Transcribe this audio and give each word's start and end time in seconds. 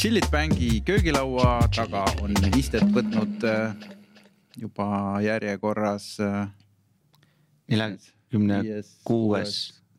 Chillit 0.00 0.30
Bangi 0.30 0.80
köögilaua 0.80 1.68
taga 1.76 2.06
on 2.24 2.32
istet 2.56 2.86
võtnud 2.88 3.42
äh, 3.44 3.74
juba 4.56 4.86
järjekorras 5.20 6.06
äh, 6.24 6.46
neljakümne 7.68 8.62
kuues, 9.04 9.58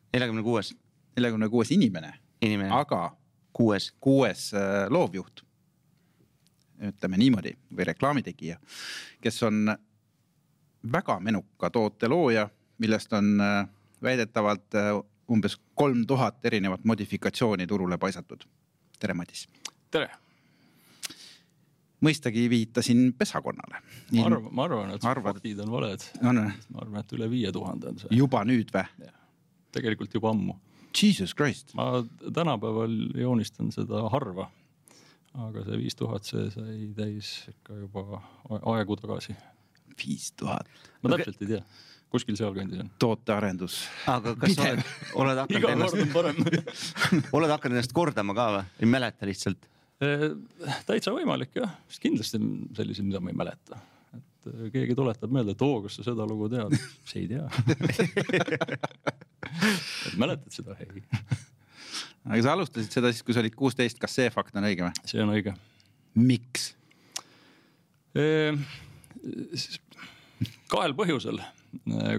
neljakümne 0.10 0.42
kuues 0.42 0.74
neljakümne 1.20 1.52
kuues 1.54 1.74
inimene, 1.78 2.16
inimene, 2.42 2.74
aga 2.74 3.12
kuues. 3.54 3.92
kuues 4.02 4.48
äh, 4.58 4.90
loovjuht. 4.90 5.46
ütleme 6.82 7.22
niimoodi 7.22 7.54
või 7.70 7.92
reklaamitegija, 7.94 8.58
kes 9.22 9.44
on 9.46 9.68
väga 10.82 11.20
menuka 11.22 11.70
toote 11.70 12.10
looja, 12.10 12.50
millest 12.82 13.14
on 13.14 13.36
väidetavalt 14.02 14.82
umbes 15.30 15.62
kolm 15.76 16.08
tuhat 16.10 16.46
erinevat 16.46 16.90
modifikatsiooni 16.90 17.68
turule 17.68 18.02
paisatud. 18.02 18.50
tere, 19.00 19.14
Madis. 19.14 19.46
tere, 19.92 20.10
mõistagi 22.02 22.48
viitasin 22.52 23.12
pesakonnale. 23.18 23.82
ma 24.16 24.26
arvan, 24.28 24.48
ma 24.52 24.66
arvan, 24.66 24.94
et 24.96 25.06
Arvad? 25.06 25.36
faktid 25.36 25.60
on 25.64 25.72
valed. 25.72 26.06
on 26.24 26.42
ma 26.42 26.84
arvan, 26.84 27.04
et 27.04 27.14
üle 27.18 27.30
viie 27.32 27.52
tuhande 27.54 27.92
on 27.92 28.00
see, 28.02 28.12
juba 28.18 28.44
nüüd 28.48 28.72
või? 28.74 29.12
tegelikult 29.76 30.14
juba 30.18 30.34
ammu. 30.34 30.58
Jesus 30.92 31.36
Christ, 31.36 31.72
ma 31.78 32.04
tänapäeval 32.34 32.98
joonistan 33.16 33.72
seda 33.72 34.08
harva. 34.12 34.50
aga 35.48 35.64
see 35.68 35.80
viis 35.80 35.96
tuhat, 35.96 36.28
see 36.28 36.50
sai 36.52 36.90
täis 36.98 37.38
ikka 37.54 37.80
juba 37.86 38.24
aegu 38.74 38.98
tagasi. 39.00 39.38
viis 40.02 40.32
tuhat. 40.40 40.68
ma 41.04 41.16
täpselt 41.16 41.46
ei 41.46 41.56
tea, 41.56 41.64
kuskil 42.12 42.40
sealkandis 42.40 42.84
on. 42.84 42.92
tootearendus. 43.00 43.84
aga 44.12 44.36
kas 44.40 44.58
sa 44.58 44.72
oled, 44.72 44.86
oled 45.24 45.44
hakanud 45.46 45.76
ennast, 45.76 46.00
oled 47.38 47.54
hakanud 47.56 47.78
ennast 47.78 47.96
kordama 47.96 48.36
ka 48.36 48.50
või? 48.58 48.66
ei 48.82 48.92
mäleta 48.98 49.30
lihtsalt? 49.30 49.71
Täitsa 50.88 51.14
võimalik 51.14 51.56
jah, 51.60 51.74
sest 51.90 52.02
kindlasti 52.04 52.42
selliseid, 52.78 53.08
mida 53.08 53.22
ma 53.22 53.34
ei 53.34 53.38
mäleta. 53.38 53.80
et 54.18 54.50
äh, 54.50 54.68
keegi 54.74 54.98
tuletab 54.98 55.34
meelde, 55.34 55.56
et 55.56 55.66
oo, 55.66 55.82
kas 55.86 56.00
sa 56.00 56.08
seda 56.10 56.26
lugu 56.28 56.50
tead, 56.52 56.74
siis 57.06 57.16
ei 57.22 57.28
tea. 57.30 57.46
et 60.10 60.18
mäletad 60.22 60.50
seda? 60.54 60.78
ei, 60.82 61.04
aga 62.26 62.42
sa 62.42 62.56
alustasid 62.58 62.98
seda 62.98 63.14
siis, 63.14 63.26
kui 63.26 63.38
sa 63.38 63.44
olid 63.44 63.58
kuusteist, 63.58 64.02
kas 64.02 64.18
see 64.18 64.30
fakt 64.34 64.58
on 64.58 64.68
õige 64.70 64.88
või? 64.88 65.10
see 65.10 65.22
on 65.24 65.34
õige 65.36 65.56
miks? 66.18 66.72
Ehm, 68.18 68.64
kahel 70.72 70.96
põhjusel, 70.98 71.40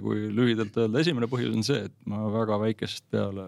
kui 0.04 0.28
lühidalt 0.32 0.76
öelda, 0.80 1.02
esimene 1.02 1.28
põhjus 1.30 1.56
on 1.56 1.66
see, 1.66 1.86
et 1.90 1.96
ma 2.08 2.24
väga 2.32 2.58
väikesest 2.62 3.04
peale 3.12 3.46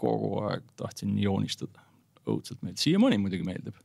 kogu 0.00 0.36
aeg 0.48 0.66
tahtsin 0.76 1.14
joonistada, 1.22 1.83
õudselt 2.30 2.62
meeldis, 2.62 2.86
siiamaani 2.88 3.20
muidugi 3.22 3.46
meeldib. 3.46 3.76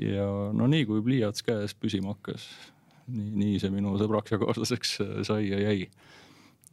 ja 0.00 0.26
no 0.56 0.66
nii 0.70 0.86
kui 0.88 1.02
pliiats 1.06 1.46
käes 1.46 1.74
püsima 1.74 2.14
hakkas, 2.14 2.46
nii, 3.10 3.30
nii 3.42 3.60
see 3.62 3.72
minu 3.74 3.96
sõbraks 4.00 4.34
ja 4.34 4.40
kaaslaseks 4.42 4.96
sai 5.26 5.44
ja 5.50 5.60
jäi 5.68 5.88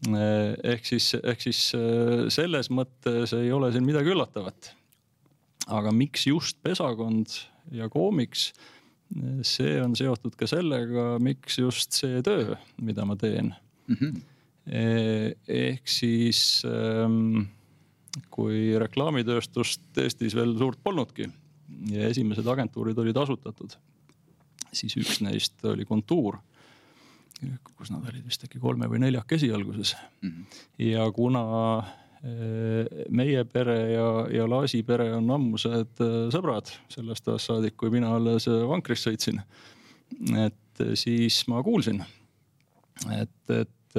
ehk 0.06 0.86
siis, 0.86 1.16
ehk 1.23 1.42
siis 1.42 1.59
äh, 1.75 2.28
selles 2.34 2.70
mõttes 2.70 3.34
ei 3.34 3.52
ole 3.52 3.72
siin 3.73 3.86
midagi 3.86 4.14
üllatavat. 4.14 4.73
aga 5.68 5.92
miks 5.92 6.28
just 6.28 6.62
pesakond 6.64 7.28
ja 7.72 7.90
koomiks? 7.90 8.53
see 9.42 9.78
on 9.80 9.95
seotud 9.95 10.36
ka 10.36 10.48
sellega, 10.48 11.18
miks 11.23 11.58
just 11.58 11.94
see 11.95 12.22
töö, 12.22 12.58
mida 12.84 13.06
ma 13.06 13.16
teen. 13.16 13.53
ehk 14.68 15.88
siis 15.88 16.62
ähm, 16.68 17.48
kui 18.34 18.78
reklaamitööstust 18.80 20.02
Eestis 20.04 20.36
veel 20.36 20.56
suurt 20.58 20.80
polnudki 20.84 21.28
ja 21.92 22.10
esimesed 22.10 22.48
agentuurid 22.48 22.98
olid 22.98 23.18
asutatud, 23.18 23.74
siis 24.72 24.96
üks 25.00 25.22
neist 25.26 25.66
oli 25.68 25.86
Kontuur 25.86 26.40
kus 27.78 27.92
nad 27.94 28.06
olid 28.09 28.26
vist 28.26 28.44
äkki 28.47 28.59
kolme 28.62 28.88
või 28.90 29.02
neljakesi 29.03 29.50
alguses 29.53 29.94
mm. 30.22 30.30
-hmm. 30.30 30.62
ja 30.88 31.06
kuna 31.14 31.44
eh, 32.24 33.06
meie 33.09 33.44
pere 33.46 33.78
ja, 33.91 34.08
ja 34.34 34.50
Laasi 34.50 34.84
pere 34.84 35.12
on 35.16 35.30
ammused 35.31 36.02
eh, 36.02 36.16
sõbrad 36.34 36.72
sellest 36.90 37.28
ajast 37.28 37.52
saadik, 37.52 37.78
kui 37.78 37.94
mina 37.94 38.16
alles 38.16 38.47
eh, 38.47 38.64
vankrist 38.70 39.08
sõitsin. 39.08 39.41
et 40.38 40.84
siis 40.94 41.44
ma 41.47 41.64
kuulsin, 41.64 42.03
et, 43.12 43.50
et, 43.50 43.97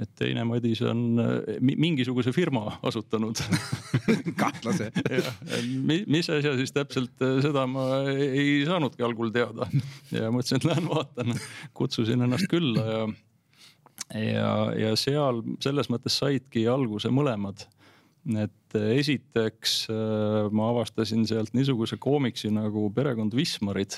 et 0.00 0.10
teine 0.18 0.44
Madis 0.48 0.80
on 0.88 1.00
eh, 1.20 1.56
mi- 1.60 1.76
mingisuguse 1.80 2.32
firma 2.32 2.78
asutanud 2.88 3.40
kahtlase. 4.42 4.90
Mi- 5.86 6.04
mis 6.10 6.30
asja 6.32 6.54
siis 6.58 6.72
täpselt, 6.76 7.12
seda 7.44 7.66
ma 7.70 7.86
ei 8.10 8.62
saanudki 8.68 9.04
algul 9.06 9.32
teada 9.34 9.68
ja 10.14 10.30
mõtlesin, 10.32 10.60
et 10.60 10.68
lähen 10.70 10.88
vaatan, 10.90 11.34
kutsusin 11.76 12.24
ennast 12.26 12.48
külla 12.50 12.86
ja. 12.86 13.02
ja, 14.20 14.54
ja 14.86 14.94
seal 14.98 15.42
selles 15.62 15.90
mõttes 15.92 16.16
saidki 16.22 16.64
alguse 16.70 17.12
mõlemad. 17.12 17.66
et 18.36 18.74
esiteks 19.00 19.86
äh, 19.90 20.48
ma 20.52 20.66
avastasin 20.74 21.22
sealt 21.26 21.54
niisuguse 21.56 21.96
koomiksi 21.96 22.50
nagu 22.52 22.88
Perekond 22.94 23.32
Wismarid, 23.34 23.96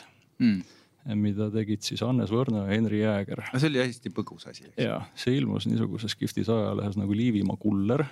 mida 1.19 1.49
tegid 1.51 1.83
siis 1.83 2.03
Hannes 2.05 2.31
Võrno 2.31 2.63
ja 2.63 2.71
Henri 2.71 3.03
Jääger 3.03 3.45
no 3.49 3.61
see 3.61 3.71
oli 3.73 3.83
hästi 3.83 4.13
põgus 4.15 4.47
asi. 4.51 4.69
ja 4.79 5.01
see 5.19 5.37
ilmus 5.41 5.67
niisuguses 5.67 6.15
kihvtis 6.19 6.51
ajalehes 6.53 6.99
nagu 7.01 7.17
Liivimaa 7.17 7.59
kuller. 7.61 8.05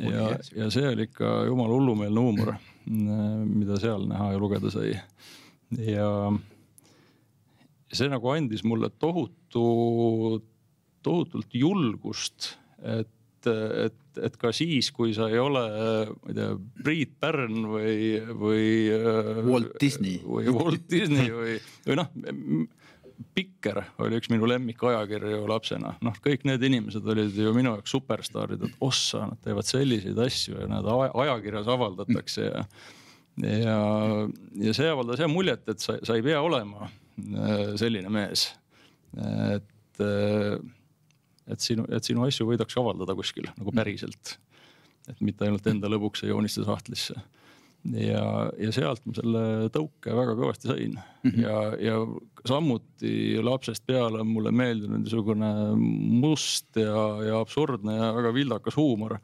ja 0.00 0.30
ja 0.56 0.70
see 0.72 0.88
oli 0.88 1.08
ikka 1.10 1.38
jumala 1.50 1.76
hullumeelne 1.76 2.20
huumor, 2.20 2.54
mida 2.86 3.80
seal 3.82 4.06
näha 4.08 4.32
ja 4.34 4.40
lugeda 4.40 4.72
sai. 4.72 4.96
ja 5.76 6.10
see 7.92 8.08
nagu 8.10 8.32
andis 8.32 8.64
mulle 8.66 8.90
tohutu, 8.98 9.66
tohutult 11.06 11.54
julgust, 11.54 12.54
et, 12.82 13.48
et, 13.84 14.00
et 14.22 14.36
ka 14.40 14.52
siis, 14.56 14.90
kui 14.94 15.14
sa 15.16 15.28
ei 15.32 15.40
ole, 15.42 15.62
ma 16.12 16.32
ei 16.32 16.38
tea, 16.38 16.48
Priit 16.86 17.14
Pärn 17.20 17.66
või, 17.72 18.16
või. 18.42 18.66
Walt 19.46 19.76
Disney. 19.82 20.20
või 20.24 20.50
Walt 20.54 20.88
Disney 20.90 21.30
või, 21.34 21.60
või 21.86 22.00
noh 22.00 22.10
Pikker 23.36 23.80
oli 24.02 24.18
üks 24.20 24.28
minu 24.32 24.48
lemmikajakirju 24.48 25.46
lapsena, 25.48 25.94
noh, 26.04 26.16
kõik 26.24 26.44
need 26.48 26.62
inimesed 26.68 27.06
olid 27.12 27.36
ju 27.36 27.52
minu 27.56 27.72
jaoks 27.74 27.94
superstaarid, 27.94 28.64
et 28.66 28.84
ossa, 28.84 29.26
nad 29.30 29.40
teevad 29.44 29.68
selliseid 29.68 30.18
asju 30.26 30.60
ja 30.60 30.68
nad 30.70 30.86
aja- 30.92 31.12
ajakirjas 31.24 31.70
avaldatakse 31.72 32.46
ja. 32.46 32.64
ja, 33.40 33.78
ja 34.68 34.76
see 34.76 34.88
avaldas 34.92 35.22
jah 35.24 35.32
muljet, 35.32 35.64
et 35.72 35.84
sa, 35.84 35.96
sa 36.04 36.16
ei 36.16 36.24
pea 36.26 36.42
olema 36.44 36.88
äh, 36.88 37.72
selline 37.80 38.12
mees. 38.12 38.50
et, 39.16 40.04
et 41.46 41.62
sinu, 41.62 41.86
et 41.88 42.04
sinu 42.04 42.26
asju 42.26 42.48
võidakse 42.48 42.80
avaldada 42.80 43.14
kuskil 43.14 43.48
nagu 43.56 43.72
päriselt. 43.74 44.38
et 45.08 45.20
mitte 45.20 45.46
ainult 45.46 45.66
enda 45.66 45.88
lõbuks 45.88 46.24
ja 46.24 46.32
jooniste 46.32 46.64
sahtlisse 46.66 47.14
ja, 47.94 48.24
ja 48.58 48.72
sealt 48.74 49.04
ma 49.06 49.14
selle 49.16 49.44
tõuke 49.74 50.14
väga 50.16 50.34
kõvasti 50.38 50.70
sain 50.70 50.96
mm 50.96 51.30
-hmm. 51.30 51.42
ja, 51.42 51.58
ja 51.80 52.00
samuti 52.46 53.38
lapsest 53.42 53.86
peale 53.86 54.20
on 54.22 54.30
mulle 54.30 54.52
meeldinud 54.52 55.04
niisugune 55.04 55.52
must 55.76 56.76
ja, 56.76 57.06
ja 57.26 57.40
absurdne 57.40 57.96
ja 57.96 58.12
väga 58.16 58.34
vildakas 58.34 58.76
huumor. 58.76 59.18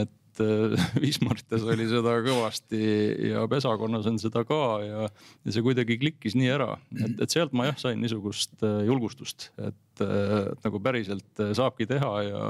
et 0.00 0.40
äh, 0.40 0.86
Wismartes 1.02 1.62
oli 1.62 1.88
seda 1.88 2.18
kõvasti 2.24 2.82
ja 3.30 3.46
pesakonnas 3.48 4.06
on 4.06 4.18
seda 4.18 4.44
ka 4.44 4.80
ja, 4.84 5.08
ja 5.44 5.52
see 5.52 5.62
kuidagi 5.62 5.98
klikkis 5.98 6.34
nii 6.34 6.50
ära, 6.50 6.78
et, 7.04 7.20
et 7.20 7.30
sealt 7.30 7.52
ma 7.52 7.70
jah 7.70 7.78
sain 7.78 8.00
niisugust 8.00 8.62
äh, 8.62 8.84
julgustust, 8.86 9.52
et 9.58 9.74
äh, 9.74 9.87
et 10.06 10.66
nagu 10.66 10.80
päriselt 10.82 11.42
äh, 11.42 11.52
saabki 11.56 11.86
teha 11.90 12.12
ja, 12.26 12.42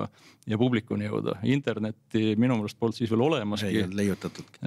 ja 0.49 0.59
publikuni 0.61 1.09
jõuda. 1.09 1.39
internetti 1.49 2.35
minu 2.41 2.59
meelest 2.59 2.79
polnud 2.81 2.97
siis 2.97 3.11
veel 3.13 3.23
ei 3.23 3.29
olemaski 3.29 3.73
olnud 3.83 3.97
leiutatudki. 3.99 4.61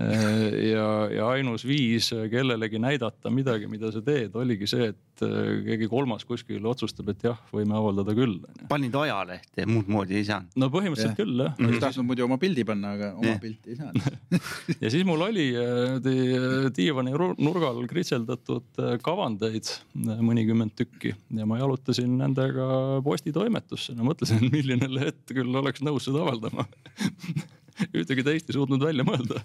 ja, 0.71 0.87
ja 1.15 1.29
ainus 1.35 1.65
viis 1.67 2.11
kellelegi 2.31 2.79
näidata 2.81 3.31
midagi, 3.33 3.69
mida 3.71 3.91
sa 3.93 4.01
teed, 4.05 4.35
oligi 4.35 4.69
see, 4.69 4.91
et 4.93 5.25
äh, 5.25 5.61
keegi 5.65 5.89
kolmas 5.91 6.25
kuskil 6.27 6.65
otsustab, 6.69 7.11
et 7.13 7.25
jah, 7.25 7.39
võime 7.53 7.75
avaldada 7.77 8.15
küll. 8.17 8.39
panid 8.69 8.95
ajalehte, 9.01 9.65
muud 9.69 9.89
moodi 9.91 10.19
ei 10.19 10.27
saanud. 10.27 10.53
no 10.55 10.71
põhimõtteliselt 10.73 11.15
Jah. 11.15 11.19
küll 11.19 11.45
jah. 11.45 11.57
oleks 11.59 11.83
tahtnud 11.85 12.09
muidu 12.09 12.25
oma 12.27 12.37
pildi 12.41 12.65
panna, 12.67 12.95
aga 12.97 13.11
oma 13.17 13.33
Jah. 13.33 13.41
pilti 13.41 13.73
ei 13.73 13.79
saanud. 13.79 14.37
ja 14.83 14.93
siis 14.93 15.05
mul 15.07 15.25
oli 15.27 15.47
äh, 15.57 15.97
di- 16.03 16.71
diivani 16.77 17.13
nurgal 17.41 17.81
kritseldatud 17.89 18.81
äh, 18.81 18.95
kavandeid 19.03 19.71
äh, 19.71 20.21
mõnikümmend 20.21 20.75
tükki 20.77 21.15
ja 21.37 21.47
ma 21.49 21.59
jalutasin 21.61 22.17
nendega 22.21 22.70
postitoimetusse, 23.05 23.95
no 23.97 24.05
mõtlesin, 24.07 24.43
milline 24.53 24.89
leht 24.91 25.31
küll 25.31 25.61
oleks 25.61 25.83
nõus 25.85 26.07
seda 26.07 26.23
avaldama. 26.25 26.67
ühtegi 27.97 28.25
teist 28.25 28.49
ei 28.49 28.57
suutnud 28.57 28.83
välja 28.83 29.05
mõelda. 29.07 29.41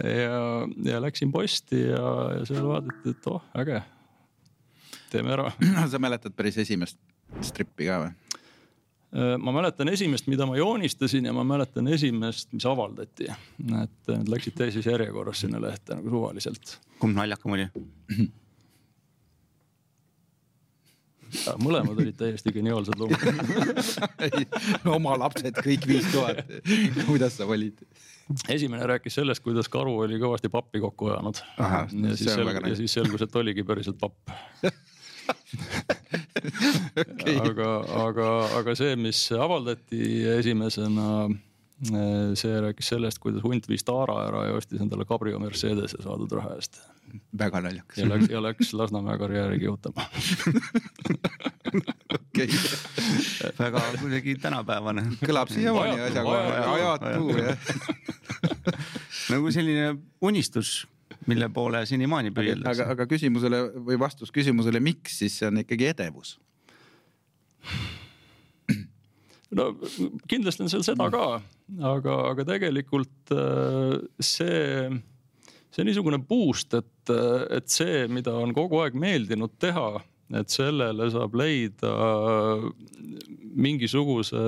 ja, 0.00 0.40
ja 0.86 1.00
läksin 1.02 1.32
posti 1.34 1.82
ja, 1.88 2.06
ja 2.38 2.48
seal 2.48 2.66
vaadati, 2.68 3.14
et 3.14 3.30
oh 3.30 3.44
äge, 3.58 3.82
teeme 5.12 5.34
ära. 5.36 5.50
sa 5.92 6.02
mäletad 6.02 6.36
päris 6.36 6.60
esimest 6.62 7.00
strippi 7.46 7.88
ka 7.90 8.02
või? 8.04 8.16
ma 9.42 9.50
mäletan 9.50 9.88
esimest, 9.90 10.28
mida 10.30 10.46
ma 10.46 10.54
joonistasin 10.54 11.24
ja 11.26 11.32
ma 11.34 11.42
mäletan 11.44 11.88
esimest, 11.90 12.52
mis 12.54 12.66
avaldati. 12.66 13.26
et 13.82 14.12
need 14.12 14.30
läksid 14.30 14.54
teises 14.54 14.86
järjekorras 14.86 15.42
sinna 15.42 15.58
lehte 15.62 15.96
nagu 15.98 16.12
suvaliselt. 16.12 16.76
kumb 17.02 17.18
naljakam 17.18 17.58
oli? 17.58 17.66
mõlemad 21.62 21.98
olid 22.02 22.16
täiesti 22.18 22.52
geniaalsed 22.54 23.00
loomad 23.00 23.20
oma 24.96 25.16
lapsed 25.24 25.60
kõik 25.62 25.86
viis 25.90 26.08
tuhat, 26.12 26.44
kuidas 27.06 27.38
sa 27.40 27.48
valid? 27.48 27.82
esimene 28.48 28.86
rääkis 28.86 29.16
sellest, 29.18 29.42
kuidas 29.42 29.68
karu 29.72 29.96
oli 30.04 30.20
kõvasti 30.22 30.50
pappi 30.52 30.82
kokku 30.82 31.10
ajanud. 31.10 31.42
ja 31.58 32.14
siis 32.14 32.30
selgus, 32.30 32.62
ja 32.68 32.76
siis 32.78 32.92
selgus, 33.00 33.26
et 33.26 33.36
oligi 33.42 33.66
päriselt 33.66 33.98
papp 34.00 34.16
okay. 37.00 37.36
aga, 37.38 37.70
aga, 38.04 38.28
aga 38.60 38.74
see, 38.78 38.96
mis 39.00 39.20
avaldati 39.34 40.24
esimesena, 40.38 41.28
see 42.36 42.60
rääkis 42.60 42.90
sellest, 42.92 43.18
kuidas 43.22 43.44
hunt 43.44 43.68
viis 43.68 43.84
taara 43.86 44.18
ära 44.26 44.46
ja 44.50 44.56
ostis 44.58 44.80
endale 44.82 45.06
Cabrio 45.08 45.38
Mercedese 45.40 46.02
saadud 46.02 46.32
raha 46.36 46.54
eest 46.58 46.80
väga 47.38 47.62
naljakas. 47.64 47.98
ja 47.98 48.08
läks, 48.08 48.28
ja 48.30 48.42
läks 48.42 48.72
Lasnamäe 48.76 49.18
karjääri 49.18 49.58
kihutama 49.62 50.04
okei 52.18 52.48
väga 53.58 53.82
kuidagi 54.00 54.36
tänapäevane. 54.42 55.06
kõlab 55.24 55.52
siiamaani 55.52 56.00
asjakohane, 56.10 56.56
ajatu 56.76 57.38
jah. 57.40 57.58
nagu 59.32 59.52
selline 59.52 59.94
unistus 60.20 60.86
mille 61.26 61.48
poole 61.52 61.84
senimaani 61.86 62.32
püüeldakse. 62.34 62.84
aga, 62.84 62.94
aga 62.96 63.06
küsimusele 63.10 63.62
või 63.86 63.98
vastus 64.00 64.32
küsimusele, 64.34 64.80
miks, 64.84 65.18
siis 65.20 65.36
see 65.40 65.48
on 65.50 65.62
ikkagi 65.64 65.90
edevus. 65.90 66.38
No 69.58 69.70
kindlasti 70.30 70.64
on 70.64 70.72
seal 70.72 70.84
seda 70.86 71.08
ka, 71.12 71.24
aga, 71.92 72.16
aga 72.32 72.46
tegelikult 72.54 73.34
äh, 73.34 73.96
see 74.22 74.90
see 75.70 75.86
niisugune 75.86 76.18
boost, 76.26 76.74
et, 76.74 77.12
et 77.54 77.70
see, 77.70 78.04
mida 78.10 78.34
on 78.34 78.54
kogu 78.54 78.80
aeg 78.82 78.96
meeldinud 78.98 79.54
teha, 79.62 80.00
et 80.40 80.52
sellele 80.52 81.08
saab 81.14 81.34
leida 81.38 81.92
mingisuguse 83.60 84.40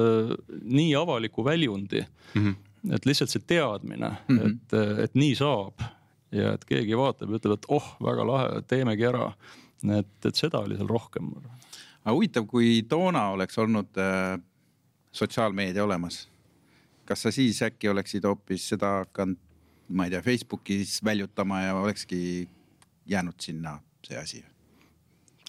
nii 0.63 0.93
avaliku 0.99 1.45
väljundi 1.47 2.03
mm. 2.03 2.43
-hmm. 2.43 2.95
et 2.95 3.07
lihtsalt 3.07 3.31
see 3.31 3.43
teadmine 3.47 4.11
mm, 4.29 4.39
-hmm. 4.39 4.51
et, 4.51 4.77
et 5.05 5.15
nii 5.15 5.35
saab 5.35 5.83
ja 6.33 6.55
et 6.55 6.65
keegi 6.65 6.97
vaatab 6.97 7.31
ja 7.31 7.41
ütleb, 7.41 7.59
et 7.59 7.67
oh, 7.69 7.89
väga 8.03 8.27
lahe, 8.27 8.63
teemegi 8.69 9.05
ära. 9.05 9.33
et, 9.99 10.27
et 10.27 10.35
seda 10.35 10.63
oli 10.63 10.77
seal 10.77 10.89
rohkem. 10.89 11.33
aga 12.05 12.15
huvitav, 12.15 12.47
kui 12.47 12.83
toona 12.89 13.29
oleks 13.31 13.59
olnud 13.59 13.99
äh, 13.99 14.39
sotsiaalmeedia 15.13 15.85
olemas, 15.85 16.29
kas 17.05 17.23
sa 17.23 17.31
siis 17.31 17.63
äkki 17.63 17.89
oleksid 17.89 18.25
hoopis 18.25 18.69
seda 18.73 18.99
hakanud 19.03 19.41
ma 19.93 20.07
ei 20.07 20.13
tea, 20.15 20.23
Facebookis 20.23 21.01
väljutama 21.05 21.61
ja 21.61 21.75
olekski 21.77 22.49
jäänud 23.07 23.41
sinna 23.41 23.79
see 24.07 24.19
asi. 24.19 24.45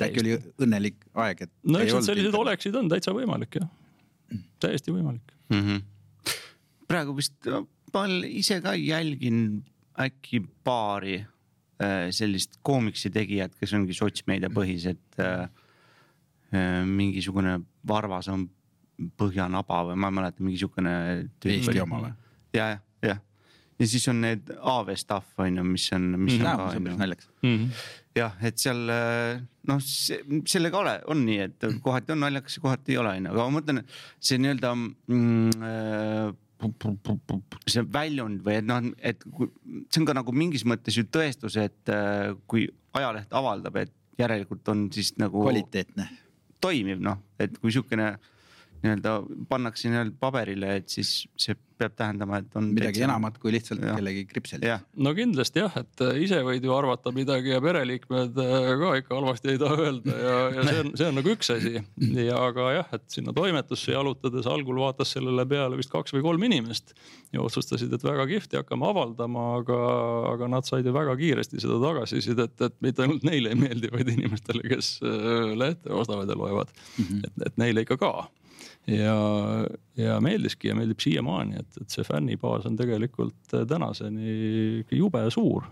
äkki 0.02 0.24
oli 0.24 0.38
õnnelik 0.66 1.06
aeg, 1.14 1.46
et. 1.46 1.52
no 1.64 1.82
eks 1.82 1.94
need 1.94 2.08
sellised 2.08 2.38
oleksid 2.38 2.76
on 2.76 2.90
täitsa 2.92 3.14
võimalik 3.16 3.60
jah, 3.60 3.70
täiesti 4.64 4.94
võimalik 4.94 5.36
mm. 5.54 5.62
-hmm. 5.62 6.34
praegu 6.90 7.16
vist 7.18 7.52
ma 7.94 8.08
ise 8.28 8.60
ka 8.62 8.74
jälgin 8.76 9.64
äkki 10.02 10.42
paari 10.64 11.20
äh, 11.22 12.10
sellist 12.12 12.58
koomiksi 12.62 13.14
tegijat, 13.14 13.56
kes 13.60 13.74
ongi 13.74 13.94
sotsmeedia 13.94 14.50
põhised 14.54 15.20
äh,. 15.20 15.50
Äh, 16.54 16.84
mingisugune 16.86 17.64
Varvas 17.88 18.28
on 18.30 18.44
Põhjanaba 19.18 19.84
või 19.90 20.00
ma 20.00 20.12
ei 20.12 20.18
mäleta, 20.20 20.44
mingi 20.46 20.62
sihukene. 20.62 20.96
Eesti 21.44 21.80
oma 21.82 22.04
või? 22.06 22.12
ja, 22.54 22.76
jah 23.02 23.22
ja 23.80 23.90
siis 23.90 24.06
on 24.12 24.22
need 24.24 24.52
AV 24.60 24.94
stuff 25.00 25.40
on 25.42 25.58
ju, 25.60 25.66
mis 25.68 25.88
on, 25.96 26.14
mis 26.22 26.38
mm 26.38 26.46
on 26.46 26.58
ka 26.60 26.68
on 26.70 26.88
ju. 26.88 26.98
naljakas 26.98 27.30
mm 27.42 27.56
-hmm. 27.58 27.82
jah, 28.16 28.38
et 28.42 28.58
seal 28.58 28.82
noh, 29.68 29.82
sellega 30.48 30.80
ole, 30.80 30.94
on 31.08 31.26
nii, 31.26 31.40
et 31.48 31.68
kohati 31.82 32.14
on 32.14 32.20
naljakas 32.20 32.58
ja 32.58 32.62
kohati 32.62 32.92
ei 32.92 32.98
ole, 32.98 33.16
on 33.18 33.26
ju, 33.26 33.32
aga 33.32 33.50
ma 33.50 33.60
mõtlen, 33.60 33.84
see 34.20 34.38
nii-öelda 34.38 34.74
mm, 34.76 35.50
äh, 35.72 36.34
see 37.68 37.84
väljund 37.94 38.44
või 38.46 38.60
et 38.62 38.68
noh, 38.68 38.92
et 39.02 39.24
see 39.90 40.02
on 40.02 40.08
ka 40.08 40.14
nagu 40.20 40.32
mingis 40.32 40.66
mõttes 40.66 40.98
ju 40.98 41.04
tõestus, 41.04 41.58
et 41.60 41.90
äh, 41.90 42.36
kui 42.48 42.68
ajaleht 42.94 43.34
avaldab, 43.34 43.76
et 43.82 43.92
järelikult 44.18 44.68
on 44.70 44.92
siis 44.94 45.16
nagu. 45.18 45.42
kvaliteetne. 45.42 46.08
toimiv 46.62 47.02
noh, 47.02 47.18
et 47.40 47.58
kui 47.60 47.72
sihukene 47.72 48.14
nii-öelda 48.84 49.18
pannakse 49.50 49.92
nii-öelda 49.92 50.18
paberile, 50.20 50.78
et 50.82 50.92
siis 50.92 51.24
see 51.40 51.56
peab 51.84 51.96
tähendama, 51.98 52.40
et 52.42 52.56
on. 52.58 52.70
midagi 52.74 53.00
täitsa... 53.00 53.08
enamat 53.08 53.38
kui 53.42 53.54
lihtsalt 53.56 53.84
ja. 53.84 53.96
kellegi 53.98 54.24
kripsel. 54.30 54.66
no 55.06 55.14
kindlasti 55.18 55.64
jah, 55.64 55.78
et 55.82 56.04
äh, 56.06 56.20
ise 56.26 56.40
võid 56.46 56.66
ju 56.66 56.74
arvata 56.76 57.14
midagi 57.16 57.54
ja 57.54 57.62
pereliikmed 57.64 58.40
äh, 58.44 58.68
ka 58.82 58.92
ikka 59.02 59.16
halvasti 59.18 59.54
ei 59.54 59.62
taha 59.62 59.80
öelda 59.88 60.18
ja, 60.26 60.36
ja 60.58 60.66
see 60.68 60.84
on, 60.84 60.92
see 61.00 61.10
on 61.10 61.18
nagu 61.20 61.34
üks 61.34 61.52
asi. 61.56 61.74
ja 62.30 62.40
aga 62.50 62.70
jah, 62.78 62.94
et 63.00 63.08
sinna 63.16 63.36
toimetusse 63.36 63.96
jalutades 63.96 64.50
algul 64.50 64.82
vaatas 64.84 65.16
sellele 65.18 65.46
peale 65.50 65.80
vist 65.80 65.94
kaks 65.94 66.16
või 66.16 66.26
kolm 66.28 66.48
inimest 66.50 66.94
ja 67.34 67.42
otsustasid, 67.44 67.94
et 67.96 68.06
väga 68.06 68.28
kihvti, 68.30 68.60
hakkame 68.62 68.88
avaldama, 68.92 69.48
aga, 69.62 69.80
aga 70.34 70.52
nad 70.58 70.70
said 70.70 70.86
ju 70.88 70.94
väga 70.96 71.16
kiiresti 71.20 71.64
seda 71.64 71.80
tagasisidet, 71.82 72.56
et 72.68 72.78
mitte 72.86 73.06
ainult 73.06 73.26
neile 73.28 73.54
ei 73.54 73.60
meeldi, 73.60 73.90
vaid 73.94 74.14
inimestele, 74.14 74.64
kes 74.70 74.96
äh, 75.02 75.52
lehte 75.58 75.94
ostavad 75.94 76.30
ja 76.30 76.38
loevad 76.38 76.72
mm. 76.72 77.04
-hmm. 77.04 77.28
et, 77.28 77.48
et 77.50 77.62
neile 77.62 77.86
ikka 77.88 77.98
ka 77.98 78.14
ja, 78.88 79.18
ja 79.98 80.18
meeldiski 80.22 80.68
ja 80.68 80.76
meeldib 80.76 81.00
siiamaani, 81.04 81.62
et, 81.62 81.80
et 81.82 81.94
see 81.94 82.04
fännibaas 82.08 82.68
on 82.70 82.76
tegelikult 82.80 83.56
äh, 83.56 83.66
tänaseni 83.70 84.84
jube 84.92 85.24
suur 85.32 85.64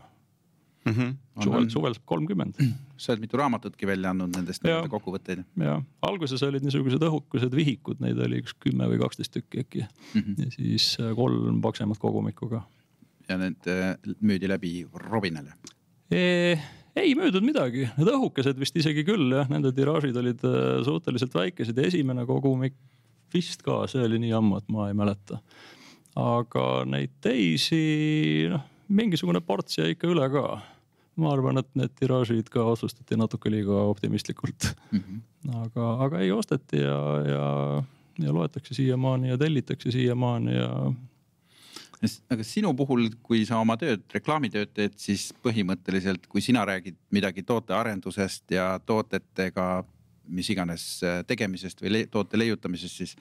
mm. 0.85 0.93
-hmm. 0.93 1.43
suvel, 1.43 1.69
suvel 1.69 1.93
saab 1.93 2.05
kolmkümmend. 2.05 2.55
sa 2.97 3.13
oled 3.13 3.21
mitu 3.21 3.37
raamatutki 3.37 3.87
välja 3.87 4.09
andnud 4.09 4.35
nendest 4.35 4.65
kokkuvõtteid. 4.89 5.43
ja 5.57 5.81
alguses 6.01 6.43
olid 6.43 6.63
niisugused 6.63 7.03
õhukesed 7.07 7.55
vihikud, 7.55 7.99
neid 7.99 8.19
oli 8.19 8.41
üks 8.43 8.55
kümme 8.59 8.87
või 8.87 8.99
kaksteist 9.01 9.33
tükki 9.33 9.65
äkki 9.65 9.81
mm. 9.85 10.21
-hmm. 10.21 10.43
ja 10.45 10.51
siis 10.51 10.97
äh, 10.99 11.15
kolm 11.15 11.61
paksemat 11.61 11.99
kogumikku 11.99 12.49
ka. 12.49 12.63
ja 13.29 13.37
need 13.37 13.67
äh, 13.67 13.97
müüdi 14.21 14.47
läbi 14.49 14.87
Robinale 14.93 15.53
e? 16.11 16.59
ei 16.95 17.15
müüdud 17.15 17.43
midagi, 17.43 17.89
need 17.97 18.07
õhukesed 18.07 18.57
vist 18.59 18.75
isegi 18.75 19.03
küll 19.07 19.31
jah, 19.31 19.49
nende 19.49 19.71
tiraažid 19.71 20.15
olid 20.17 20.41
suhteliselt 20.85 21.33
väikesed 21.33 21.77
ja 21.77 21.87
esimene 21.87 22.25
kogumik 22.25 22.75
vist 23.33 23.63
ka, 23.65 23.83
see 23.91 24.03
oli 24.05 24.19
nii 24.25 24.33
ammu, 24.37 24.61
et 24.61 24.71
ma 24.73 24.89
ei 24.89 24.97
mäleta. 24.97 25.41
aga 26.19 26.65
neid 26.91 27.13
teisi, 27.23 28.47
noh, 28.51 28.65
mingisugune 28.91 29.39
ports 29.41 29.77
jäi 29.79 29.93
ikka 29.95 30.09
üle 30.11 30.27
ka. 30.33 30.45
ma 31.21 31.31
arvan, 31.35 31.59
et 31.59 31.67
need 31.77 31.91
tiraažid 31.99 32.49
ka 32.49 32.63
otsustati 32.71 33.17
natuke 33.19 33.51
liiga 33.51 33.83
optimistlikult 33.91 34.71
mm. 34.91 34.99
-hmm. 34.99 35.55
aga, 35.65 35.93
aga 36.05 36.19
ei 36.19 36.31
osteti 36.31 36.77
ja, 36.77 36.99
ja, 37.27 37.47
ja 38.25 38.33
loetakse 38.33 38.73
siiamaani 38.73 39.29
ja 39.29 39.37
tellitakse 39.37 39.91
siiamaani 39.91 40.55
ja 40.55 40.69
aga 42.31 42.43
sinu 42.43 42.73
puhul, 42.77 43.09
kui 43.23 43.43
sa 43.45 43.59
oma 43.61 43.77
tööd, 43.77 44.03
reklaamitööd 44.13 44.73
teed, 44.73 44.97
siis 45.01 45.29
põhimõtteliselt, 45.43 46.25
kui 46.29 46.41
sina 46.41 46.63
räägid 46.65 46.97
midagi 47.13 47.43
tootearendusest 47.45 48.55
ja 48.55 48.73
toodetega 48.85 49.83
mis 50.31 50.49
iganes 50.53 50.85
äh, 51.03 51.21
tegemisest 51.27 51.83
või 51.83 52.05
toote 52.11 52.39
leiutamisest, 52.39 53.03
siis 53.03 53.15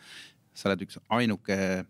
sa 0.54 0.70
oled 0.70 0.86
üks 0.86 0.98
ainuke 1.08 1.84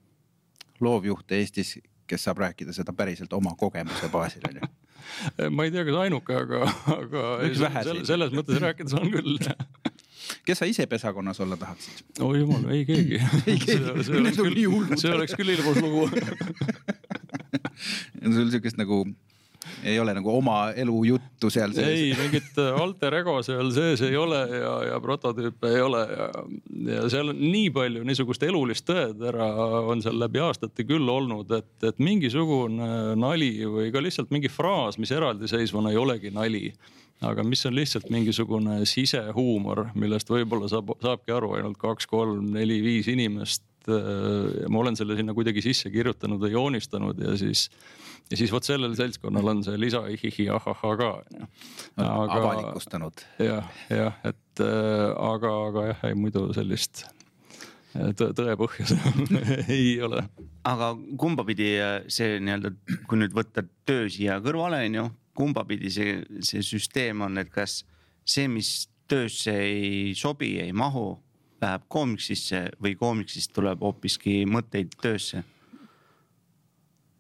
loovjuht 0.81 1.33
Eestis, 1.37 1.77
kes 2.11 2.25
saab 2.27 2.41
rääkida 2.43 2.75
seda 2.75 2.93
päriselt 2.97 3.33
oma 3.37 3.55
kogemuse 3.59 4.09
baasil 4.13 4.45
onju 4.49 4.67
ma 5.57 5.65
ei 5.67 5.73
tea, 5.75 5.85
kas 5.87 5.99
ainuke, 6.05 6.37
aga, 6.37 6.67
aga 6.97 7.25
selles, 7.55 8.05
selles 8.09 8.35
mõttes 8.37 8.61
rääkides 8.63 8.97
on 8.99 9.11
küll. 9.13 9.39
Kes 10.47 10.61
sa 10.61 10.67
ise 10.69 10.85
pesakonnas 10.87 11.41
olla 11.43 11.57
tahaksid? 11.59 12.05
oi 12.23 12.39
jumal, 12.39 12.69
ei 12.71 12.85
keegi. 12.87 13.19
On 13.91 14.05
see 15.01 15.11
oleks 15.11 15.35
küll 15.35 15.55
ilmus 15.57 15.81
lugu. 15.83 16.07
Sul 18.21 18.53
siukest 18.53 18.79
nagu 18.79 19.03
ei 19.85 19.97
ole 20.01 20.15
nagu 20.17 20.33
oma 20.37 20.59
elujuttu 20.77 21.51
seal 21.53 21.75
sees? 21.77 21.89
ei, 21.89 22.13
mingit 22.19 22.59
äh, 22.61 22.81
alter 22.83 23.17
ego 23.21 23.37
seal 23.47 23.73
sees 23.75 24.03
ei 24.07 24.17
ole 24.19 24.41
ja, 24.53 24.73
ja 24.91 25.01
prototüüpe 25.03 25.73
ei 25.75 25.83
ole 25.85 26.05
ja, 26.11 26.29
ja 26.97 27.05
seal 27.13 27.33
on 27.33 27.41
nii 27.41 27.71
palju 27.75 28.05
niisugust 28.07 28.45
elulist 28.47 28.87
tõetera 28.89 29.49
on 29.91 30.03
seal 30.05 30.19
läbi 30.21 30.43
aastate 30.45 30.87
küll 30.89 31.09
olnud, 31.11 31.51
et, 31.57 31.73
et 31.87 32.01
mingisugune 32.03 33.17
nali 33.21 33.53
või 33.65 33.91
ka 33.95 34.03
lihtsalt 34.05 34.33
mingi 34.35 34.53
fraas, 34.53 34.99
mis 35.01 35.13
eraldiseisvana 35.17 35.95
ei 35.95 36.01
olegi 36.01 36.35
nali 36.35 36.69
aga 37.27 37.45
mis 37.45 37.65
on 37.69 37.75
lihtsalt 37.77 38.09
mingisugune 38.13 38.81
sisehuumor, 38.89 39.91
millest 39.99 40.31
võib-olla 40.33 40.71
saab, 40.73 40.95
saabki 41.03 41.35
aru 41.37 41.55
ainult 41.59 41.81
kaks, 41.81 42.09
kolm, 42.09 42.49
neli, 42.55 42.81
viis 42.85 43.11
inimest. 43.13 43.67
Äh, 43.89 44.69
ma 44.69 44.83
olen 44.83 44.97
selle 44.97 45.17
sinna 45.19 45.35
kuidagi 45.37 45.63
sisse 45.65 45.93
kirjutanud 45.93 46.41
või 46.41 46.55
joonistanud 46.55 47.21
ja 47.25 47.37
siis 47.41 47.69
ja 48.31 48.39
siis 48.39 48.53
vot 48.53 48.67
sellel 48.67 48.95
seltskonnal 48.99 49.53
on 49.55 49.63
see 49.67 49.79
lisa 49.81 50.03
ihihi 50.11 50.49
ahahhaa 50.55 50.97
ka 51.01 51.09
onju. 51.21 51.49
avalikustanud. 51.99 53.25
jah, 53.39 53.71
jah, 53.91 54.21
et 54.25 54.65
äh, 54.65 55.09
aga, 55.31 55.55
aga 55.71 55.87
jah, 55.91 56.05
ei 56.11 56.19
muidu 56.19 56.49
sellist 56.57 57.05
tõe, 57.95 58.31
tõe 58.37 58.57
põhja 58.61 58.87
ei 59.79 59.97
ole. 60.03 60.23
aga 60.69 60.93
kumba 61.19 61.45
pidi 61.49 61.73
äh, 61.81 61.97
see 62.09 62.39
nii-öelda, 62.43 62.75
kui 63.09 63.21
nüüd 63.21 63.35
võtta 63.37 63.65
töö 63.89 64.09
siia 64.13 64.39
kõrvale, 64.45 64.85
on 64.87 65.01
ju, 65.01 65.09
kumba 65.41 65.65
pidi 65.69 65.91
see, 65.95 66.21
see 66.47 66.63
süsteem 66.67 67.27
on, 67.27 67.41
et 67.43 67.51
kas 67.53 67.81
see, 68.25 68.47
mis 68.51 68.89
töösse 69.11 69.55
ei 69.59 70.13
sobi, 70.15 70.55
ei 70.63 70.73
mahu, 70.77 71.17
läheb 71.61 71.87
koomiksisse 71.93 72.69
või 72.81 72.95
koomiksist 72.99 73.53
tuleb 73.57 73.83
hoopiski 73.85 74.45
mõtteid 74.49 74.95
töösse? 75.03 75.43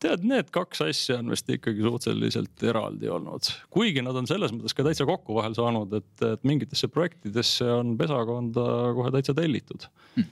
Tead, 0.00 0.24
need 0.26 0.50
kaks 0.54 0.82
asja 0.86 1.18
on 1.20 1.32
vist 1.34 1.48
ikkagi 1.52 1.84
suhteliselt 1.84 2.64
eraldi 2.66 3.10
olnud, 3.12 3.50
kuigi 3.72 4.04
nad 4.04 4.16
on 4.16 4.28
selles 4.30 4.54
mõttes 4.54 4.76
ka 4.76 4.84
täitsa 4.86 5.06
kokku 5.08 5.36
vahel 5.36 5.56
saanud, 5.56 5.92
et, 6.00 6.12
et 6.26 6.46
mingitesse 6.48 6.90
projektidesse 6.92 7.66
on 7.80 7.96
pesakonda 8.00 8.66
kohe 8.96 9.12
täitsa 9.14 9.36
tellitud. 9.36 9.86
Mm.. 10.16 10.30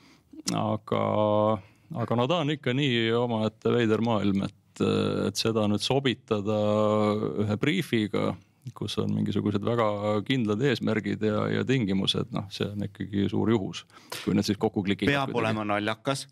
aga, 0.59 1.03
aga 2.05 2.19
no 2.19 2.29
ta 2.31 2.43
on 2.45 2.55
ikka 2.57 2.75
nii 2.77 3.09
omaette 3.19 3.75
veider 3.75 4.05
maailm, 4.05 4.47
et, 4.49 4.85
et 5.29 5.41
seda 5.41 5.67
nüüd 5.71 5.85
sobitada 5.85 6.59
ühe 7.45 7.61
briifiga 7.61 8.33
kus 8.77 8.97
on 9.03 9.13
mingisugused 9.15 9.65
väga 9.65 9.87
kindlad 10.27 10.63
eesmärgid 10.71 11.23
ja, 11.25 11.45
ja 11.53 11.65
tingimused, 11.69 12.31
noh, 12.35 12.47
see 12.55 12.67
on 12.69 12.85
ikkagi 12.87 13.27
suur 13.31 13.51
juhus. 13.53 13.85
kui 14.25 14.37
need 14.37 14.47
siis 14.49 14.59
kokku 14.61 14.83
klikivad. 14.87 15.13
peab 15.13 15.33
kuidagi. 15.33 15.41
olema 15.43 15.67
naljakas 15.73 16.27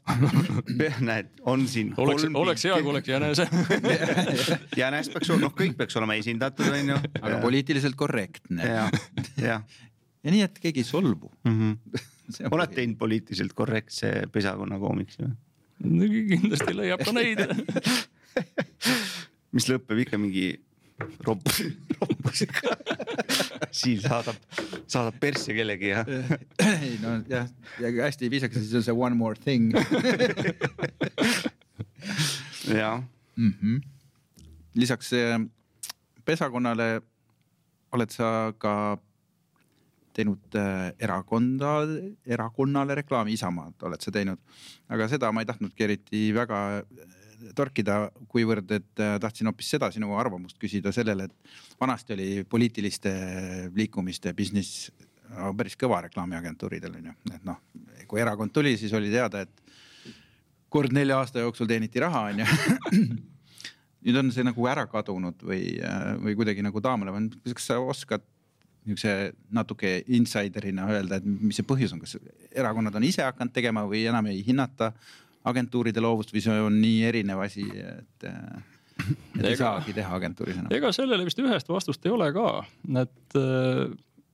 näed, 1.09 1.33
on 1.47 1.67
siin. 1.71 1.95
oleks, 2.01 2.27
oleks 2.35 2.67
hea, 2.69 2.81
kui 2.83 2.93
oleks 2.95 3.11
jänese 3.11 3.49
jänes 4.83 5.11
peaks 5.15 5.31
olema, 5.31 5.47
noh, 5.47 5.57
kõik 5.57 5.79
peaks 5.81 5.99
olema 6.01 6.19
esindatud, 6.21 6.69
on 6.73 6.95
ju. 6.95 7.01
aga 7.23 7.41
poliitiliselt 7.45 7.99
korrektne. 7.99 8.69
ja, 8.69 8.87
ja. 9.41 9.61
ja 10.23 10.37
nii, 10.37 10.45
et 10.47 10.61
keegi 10.63 10.85
ei 10.85 10.89
solvu 10.89 11.33
mm. 11.49 11.59
-hmm. 11.59 12.53
oled 12.53 12.77
teinud 12.77 12.99
poliitiliselt 13.01 13.57
korrektse 13.57 14.13
pesakonna 14.33 14.79
koomiksi 14.83 15.25
või? 15.25 15.35
kindlasti 16.33 16.73
leiab 16.77 17.03
ka 17.05 17.13
neid 17.13 17.43
mis 19.57 19.69
lõpeb 19.71 20.05
ikka 20.05 20.21
mingi 20.21 20.51
roppus, 21.27 21.63
roppusega 22.01 22.77
Siim 23.77 24.01
saadab, 24.01 24.37
saadab 24.89 25.19
persse 25.21 25.55
kellegi 25.57 25.91
ja. 25.93 26.05
ei 26.65 26.97
no 27.03 27.19
jah, 27.29 27.49
ja 27.83 27.91
hästi 28.07 28.31
viisakas, 28.33 28.65
siis 28.65 28.79
on 28.81 28.87
see 28.87 28.97
one 28.97 29.17
more 29.19 29.37
thing. 29.37 29.73
Jah. 32.67 33.03
-hmm.. 33.37 33.81
lisaks 34.75 35.11
pesakonnale 36.25 37.03
oled 37.93 38.11
sa 38.11 38.53
ka 38.59 38.99
teinud 40.17 40.57
äh, 40.57 40.95
erakonda, 40.99 41.81
erakonnale 42.27 42.97
reklaami, 43.03 43.37
Isamaad 43.37 43.85
oled 43.89 44.01
sa 44.01 44.13
teinud, 44.15 44.41
aga 44.89 45.09
seda 45.13 45.31
ma 45.33 45.45
ei 45.45 45.49
tahtnudki 45.49 45.85
eriti 45.85 46.23
väga 46.35 46.61
torkida, 47.55 47.99
kuivõrd, 48.33 48.71
et 48.79 49.03
äh, 49.03 49.17
tahtsin 49.23 49.51
hoopis 49.51 49.71
seda 49.77 49.91
sinu 49.95 50.15
arvamust 50.19 50.59
küsida 50.63 50.93
sellele, 50.95 51.29
et 51.29 51.81
vanasti 51.81 52.17
oli 52.17 52.31
poliitiliste 52.49 53.13
liikumiste 53.77 54.33
business 54.37 54.91
päris 55.59 55.77
kõva 55.79 56.01
reklaamiagentuuridel 56.07 56.99
on 57.01 57.09
ju, 57.11 57.15
et 57.35 57.47
noh, 57.47 57.59
kui 58.09 58.21
erakond 58.23 58.53
tuli, 58.55 58.77
siis 58.79 58.93
oli 58.97 59.11
teada, 59.11 59.43
et 59.43 60.07
kord 60.73 60.95
nelja 60.95 61.19
aasta 61.21 61.43
jooksul 61.43 61.69
teeniti 61.71 62.03
raha, 62.03 62.29
on 62.31 62.43
ju. 62.43 62.47
nüüd 64.07 64.21
on 64.21 64.31
see 64.31 64.47
nagu 64.47 64.69
ära 64.71 64.85
kadunud 64.87 65.41
või, 65.43 65.77
äh, 65.83 66.15
või 66.23 66.37
kuidagi 66.39 66.63
nagu 66.63 66.81
taamale 66.83 67.15
pannud, 67.15 67.39
kas 67.51 67.71
sa 67.73 67.81
oskad 67.83 68.25
niisuguse 68.87 69.33
natuke 69.51 69.97
insider'ina 70.15 70.85
öelda, 70.95 71.19
et 71.19 71.25
mis 71.27 71.59
see 71.59 71.67
põhjus 71.67 71.97
on, 71.97 72.03
kas 72.05 72.15
erakonnad 72.55 72.95
on 72.95 73.07
ise 73.09 73.25
hakanud 73.27 73.55
tegema 73.55 73.83
või 73.89 74.05
enam 74.07 74.29
ei 74.31 74.45
hinnata 74.47 74.93
agentuuride 75.47 76.03
loovust 76.03 76.33
või 76.35 76.43
see 76.45 76.57
on 76.63 76.81
nii 76.83 77.05
erinev 77.09 77.43
asi, 77.45 77.65
et, 77.67 78.27
et 78.27 79.43
ega, 79.43 79.53
ei 79.53 79.61
saagi 79.61 79.95
teha 79.97 80.19
agentuuris 80.19 80.59
enam? 80.59 80.73
ega 80.75 80.93
sellele 80.95 81.27
vist 81.29 81.41
ühest 81.43 81.71
vastust 81.71 82.07
ei 82.07 82.15
ole 82.15 82.29
ka, 82.35 82.51
et 83.03 83.39
äh, 83.39 83.87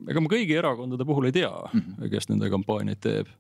ega 0.09 0.25
ma 0.25 0.33
kõigi 0.33 0.59
erakondade 0.59 1.07
puhul 1.09 1.29
ei 1.29 1.37
tea 1.37 1.53
mm, 1.53 1.81
-hmm. 1.81 2.11
kes 2.13 2.29
nende 2.33 2.51
kampaaniaid 2.53 3.01
teeb. 3.03 3.33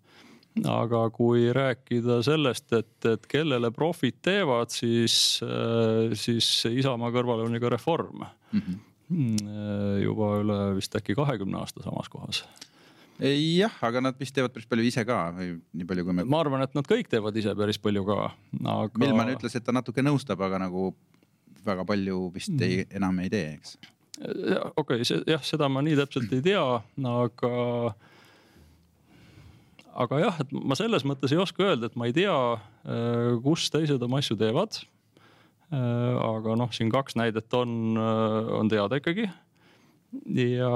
aga 0.68 1.06
kui 1.10 1.46
rääkida 1.56 2.18
sellest, 2.22 2.72
et, 2.76 3.06
et 3.08 3.26
kellele 3.26 3.70
profid 3.72 4.18
teevad, 4.22 4.68
siis, 4.70 5.40
äh, 5.46 6.12
siis 6.12 6.66
Isamaa 6.68 7.12
kõrval 7.14 7.46
on 7.46 7.54
ju 7.54 7.60
ka 7.60 7.72
Reform 7.72 8.26
mhm. 8.52 8.58
mm. 9.08 9.36
-hmm. 9.36 10.02
juba 10.02 10.34
üle 10.42 10.60
vist 10.76 10.96
äkki 10.96 11.14
kahekümne 11.14 11.58
aasta 11.58 11.82
samas 11.82 12.08
kohas 12.08 12.44
jah, 13.22 13.74
aga 13.86 14.02
nad 14.08 14.18
vist 14.18 14.34
teevad 14.34 14.54
päris 14.54 14.68
palju 14.70 14.86
ise 14.88 15.04
ka 15.06 15.18
või 15.36 15.54
nii 15.78 15.88
palju, 15.88 16.04
kui 16.08 16.16
me. 16.18 16.26
ma 16.26 16.42
arvan, 16.42 16.64
et 16.66 16.76
nad 16.76 16.88
kõik 16.88 17.10
teevad 17.12 17.36
ise 17.38 17.54
päris 17.58 17.78
palju 17.82 18.04
ka, 18.08 18.18
aga. 18.62 19.02
Milman 19.02 19.34
ütles, 19.36 19.54
et 19.56 19.66
ta 19.66 19.74
natuke 19.74 20.04
nõustab, 20.04 20.42
aga 20.42 20.64
nagu 20.64 20.90
väga 21.62 21.84
palju 21.86 22.24
vist 22.34 22.54
ei, 22.58 22.82
mm. 22.82 22.96
enam 22.98 23.20
ei 23.22 23.30
tee, 23.32 23.52
eks. 23.58 23.76
okei 24.18 25.02
okay,, 25.02 25.20
jah, 25.30 25.44
seda 25.46 25.68
ma 25.70 25.84
nii 25.84 25.98
täpselt 26.02 26.32
ei 26.34 26.42
tea, 26.44 26.64
aga 27.12 27.52
aga 29.92 30.22
jah, 30.22 30.40
et 30.42 30.52
ma 30.56 30.76
selles 30.78 31.04
mõttes 31.08 31.34
ei 31.34 31.40
oska 31.40 31.66
öelda, 31.66 31.90
et 31.90 31.98
ma 32.00 32.08
ei 32.08 32.16
tea, 32.16 32.34
äh, 32.88 33.34
kus 33.44 33.68
teised 33.72 34.02
oma 34.02 34.22
asju 34.22 34.38
teevad. 34.40 34.80
Äh, 35.72 36.14
aga 36.20 36.56
noh, 36.60 36.72
siin 36.74 36.90
kaks 36.92 37.16
näidet 37.20 37.52
on, 37.56 37.96
äh, 37.96 38.52
on 38.58 38.72
teada 38.72 38.98
ikkagi. 39.00 39.28
ja 40.36 40.72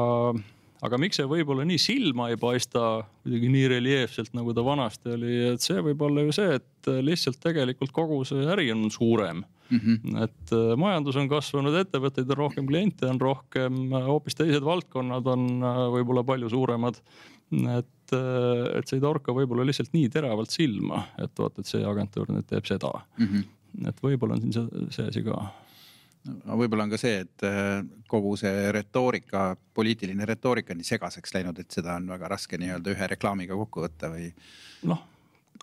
aga 0.84 0.98
miks 1.00 1.20
see 1.20 1.28
võib-olla 1.28 1.64
nii 1.68 1.80
silma 1.80 2.30
ei 2.32 2.38
paista 2.40 3.02
kuidagi 3.22 3.50
nii 3.52 3.68
reljeefselt, 3.72 4.32
nagu 4.36 4.54
ta 4.54 4.64
vanasti 4.66 5.14
oli, 5.16 5.34
et 5.54 5.64
see 5.64 5.82
võib 5.84 6.02
olla 6.08 6.26
ju 6.26 6.34
see, 6.36 6.58
et 6.60 6.90
lihtsalt 7.04 7.40
tegelikult 7.42 7.94
kogu 7.96 8.22
see 8.28 8.44
äri 8.52 8.68
on 8.74 8.88
suurem 8.92 9.44
mm. 9.70 9.78
-hmm. 9.78 10.22
et 10.24 10.52
äh, 10.52 10.76
majandus 10.78 11.16
on 11.16 11.28
kasvanud, 11.28 11.74
ettevõtteid 11.80 12.30
on 12.30 12.40
rohkem, 12.42 12.66
kliente 12.66 13.08
on 13.10 13.20
rohkem, 13.20 13.90
hoopis 14.08 14.38
teised 14.38 14.64
valdkonnad 14.64 15.26
on 15.32 15.48
äh, 15.62 15.82
võib-olla 15.96 16.24
palju 16.24 16.50
suuremad. 16.52 17.00
et, 17.78 18.12
äh, 18.12 18.78
et 18.78 18.88
see 18.88 18.98
ei 18.98 19.04
torka 19.04 19.34
võib-olla 19.34 19.66
lihtsalt 19.66 19.92
nii 19.94 20.08
teravalt 20.10 20.50
silma, 20.50 21.06
et 21.22 21.38
vot, 21.38 21.58
et 21.58 21.66
see 21.66 21.84
agentuur 21.84 22.32
nüüd 22.32 22.46
teeb 22.46 22.66
seda 22.66 22.90
mm. 23.18 23.26
-hmm. 23.26 23.88
et 23.88 24.02
võib-olla 24.02 24.34
on 24.34 24.42
siin 24.42 24.52
see, 24.52 24.88
see 24.90 25.08
asi 25.12 25.22
ka 25.22 25.38
võib-olla 26.26 26.86
on 26.86 26.94
ka 26.94 27.00
see, 27.00 27.20
et 27.24 27.44
äh, 27.46 27.82
kogu 28.10 28.34
see 28.40 28.70
retoorika, 28.74 29.48
poliitiline 29.74 30.28
retoorika 30.28 30.74
on 30.74 30.80
nii 30.80 30.88
segaseks 30.88 31.34
läinud, 31.36 31.58
et 31.62 31.78
seda 31.78 31.96
on 32.00 32.08
väga 32.14 32.30
raske 32.36 32.58
nii-öelda 32.60 32.94
ühe 32.94 33.10
reklaamiga 33.14 33.58
kokku 33.58 33.84
võtta 33.86 34.10
või. 34.12 34.30
noh, 34.90 35.04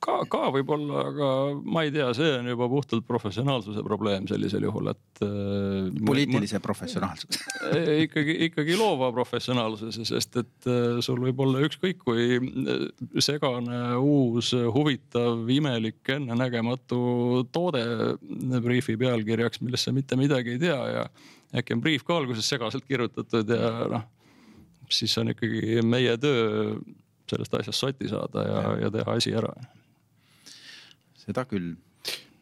ka, 0.03 0.15
ka 0.29 0.49
võib-olla, 0.53 1.03
aga 1.09 1.27
ma 1.63 1.83
ei 1.85 1.91
tea, 1.93 2.09
see 2.17 2.31
on 2.37 2.49
juba 2.51 2.67
puhtalt 2.71 3.05
professionaalsuse 3.07 3.83
probleem 3.85 4.27
sellisel 4.29 4.65
juhul, 4.67 4.91
et. 4.91 5.21
Äh, 5.25 5.89
poliitilise 6.05 6.59
ma, 6.59 6.63
professionaalsuse 6.67 7.41
ikkagi, 8.05 8.37
ikkagi 8.49 8.77
loova 8.79 9.11
professionaalsuse, 9.15 10.05
sest 10.09 10.39
et 10.41 10.69
äh, 10.69 10.99
sul 11.05 11.21
võib 11.23 11.43
olla 11.45 11.63
ükskõik 11.67 12.01
kui 12.03 12.39
äh, 12.39 12.87
segane, 13.23 13.83
uus, 13.99 14.53
huvitav, 14.75 15.45
imelik, 15.53 16.01
ennenägematu 16.17 17.03
toode 17.53 17.85
briifi 18.63 18.97
pealkirjaks, 18.99 19.63
millest 19.63 19.87
sa 19.87 19.95
mitte 19.95 20.19
midagi 20.19 20.57
ei 20.57 20.63
tea 20.65 20.81
ja 20.97 21.05
äkki 21.53 21.75
on 21.75 21.83
briif 21.83 22.03
ka 22.07 22.17
alguses 22.17 22.47
segaselt 22.49 22.85
kirjutatud 22.89 23.49
ja 23.53 23.71
noh, 23.91 24.07
siis 24.91 25.13
on 25.21 25.31
ikkagi 25.33 25.83
meie 25.85 26.17
töö 26.21 26.73
sellest 27.29 27.55
asjast 27.55 27.79
sotti 27.79 28.09
saada 28.11 28.43
ja, 28.47 28.61
ja 28.83 28.91
teha 28.93 29.15
asi 29.17 29.33
ära 29.37 29.53
seda 31.23 31.45
küll 31.49 31.73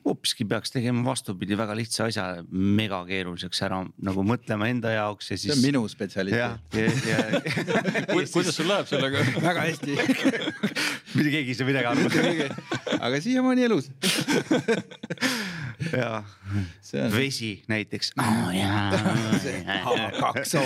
hoopiski 0.05 0.45
peaks 0.49 0.73
tegema 0.73 1.03
vastupidi, 1.05 1.55
väga 1.57 1.75
lihtsa 1.77 2.07
asja 2.09 2.23
megakeeruliseks 2.49 3.61
ära 3.67 3.81
nagu 4.01 4.23
mõtlema 4.25 4.69
enda 4.71 4.93
jaoks 4.95 5.29
ja 5.29 5.37
siis. 5.37 5.51
see 5.51 5.57
on 5.57 5.61
minu 5.65 5.81
spetsialiteet. 5.91 6.77
ja, 6.77 6.85
ja, 7.11 7.17
kuidas 8.33 8.55
sul 8.55 8.69
läheb 8.69 8.89
sellega 8.89 9.17
väga 9.43 9.65
hästi 9.67 9.97
mitte 11.15 11.29
keegi 11.29 11.53
ei 11.53 11.57
saa 11.57 11.67
midagi 11.69 11.87
aru. 11.91 12.01
aga 12.97 13.21
siiamaani 13.21 13.67
elus 13.67 13.91
ja 16.01 16.23
on... 16.23 17.11
vesi 17.13 17.51
näiteks 17.69 18.13
oh,. 18.17 18.25
H2O, 19.85 20.65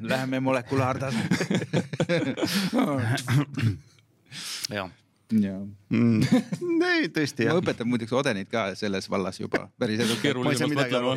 läheme 0.00 0.40
molekulaartasandile 0.40 1.84
jah 4.72 4.88
jaa 5.32 5.60
mm. 5.90 6.22
ei, 6.92 7.08
tõesti 7.12 7.44
jah. 7.44 7.52
ma 7.52 7.60
õpetan 7.60 7.88
muideks 7.90 8.12
Odenit 8.16 8.48
ka 8.52 8.70
selles 8.78 9.10
vallas 9.12 9.36
juba 9.40 9.66
päris 9.80 10.00
edukalt. 10.00 10.22
keerulisemast 10.24 10.78
mõtlema. 10.80 11.12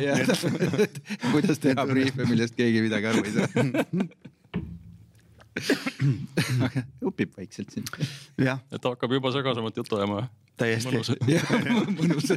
kuidas 1.32 1.62
teha 1.62 1.86
briife, 1.88 2.26
millest 2.28 2.54
keegi 2.58 2.84
midagi 2.84 3.08
aru 3.08 3.24
ei 3.24 3.32
saa 3.38 3.48
õpib 7.08 7.30
vaikselt 7.36 7.72
siin. 7.72 7.84
et 8.40 8.84
hakkab 8.84 9.12
juba 9.12 9.32
segasemat 9.32 9.76
juttu 9.80 9.96
ajama. 9.96 10.28
täiesti. 10.60 10.96
mõnus. 11.96 12.28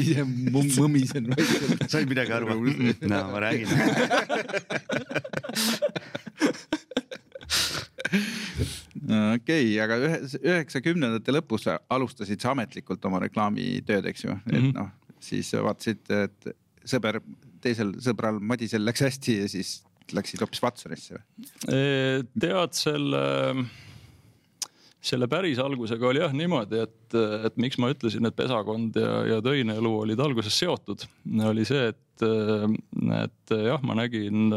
ise 0.00 0.24
mõmisen 0.24 1.24
vaikselt. 1.32 1.86
said 1.92 2.08
midagi 2.08 2.32
aru? 2.36 2.46
no 3.04 3.22
ma 3.32 3.38
räägin 3.44 3.68
okei 9.06 9.72
okay,, 9.72 9.80
aga 9.84 9.98
ühe, 10.02 10.20
üheksakümnendate 10.42 11.34
lõpus 11.34 11.66
alustasid 11.70 12.42
sa 12.42 12.52
ametlikult 12.54 13.04
oma 13.08 13.22
reklaamitööd, 13.26 14.10
eks 14.12 14.26
ju 14.26 14.32
mm, 14.34 14.44
-hmm. 14.44 14.56
et 14.56 14.62
mhm. 14.62 14.76
noh, 14.78 15.18
siis 15.22 15.52
vaatasid, 15.54 16.04
et 16.10 16.52
sõber, 16.86 17.20
teisel 17.64 17.96
sõbral 18.02 18.40
Madisel 18.40 18.84
läks 18.86 19.04
hästi 19.06 19.40
ja 19.42 19.50
siis 19.50 19.80
läksid 20.14 20.42
hoopis 20.44 20.62
Watsonisse 20.62 21.18
või? 21.18 22.30
tead 22.38 22.78
selle 22.78 23.24
selle 25.06 25.28
päris 25.30 25.60
algusega 25.62 26.08
oli 26.08 26.22
jah 26.22 26.34
niimoodi, 26.34 26.80
et, 26.82 27.16
et 27.46 27.60
miks 27.62 27.78
ma 27.82 27.90
ütlesin, 27.92 28.26
et 28.26 28.36
pesakond 28.36 28.96
ja, 28.98 29.12
ja 29.30 29.38
töine 29.44 29.76
elu 29.78 29.92
olid 30.02 30.22
alguses 30.22 30.56
seotud, 30.58 31.04
oli 31.46 31.66
see, 31.68 31.92
et, 31.92 32.24
et 33.20 33.54
jah, 33.68 33.84
ma 33.86 33.98
nägin, 34.00 34.50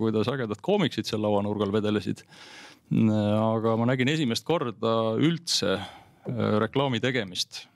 kuidas 0.00 0.30
ägedad 0.32 0.62
koomiksid 0.64 1.08
seal 1.08 1.22
lauanurgal 1.22 1.74
vedelesid. 1.74 2.24
Aga 2.90 3.76
ma 3.80 3.86
nägin 3.92 4.10
esimest 4.12 4.44
korda 4.44 5.14
üldse 5.20 5.78
reklaami 6.62 7.00
tegemist. 7.02 7.66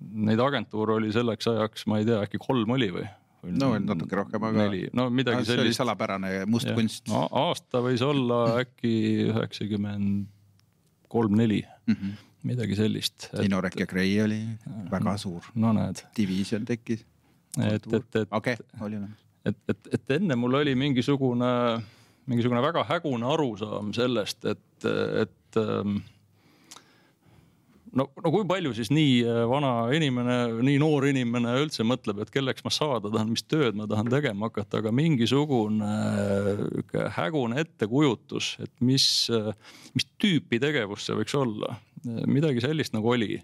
Neid 0.00 0.40
agentuure 0.40 0.96
oli 0.96 1.10
selleks 1.12 1.48
ajaks, 1.50 1.84
ma 1.90 1.98
ei 2.00 2.06
tea, 2.08 2.22
äkki 2.24 2.40
kolm 2.40 2.76
oli 2.76 2.88
või? 2.94 3.08
no 3.42 3.70
natuke 3.78 4.18
rohkem, 4.18 4.44
aga. 4.44 4.66
neli, 4.66 4.82
no 4.96 5.06
midagi 5.12 5.44
sellist. 5.44 5.54
see 5.54 5.64
oli 5.64 5.76
salapärane 5.76 6.32
must 6.50 6.68
ja, 6.68 6.74
kunst 6.76 7.08
no,. 7.08 7.24
aasta 7.40 7.80
võis 7.84 8.02
olla 8.04 8.40
äkki 8.60 8.92
üheksakümmend 9.30 10.26
kolm-neli 11.10 11.62
mm, 11.62 11.94
-hmm. 11.94 12.18
midagi 12.50 12.76
sellist. 12.78 13.30
Tinorek 13.32 13.80
ja 13.80 13.86
Gray 13.90 14.12
oli 14.24 14.42
väga 14.90 15.16
suur. 15.18 15.48
no 15.54 15.72
näed. 15.76 16.04
Division 16.16 16.64
tekkis. 16.68 17.06
et, 17.58 17.86
et, 17.86 18.16
et. 18.16 18.28
okei 18.30 18.54
okay,, 18.54 18.66
oli 18.80 19.00
olemas. 19.00 19.24
et, 19.44 19.56
et, 19.68 19.88
et 19.94 20.16
enne 20.18 20.36
mul 20.36 20.60
oli 20.60 20.74
mingisugune, 20.74 21.50
mingisugune 22.30 22.62
väga 22.62 22.86
hägune 22.88 23.26
arusaam 23.34 23.92
sellest, 23.96 24.44
et, 24.46 24.86
et 24.86 25.60
ähm, 25.60 26.00
no, 27.96 28.06
no 28.22 28.32
kui 28.32 28.44
palju 28.48 28.72
siis 28.76 28.90
nii 28.92 29.20
äh, 29.24 29.40
vana 29.50 29.72
inimene, 29.96 30.36
nii 30.66 30.78
noor 30.82 31.06
inimene 31.10 31.54
üldse 31.62 31.84
mõtleb, 31.86 32.22
et 32.22 32.32
kelleks 32.34 32.64
ma 32.66 32.72
saada 32.74 33.10
tahan, 33.10 33.32
mis 33.34 33.44
tööd 33.46 33.78
ma 33.78 33.88
tahan 33.90 34.10
tegema 34.12 34.50
hakata, 34.50 34.80
aga 34.80 34.92
mingisugune 34.94 35.90
äh, 35.90 37.06
hägune 37.16 37.60
ettekujutus, 37.64 38.54
et 38.64 38.72
mis, 38.84 39.06
äh, 39.34 39.52
mis 39.96 40.08
tüüpi 40.22 40.60
tegevus 40.62 41.08
see 41.08 41.18
võiks 41.18 41.36
olla. 41.38 41.78
midagi 42.30 42.62
sellist 42.64 42.94
nagu 42.94 43.10
oli. 43.12 43.42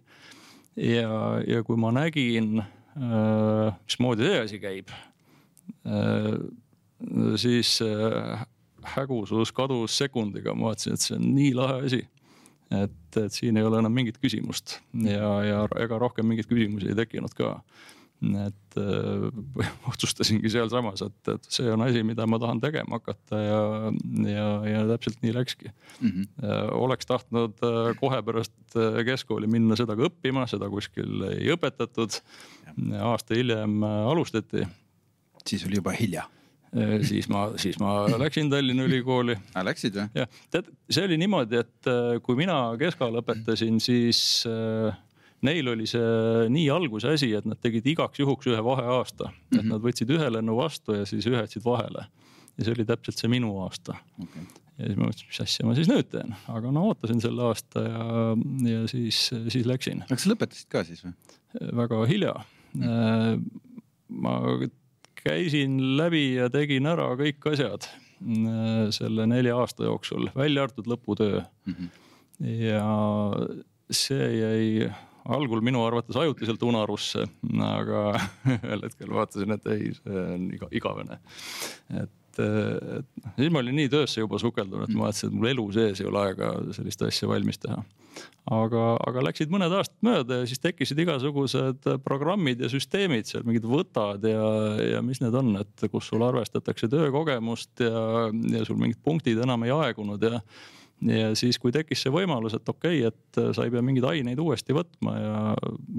ja, 0.80 1.10
ja 1.44 1.62
kui 1.64 1.76
ma 1.76 1.90
nägin, 1.92 2.62
mismoodi 2.96 4.24
see 4.24 4.38
asi 4.40 4.60
käib, 4.60 4.92
siis 7.36 7.74
hägusus 8.94 9.52
kadus 9.52 9.98
sekundiga, 9.98 10.54
ma 10.54 10.70
vaatasin, 10.70 10.94
et 10.94 11.04
see 11.04 11.16
on 11.18 11.26
nii 11.34 11.54
lahe 11.56 11.80
asi 11.86 12.04
et, 12.74 13.18
et 13.20 13.34
siin 13.34 13.58
ei 13.58 13.66
ole 13.66 13.80
enam 13.80 13.94
mingit 13.94 14.18
küsimust 14.22 14.80
ja, 15.06 15.30
ja 15.46 15.60
ega 15.82 15.98
rohkem 16.02 16.26
mingeid 16.28 16.48
küsimusi 16.50 16.90
ei 16.90 16.98
tekkinud 16.98 17.34
ka. 17.38 17.56
et 18.46 18.78
äh, 18.80 19.68
otsustasingi 19.90 20.50
sealsamas, 20.50 21.02
et, 21.04 21.32
et 21.34 21.48
see 21.52 21.68
on 21.72 21.84
asi, 21.84 22.02
mida 22.06 22.26
ma 22.26 22.40
tahan 22.42 22.62
tegema 22.62 22.98
hakata 22.98 23.40
ja, 23.42 23.60
ja, 24.30 24.46
ja 24.72 24.84
täpselt 24.94 25.20
nii 25.22 25.34
läkski 25.36 25.68
mm. 25.68 26.08
-hmm. 26.10 26.70
oleks 26.80 27.06
tahtnud 27.06 27.60
äh, 27.62 27.92
kohe 28.00 28.22
pärast 28.22 28.78
keskkooli 29.04 29.46
minna 29.46 29.76
seda 29.76 29.96
ka 29.96 30.08
õppima, 30.08 30.48
seda 30.50 30.70
kuskil 30.72 31.28
ei 31.30 31.52
õpetatud. 31.54 32.20
aasta 33.00 33.34
hiljem 33.34 33.82
alustati. 33.84 34.66
siis 35.46 35.66
oli 35.66 35.76
juba 35.76 35.92
hilja 35.92 36.26
siis 37.06 37.28
ma, 37.32 37.46
siis 37.60 37.78
ma 37.80 38.04
läksin 38.20 38.50
Tallinna 38.52 38.86
Ülikooli. 38.86 39.36
Läksid 39.66 39.96
või? 39.96 40.06
jah, 40.22 40.28
tead, 40.52 40.68
see 40.92 41.06
oli 41.08 41.18
niimoodi, 41.20 41.62
et 41.64 41.90
äh, 41.90 42.16
kui 42.24 42.38
mina 42.38 42.58
keska 42.80 43.08
lõpetasin, 43.14 43.80
siis 43.82 44.20
äh, 44.50 44.96
neil 45.46 45.72
oli 45.72 45.88
see 45.90 46.46
nii 46.52 46.68
alguse 46.72 47.14
asi, 47.16 47.32
et 47.36 47.48
nad 47.48 47.60
tegid 47.62 47.86
igaks 47.92 48.20
juhuks 48.22 48.48
ühe 48.50 48.62
vaheaasta 48.64 49.30
et 49.30 49.58
mhm. 49.60 49.72
nad 49.74 49.82
võtsid 49.84 50.12
ühe 50.16 50.30
lennu 50.32 50.56
vastu 50.58 50.96
ja 50.96 51.08
siis 51.08 51.26
ühe 51.28 51.42
jätsid 51.42 51.64
vahele. 51.66 52.06
ja 52.56 52.64
see 52.64 52.72
oli 52.76 52.86
täpselt 52.88 53.20
see 53.20 53.30
minu 53.32 53.52
aasta 53.64 53.98
okay. 54.22 54.46
ja 54.78 54.88
siis 54.88 54.96
ma 54.96 55.10
mõtlesin, 55.10 55.30
mis 55.32 55.42
asja 55.44 55.68
ma 55.68 55.76
siis 55.78 55.90
nüüd 55.92 56.08
teen, 56.12 56.32
aga 56.52 56.72
no 56.72 56.86
ootasin 56.90 57.20
selle 57.24 57.44
aasta 57.50 57.84
ja, 57.84 58.06
ja 58.72 58.86
siis, 58.90 59.26
siis 59.52 59.68
läksin. 59.68 60.04
aga 60.08 60.20
sa 60.22 60.32
lõpetasid 60.32 60.72
ka 60.72 60.84
siis 60.88 61.04
või? 61.04 61.14
väga 61.82 62.02
hilja 62.10 62.34
mm. 62.72 62.82
-hmm. 62.82 63.46
ma 64.24 64.38
käisin 65.26 65.78
läbi 65.98 66.26
ja 66.36 66.50
tegin 66.52 66.88
ära 66.90 67.10
kõik 67.18 67.50
asjad 67.52 67.88
äh, 67.88 68.86
selle 68.94 69.26
nelja 69.30 69.56
aasta 69.60 69.88
jooksul, 69.88 70.30
välja 70.36 70.66
arvatud 70.66 70.90
lõputöö 70.92 71.42
mm. 71.42 71.74
-hmm. 71.74 71.90
ja 72.66 72.86
see 73.90 74.30
jäi 74.40 74.92
algul 75.26 75.62
minu 75.64 75.82
arvates 75.86 76.16
ajutiselt 76.16 76.62
unarusse, 76.62 77.26
aga 77.66 78.02
ühel 78.56 78.86
hetkel 78.86 79.10
vaatasin, 79.14 79.56
et 79.56 79.66
ei, 79.72 79.90
see 79.98 80.22
on 80.36 80.46
iga, 80.54 80.70
igavene. 80.80 81.18
et 82.02 82.14
et, 82.42 83.00
et 83.00 83.28
siis 83.38 83.52
ma 83.52 83.62
olin 83.62 83.76
nii 83.80 83.90
töösse 83.92 84.22
juba 84.22 84.40
sukeldunud, 84.42 84.88
et 84.88 84.96
ma 84.96 85.06
vaatasin, 85.06 85.30
et 85.30 85.38
mul 85.38 85.50
elu 85.52 85.66
sees 85.76 86.02
ei 86.02 86.08
ole 86.10 86.22
aega 86.28 86.52
sellist 86.76 87.02
asja 87.06 87.28
valmis 87.30 87.60
teha. 87.62 87.78
aga, 88.56 88.84
aga 89.08 89.24
läksid 89.26 89.52
mõned 89.52 89.72
aastad 89.76 89.98
mööda 90.06 90.40
ja 90.40 90.46
siis 90.48 90.62
tekkisid 90.62 91.02
igasugused 91.04 91.90
programmid 92.04 92.62
ja 92.64 92.70
süsteemid 92.72 93.28
seal, 93.28 93.44
mingid 93.48 93.66
võtad 93.68 94.24
ja, 94.24 94.46
ja 94.94 95.02
mis 95.04 95.20
need 95.24 95.36
on, 95.36 95.52
et 95.60 95.88
kus 95.92 96.08
sul 96.12 96.24
arvestatakse 96.24 96.88
töökogemust 96.92 97.84
ja, 97.84 98.30
ja 98.54 98.64
sul 98.68 98.80
mingid 98.80 99.02
punktid 99.04 99.42
enam 99.44 99.66
ei 99.66 99.74
aegunud 99.74 100.22
ja 100.22 100.40
ja 101.04 101.34
siis, 101.36 101.58
kui 101.60 101.74
tekkis 101.74 102.06
see 102.06 102.12
võimalus, 102.12 102.54
et 102.56 102.68
okei 102.72 103.02
okay,, 103.04 103.12
et 103.12 103.40
sa 103.56 103.66
ei 103.66 103.72
pea 103.74 103.82
mingeid 103.84 104.06
aineid 104.08 104.40
uuesti 104.40 104.72
võtma 104.76 105.16
ja 105.18 105.40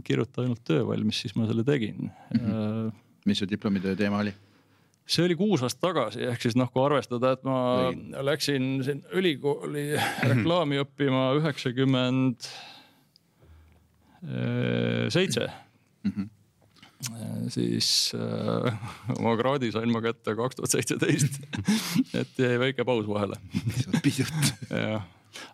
kirjuta 0.08 0.42
ainult 0.42 0.64
töö 0.66 0.88
valmis, 0.88 1.22
siis 1.22 1.36
ma 1.38 1.46
selle 1.50 1.66
tegin 1.68 2.10
mm. 2.10 2.40
-hmm. 2.40 2.92
mis 3.30 3.44
su 3.44 3.50
diplomitöö 3.50 3.96
teema 3.96 4.24
oli? 4.26 4.34
See 5.08 5.26
oli 5.26 5.38
kuus 5.40 5.64
aastat 5.66 5.84
tagasi, 5.88 6.24
ehk 6.28 6.44
siis 6.44 6.58
noh, 6.60 6.70
kui 6.72 6.84
arvestada, 6.84 7.36
et 7.38 7.46
ma 7.48 7.60
Või. 7.88 8.24
läksin 8.28 8.72
siin 8.86 9.04
ülikooli 9.16 9.90
reklaami 10.28 10.82
õppima 10.84 11.30
üheksakümmend 11.40 12.50
seitse. 15.14 15.48
Mhm. 16.08 16.34
siis 17.54 18.12
äh, 18.18 18.78
oma 19.20 19.36
kraadi 19.38 19.70
sain 19.72 19.92
ma 19.94 20.00
kätte 20.02 20.34
kaks 20.36 20.58
tuhat 20.58 20.74
seitseteist, 20.74 21.38
et 22.20 22.42
jäi 22.42 22.58
väike 22.60 22.86
paus 22.88 23.06
vahele. 23.08 23.38
pisut. 24.04 24.34
jah 24.74 25.06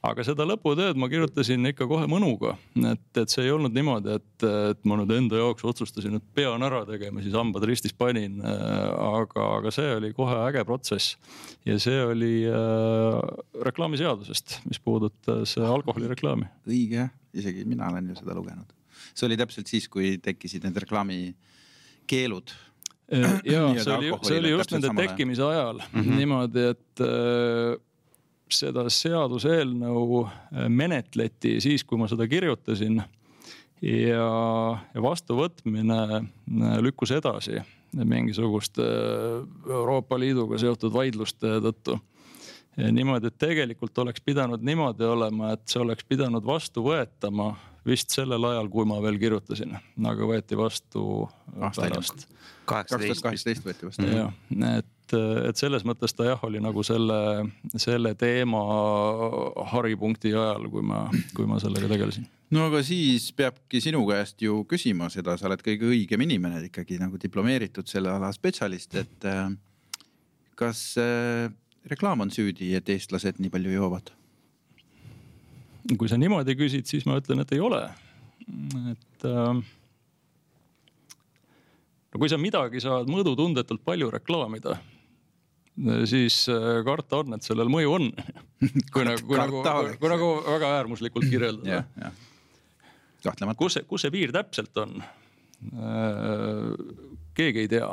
aga 0.06 0.26
seda 0.26 0.46
lõputööd 0.48 1.00
ma 1.00 1.10
kirjutasin 1.12 1.72
ikka 1.72 1.88
kohe 1.90 2.08
mõnuga, 2.10 2.56
et, 2.92 3.06
et 3.20 3.34
see 3.34 3.46
ei 3.48 3.54
olnud 3.54 3.76
niimoodi, 3.76 4.18
et, 4.20 4.46
et 4.74 4.84
ma 4.90 4.98
nüüd 5.00 5.14
enda 5.16 5.40
jaoks 5.42 5.66
otsustasin, 5.74 6.20
et 6.20 6.28
pean 6.36 6.64
ära 6.66 6.84
tegema, 6.90 7.24
siis 7.24 7.36
hambad 7.38 7.66
ristis 7.70 7.96
panin. 7.96 8.42
aga, 8.44 9.48
aga 9.60 9.74
see 9.74 9.96
oli 9.98 10.14
kohe 10.16 10.38
äge 10.48 10.64
protsess 10.68 11.18
ja 11.68 11.78
see 11.82 12.00
oli 12.06 12.34
äh, 12.50 13.20
reklaamiseadusest, 13.70 14.60
mis 14.70 14.82
puudutas 14.84 15.58
alkoholireklaami. 15.58 16.50
õige 16.70 17.04
jah, 17.04 17.14
isegi 17.34 17.66
mina 17.68 17.90
olen 17.92 18.12
ju 18.12 18.20
seda 18.20 18.36
lugenud. 18.38 18.70
see 19.14 19.28
oli 19.28 19.40
täpselt 19.40 19.72
siis, 19.72 19.90
kui 19.92 20.18
tekkisid 20.24 20.66
need 20.68 20.78
reklaamikeelud 20.86 22.54
ja 23.12 23.32
see 23.84 23.96
oli, 23.98 24.12
see 24.24 24.38
oli 24.40 24.54
just 24.54 24.74
nende 24.76 24.94
tekkimise 24.98 25.44
ajal 25.44 25.82
mm 25.82 26.02
-hmm. 26.02 26.22
niimoodi, 26.22 26.68
et 26.74 27.04
äh, 27.04 27.80
seda 28.52 28.86
seaduseelnõu 28.92 30.24
äh, 30.26 30.68
menetleti 30.70 31.60
siis, 31.64 31.84
kui 31.84 32.00
ma 32.00 32.10
seda 32.12 32.28
kirjutasin. 32.30 33.02
ja, 33.84 34.28
ja 34.94 35.02
vastuvõtmine 35.02 36.00
äh, 36.18 36.78
lükkus 36.82 37.12
edasi 37.12 37.62
mingisuguste 37.94 38.82
äh, 38.84 39.44
Euroopa 39.70 40.20
Liiduga 40.20 40.58
seotud 40.58 40.94
vaidluste 40.94 41.60
tõttu. 41.64 42.00
niimoodi, 42.78 43.28
et 43.30 43.38
tegelikult 43.38 43.98
oleks 43.98 44.22
pidanud 44.22 44.64
niimoodi 44.66 45.06
olema, 45.06 45.52
et 45.54 45.68
see 45.70 45.82
oleks 45.82 46.04
pidanud 46.10 46.46
vastu 46.46 46.82
võetama 46.82 47.54
vist 47.86 48.10
sellel 48.16 48.44
ajal, 48.48 48.70
kui 48.72 48.86
ma 48.88 48.98
veel 49.04 49.20
kirjutasin, 49.20 49.76
aga 50.10 50.26
võeti 50.26 50.58
vastu 50.58 51.28
pärast. 51.76 52.28
kaks 52.66 52.96
tuhat 52.96 53.22
kaheksateist 53.22 53.66
võeti 53.68 53.90
vastu. 53.90 54.08
jah, 54.08 54.34
et 54.78 54.93
et, 55.04 55.16
et 55.50 55.60
selles 55.60 55.84
mõttes 55.88 56.16
ta 56.16 56.28
jah, 56.28 56.46
oli 56.48 56.62
nagu 56.64 56.84
selle, 56.86 57.48
selle 57.76 58.14
teema 58.20 58.62
haripunkti 59.74 60.34
ajal, 60.34 60.70
kui 60.72 60.86
ma, 60.86 61.06
kui 61.36 61.48
ma 61.50 61.60
sellega 61.62 61.90
tegelesin. 61.92 62.26
no 62.54 62.68
aga 62.70 62.84
siis 62.86 63.32
peabki 63.36 63.82
sinu 63.84 64.04
käest 64.08 64.42
ju 64.42 64.64
küsima 64.70 65.10
seda, 65.14 65.38
sa 65.38 65.50
oled 65.50 65.64
kõige 65.66 65.90
õigem 65.92 66.24
inimene 66.26 66.64
ikkagi 66.70 67.00
nagu 67.02 67.20
diplomeeritud 67.22 67.90
selle 67.90 68.14
ala 68.14 68.32
spetsialist, 68.36 68.96
et 69.02 69.30
äh, 69.30 69.46
kas 70.60 70.94
äh, 71.02 71.52
reklaam 71.90 72.24
on 72.24 72.32
süüdi, 72.34 72.74
et 72.78 72.90
eestlased 72.90 73.42
nii 73.42 73.54
palju 73.54 73.78
joovad? 73.78 74.14
kui 76.00 76.08
sa 76.08 76.16
niimoodi 76.16 76.56
küsid, 76.56 76.88
siis 76.88 77.04
ma 77.04 77.18
ütlen, 77.20 77.42
et 77.44 77.50
ei 77.52 77.60
ole. 77.60 77.82
et 78.94 79.26
äh, 79.28 79.64
no 82.14 82.22
kui 82.22 82.32
sa 82.32 82.40
midagi 82.40 82.80
saad 82.84 83.10
mõõdutundetult 83.12 83.84
palju 83.84 84.08
reklaamida, 84.14 84.78
siis 86.10 86.44
äh, 86.52 86.84
karta 86.86 87.24
on, 87.24 87.34
et 87.38 87.46
sellel 87.46 87.72
mõju 87.72 87.96
on. 87.98 88.12
kui 88.94 89.08
nagu, 89.08 89.26
kui 89.28 89.40
nagu, 89.40 89.64
kui 90.00 90.12
nagu 90.12 90.30
väga 90.46 90.72
äärmuslikult 90.80 91.30
kirjeldada. 91.32 92.14
kahtlemata. 93.24 93.58
kus 93.58 93.80
see, 93.80 93.88
kus 93.90 94.06
see 94.06 94.14
piir 94.14 94.36
täpselt 94.36 94.78
on? 94.84 95.04
keegi 97.34 97.62
ei 97.64 97.70
tea 97.72 97.88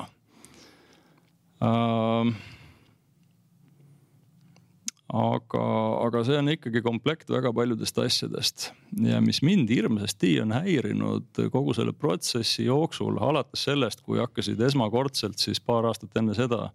aga, 5.11 5.63
aga 6.07 6.23
see 6.27 6.39
on 6.39 6.53
ikkagi 6.55 6.83
komplekt 6.85 7.31
väga 7.33 7.53
paljudest 7.55 7.99
asjadest 8.03 8.71
ja 9.07 9.21
mis 9.25 9.43
mind 9.47 9.71
hirmsasti 9.73 10.37
on 10.45 10.55
häirinud 10.55 11.43
kogu 11.53 11.75
selle 11.77 11.95
protsessi 11.97 12.67
jooksul, 12.69 13.19
alates 13.23 13.67
sellest, 13.69 14.05
kui 14.07 14.21
hakkasid 14.23 14.61
esmakordselt 14.71 15.39
siis 15.43 15.61
paar 15.63 15.89
aastat 15.91 16.17
enne 16.21 16.37
seda 16.39 16.69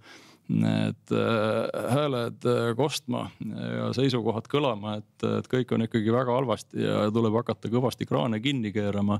need 0.47 1.11
äh, 1.11 1.91
hääled 1.93 2.45
äh, 2.45 2.69
kostma 2.77 3.27
ja 3.41 3.89
seisukohad 3.97 4.47
kõlama, 4.51 4.99
et, 5.01 5.27
et 5.39 5.49
kõik 5.49 5.73
on 5.73 5.85
ikkagi 5.87 6.13
väga 6.13 6.35
halvasti 6.37 6.83
ja 6.83 7.05
tuleb 7.13 7.37
hakata 7.41 7.71
kõvasti 7.73 8.05
kraane 8.09 8.39
kinni 8.43 8.71
keerama. 8.75 9.19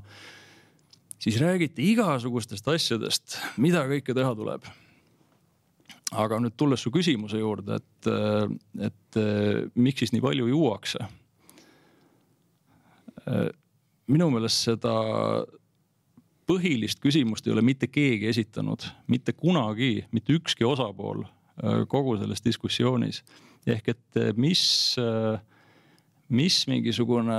siis 1.18 1.40
räägiti 1.40 1.90
igasugustest 1.92 2.68
asjadest, 2.68 3.38
mida 3.56 3.84
kõike 3.90 4.14
teha 4.14 4.34
tuleb 4.38 4.66
aga 6.14 6.38
nüüd 6.38 6.54
tulles 6.56 6.80
su 6.80 6.92
küsimuse 6.94 7.40
juurde, 7.40 7.80
et, 7.80 8.08
et 8.86 9.18
miks 9.74 10.04
siis 10.04 10.12
nii 10.14 10.22
palju 10.22 10.46
juuakse? 10.52 11.06
minu 14.06 14.28
meelest 14.30 14.68
seda 14.68 14.92
põhilist 16.46 17.00
küsimust 17.02 17.46
ei 17.46 17.54
ole 17.54 17.64
mitte 17.66 17.88
keegi 17.90 18.30
esitanud, 18.30 18.86
mitte 19.10 19.34
kunagi, 19.36 20.06
mitte 20.14 20.36
ükski 20.36 20.66
osapool 20.66 21.24
kogu 21.88 22.16
selles 22.20 22.44
diskussioonis. 22.44 23.22
ehk 23.66 23.88
et 23.88 24.18
mis, 24.38 24.60
mis 26.28 26.58
mingisugune 26.70 27.38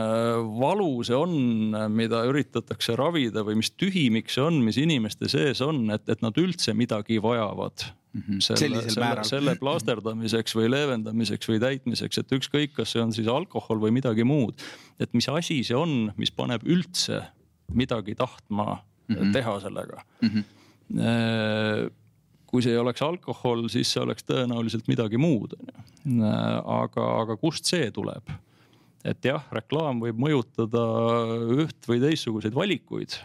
valu 0.59 0.89
see 1.07 1.15
on, 1.15 1.77
mida 1.93 2.23
üritatakse 2.27 2.97
ravida 2.99 3.45
või 3.47 3.61
mis 3.61 3.71
tühimik 3.71 4.33
see 4.33 4.43
on, 4.43 4.57
mis 4.65 4.79
inimeste 4.81 5.29
sees 5.31 5.61
on, 5.61 5.85
et, 5.93 6.03
et 6.09 6.25
nad 6.25 6.35
üldse 6.41 6.73
midagi 6.73 7.21
vajavad 7.23 7.85
mm 7.85 8.21
-hmm. 8.21 8.41
selle, 8.41 8.89
selle, 8.89 9.23
selle 9.23 9.55
plasterdamiseks 9.61 10.57
või 10.57 10.71
leevendamiseks 10.73 11.53
või 11.53 11.61
täitmiseks, 11.63 12.17
et 12.17 12.37
ükskõik, 12.41 12.73
kas 12.73 12.91
see 12.91 13.01
on 13.01 13.13
siis 13.13 13.27
alkohol 13.27 13.79
või 13.79 13.93
midagi 14.01 14.23
muud. 14.23 14.59
et 14.99 15.13
mis 15.13 15.29
asi 15.29 15.63
see 15.63 15.77
on, 15.77 16.11
mis 16.17 16.31
paneb 16.31 16.65
üldse 16.65 17.23
midagi 17.73 18.15
tahtma 18.15 18.81
mm 19.07 19.15
-hmm. 19.15 19.33
teha 19.33 19.59
sellega 19.63 20.01
mm. 20.21 20.29
-hmm. 20.29 21.91
kui 22.47 22.61
see 22.63 22.71
ei 22.71 22.77
oleks 22.81 23.01
alkohol, 23.01 23.67
siis 23.67 23.91
see 23.93 24.03
oleks 24.03 24.23
tõenäoliselt 24.23 24.87
midagi 24.87 25.17
muud, 25.17 25.53
on 25.59 25.71
ju. 25.71 26.25
aga, 26.63 27.07
aga 27.21 27.37
kust 27.37 27.65
see 27.65 27.91
tuleb? 27.91 28.29
et 29.05 29.25
jah, 29.25 29.43
reklaam 29.51 29.99
võib 30.03 30.19
mõjutada 30.19 30.83
üht 31.63 31.87
või 31.87 31.99
teistsuguseid 32.03 32.55
valikuid 32.55 33.19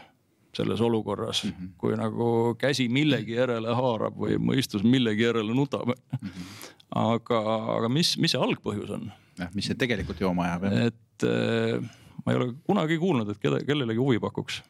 selles 0.56 0.80
olukorras 0.80 1.44
mm, 1.44 1.50
-hmm. 1.50 1.68
kui 1.78 1.96
nagu 1.96 2.54
käsi 2.58 2.88
millegi 2.88 3.32
järele 3.38 3.74
haarab 3.74 4.16
või 4.16 4.36
mõistus 4.36 4.82
millegi 4.84 5.22
järele 5.22 5.54
nutab 5.54 5.88
mm. 5.88 6.18
-hmm. 6.28 6.44
aga, 6.90 7.40
aga 7.78 7.88
mis, 7.88 8.18
mis 8.18 8.30
see 8.30 8.40
algpõhjus 8.40 8.90
on? 8.90 9.10
jah, 9.38 9.50
mis 9.54 9.66
see 9.66 9.78
tegelikult 9.78 10.20
jooma 10.20 10.44
ajab? 10.44 10.64
et 10.64 11.26
äh, 11.28 11.90
ma 12.24 12.32
ei 12.32 12.38
ole 12.38 12.52
kunagi 12.66 12.98
kuulnud, 13.02 13.32
et 13.32 13.40
keda, 13.42 13.60
kellelegi 13.66 14.00
huvi 14.00 14.20
pakuks. 14.22 14.62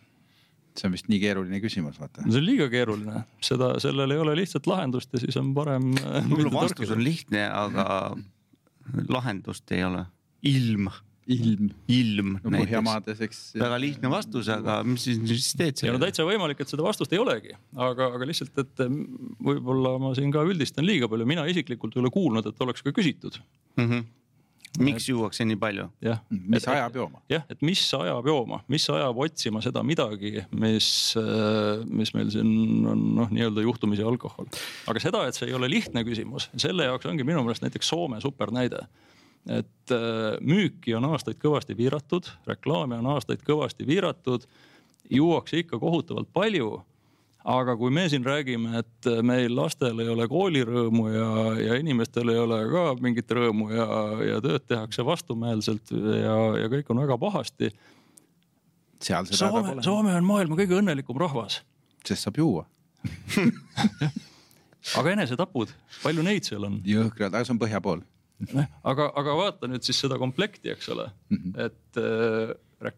See 0.79 0.89
on 0.89 0.97
vist 0.97 1.09
nii 1.13 1.21
keeruline 1.23 1.61
küsimus, 1.63 2.01
vaata. 2.01 2.25
see 2.27 2.41
on 2.41 2.47
liiga 2.47 2.69
keeruline, 2.73 3.25
seda, 3.45 3.75
sellel 3.83 4.15
ei 4.15 4.25
ole 4.25 4.37
lihtsat 4.41 4.69
lahendust 4.71 5.13
ja 5.13 5.23
siis 5.23 5.39
on 5.41 5.53
parem. 5.57 5.93
võib-olla 6.31 6.57
vastus 6.63 6.93
on 6.95 7.05
lihtne, 7.05 7.47
aga 7.49 7.87
lahendust 9.13 9.73
ei 9.77 9.85
ole. 9.89 10.07
ilm 10.49 10.91
ilm. 11.31 11.69
ilm 11.87 12.31
no,. 12.43 12.53
Põhjamaades, 12.57 13.21
eks. 13.23 13.43
väga 13.61 13.77
lihtne 13.81 14.11
vastus, 14.11 14.49
aga 14.53 14.81
mis 14.87 15.05
siis, 15.07 15.21
mis 15.23 15.37
siis 15.37 15.59
teed 15.59 15.79
sellega? 15.79 15.99
no 15.99 16.03
täitsa 16.03 16.27
võimalik, 16.27 16.63
et 16.63 16.73
seda 16.73 16.85
vastust 16.87 17.15
ei 17.15 17.21
olegi, 17.23 17.55
aga, 17.77 18.09
aga 18.17 18.29
lihtsalt, 18.29 18.57
et 18.59 18.83
võib-olla 19.47 19.95
ma 20.03 20.15
siin 20.19 20.33
ka 20.35 20.43
üldistan 20.49 20.87
liiga 20.89 21.11
palju, 21.11 21.29
mina 21.29 21.47
isiklikult 21.51 21.95
ei 21.97 22.03
ole 22.03 22.11
kuulnud, 22.15 22.49
et 22.51 22.67
oleks 22.67 22.83
ka 22.83 22.95
küsitud 22.97 23.39
mm. 23.79 23.87
-hmm 23.87 24.11
miks 24.81 25.09
juuakse 25.11 25.45
nii 25.45 25.59
palju? 25.61 25.89
mis 26.31 26.63
et, 26.63 26.69
ajab 26.73 26.97
jooma? 26.97 27.23
jah, 27.33 27.45
et 27.53 27.63
mis 27.67 27.83
ajab 27.99 28.29
jooma, 28.31 28.63
mis 28.73 28.89
ajab 28.91 29.23
otsima 29.27 29.63
seda 29.65 29.85
midagi, 29.87 30.47
mis, 30.57 30.89
mis 31.91 32.15
meil 32.17 32.33
siin 32.33 32.53
on 32.89 33.07
noh, 33.21 33.33
nii-öelda 33.33 33.65
juhtumisi 33.67 34.07
alkohol. 34.07 34.49
aga 34.89 35.03
seda, 35.03 35.27
et 35.29 35.39
see 35.39 35.51
ei 35.51 35.57
ole 35.59 35.71
lihtne 35.73 36.05
küsimus, 36.09 36.49
selle 36.57 36.89
jaoks 36.89 37.11
ongi 37.11 37.27
minu 37.27 37.45
meelest 37.45 37.67
näiteks 37.67 37.93
Soome 37.93 38.21
supernäide 38.25 38.87
et 39.51 39.91
äh, 39.91 40.37
müüki 40.41 40.95
on 40.97 41.09
aastaid 41.11 41.41
kõvasti 41.43 41.75
piiratud, 41.79 42.29
reklaami 42.47 42.99
on 43.01 43.11
aastaid 43.17 43.43
kõvasti 43.47 43.87
piiratud, 43.89 44.47
juuakse 45.11 45.63
ikka 45.63 45.81
kohutavalt 45.83 46.31
palju. 46.33 46.77
Aga 47.45 47.75
kui 47.79 47.91
me 47.95 48.05
siin 48.11 48.25
räägime, 48.27 48.79
et 48.79 49.09
meil 49.27 49.55
lastel 49.57 49.99
ei 50.03 50.11
ole 50.13 50.27
koolirõõmu 50.31 51.09
ja, 51.11 51.31
ja 51.59 51.79
inimestel 51.81 52.31
ei 52.33 52.39
ole 52.39 52.61
ka 52.71 52.85
mingit 53.03 53.31
rõõmu 53.35 53.71
ja, 53.75 53.87
ja 54.29 54.43
tööd 54.45 54.67
tehakse 54.71 55.05
vastumeelselt 55.07 55.91
ja, 55.93 56.37
ja 56.63 56.71
kõik 56.73 56.93
on 56.95 57.03
väga 57.03 57.19
pahasti. 57.19 57.73
Soome, 59.03 59.81
Soome 59.83 60.15
on 60.15 60.27
maailma 60.27 60.59
kõige 60.61 60.79
õnnelikum 60.79 61.19
rahvas. 61.19 61.63
sest 62.07 62.29
saab 62.29 62.39
juua 62.39 62.67
aga 64.99 65.13
enesetapud, 65.17 65.73
palju 66.05 66.23
neid 66.23 66.47
seal 66.47 66.69
on? 66.69 66.79
jõhkrad, 66.87 67.35
aga 67.35 67.43
see 67.43 67.55
on 67.57 67.61
põhja 67.63 67.81
pool 67.83 68.05
noh, 68.53 68.69
aga, 68.87 69.09
aga 69.19 69.35
vaata 69.39 69.71
nüüd 69.71 69.83
siis 69.87 69.99
seda 70.05 70.19
komplekti, 70.23 70.71
eks 70.71 70.93
ole 70.95 71.09
mm, 71.11 71.39
-hmm. 71.39 71.67
et 71.67 71.99
äh, 71.99 72.93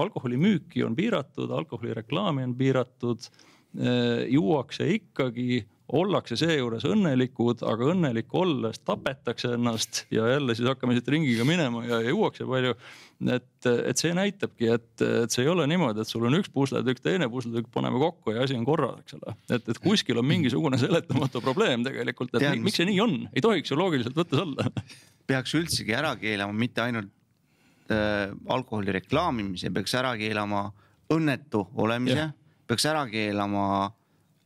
alkoholimüüki 0.00 0.84
on 0.84 0.96
piiratud, 0.96 1.52
alkoholireklaami 1.60 2.48
on 2.48 2.56
piiratud 2.56 3.28
äh,. 3.28 3.49
Juuakse 3.70 4.88
ikkagi, 4.96 5.60
ollakse 5.94 6.36
seejuures 6.38 6.84
õnnelikud, 6.86 7.62
aga 7.66 7.92
õnnelik 7.92 8.34
olles 8.34 8.78
tapetakse 8.82 9.52
ennast 9.56 10.04
ja 10.14 10.26
jälle 10.26 10.54
siis 10.58 10.68
hakkame 10.70 10.96
siit 10.96 11.08
ringiga 11.10 11.46
minema 11.46 11.84
ja, 11.86 12.00
ja 12.02 12.12
juuakse 12.14 12.46
palju 12.46 12.74
et, 13.28 13.68
et 13.68 14.00
see 14.00 14.12
näitabki, 14.16 14.68
et, 14.72 15.04
et 15.04 15.32
see 15.32 15.44
ei 15.44 15.50
ole 15.52 15.66
niimoodi, 15.68 16.02
et 16.02 16.08
sul 16.08 16.24
on 16.28 16.36
üks 16.38 16.50
pusletükk, 16.52 17.02
teine 17.04 17.28
pusletükk, 17.32 17.68
paneme 17.74 18.00
kokku 18.00 18.34
ja 18.34 18.44
asi 18.46 18.56
on 18.56 18.64
korras, 18.68 19.00
eks 19.02 19.16
ole. 19.18 19.34
et, 19.50 19.68
et 19.68 19.80
kuskil 19.82 20.20
on 20.20 20.28
mingisugune 20.28 20.80
seletamatu 20.80 21.42
probleem 21.44 21.84
tegelikult, 21.86 22.32
et 22.34 22.46
Tean, 22.46 22.62
miks 22.64 22.80
see 22.80 22.88
nii 22.88 23.00
on, 23.04 23.16
ei 23.34 23.44
tohiks 23.44 23.72
ju 23.72 23.78
loogiliselt 23.80 24.16
võttes 24.16 24.44
olla. 24.44 24.68
peaks 25.30 25.56
üldsegi 25.58 25.96
ära 25.96 26.14
keelama 26.20 26.56
mitte 26.56 26.84
ainult 26.86 27.12
äh, 27.92 28.30
alkoholi 28.48 28.96
reklaamimise, 29.00 29.72
peaks 29.74 29.96
ära 30.00 30.14
keelama 30.20 30.68
õnnetu 31.10 31.66
olemise, 31.82 32.30
peaks 32.70 32.86
ära 32.86 33.04
keelama 33.10 33.64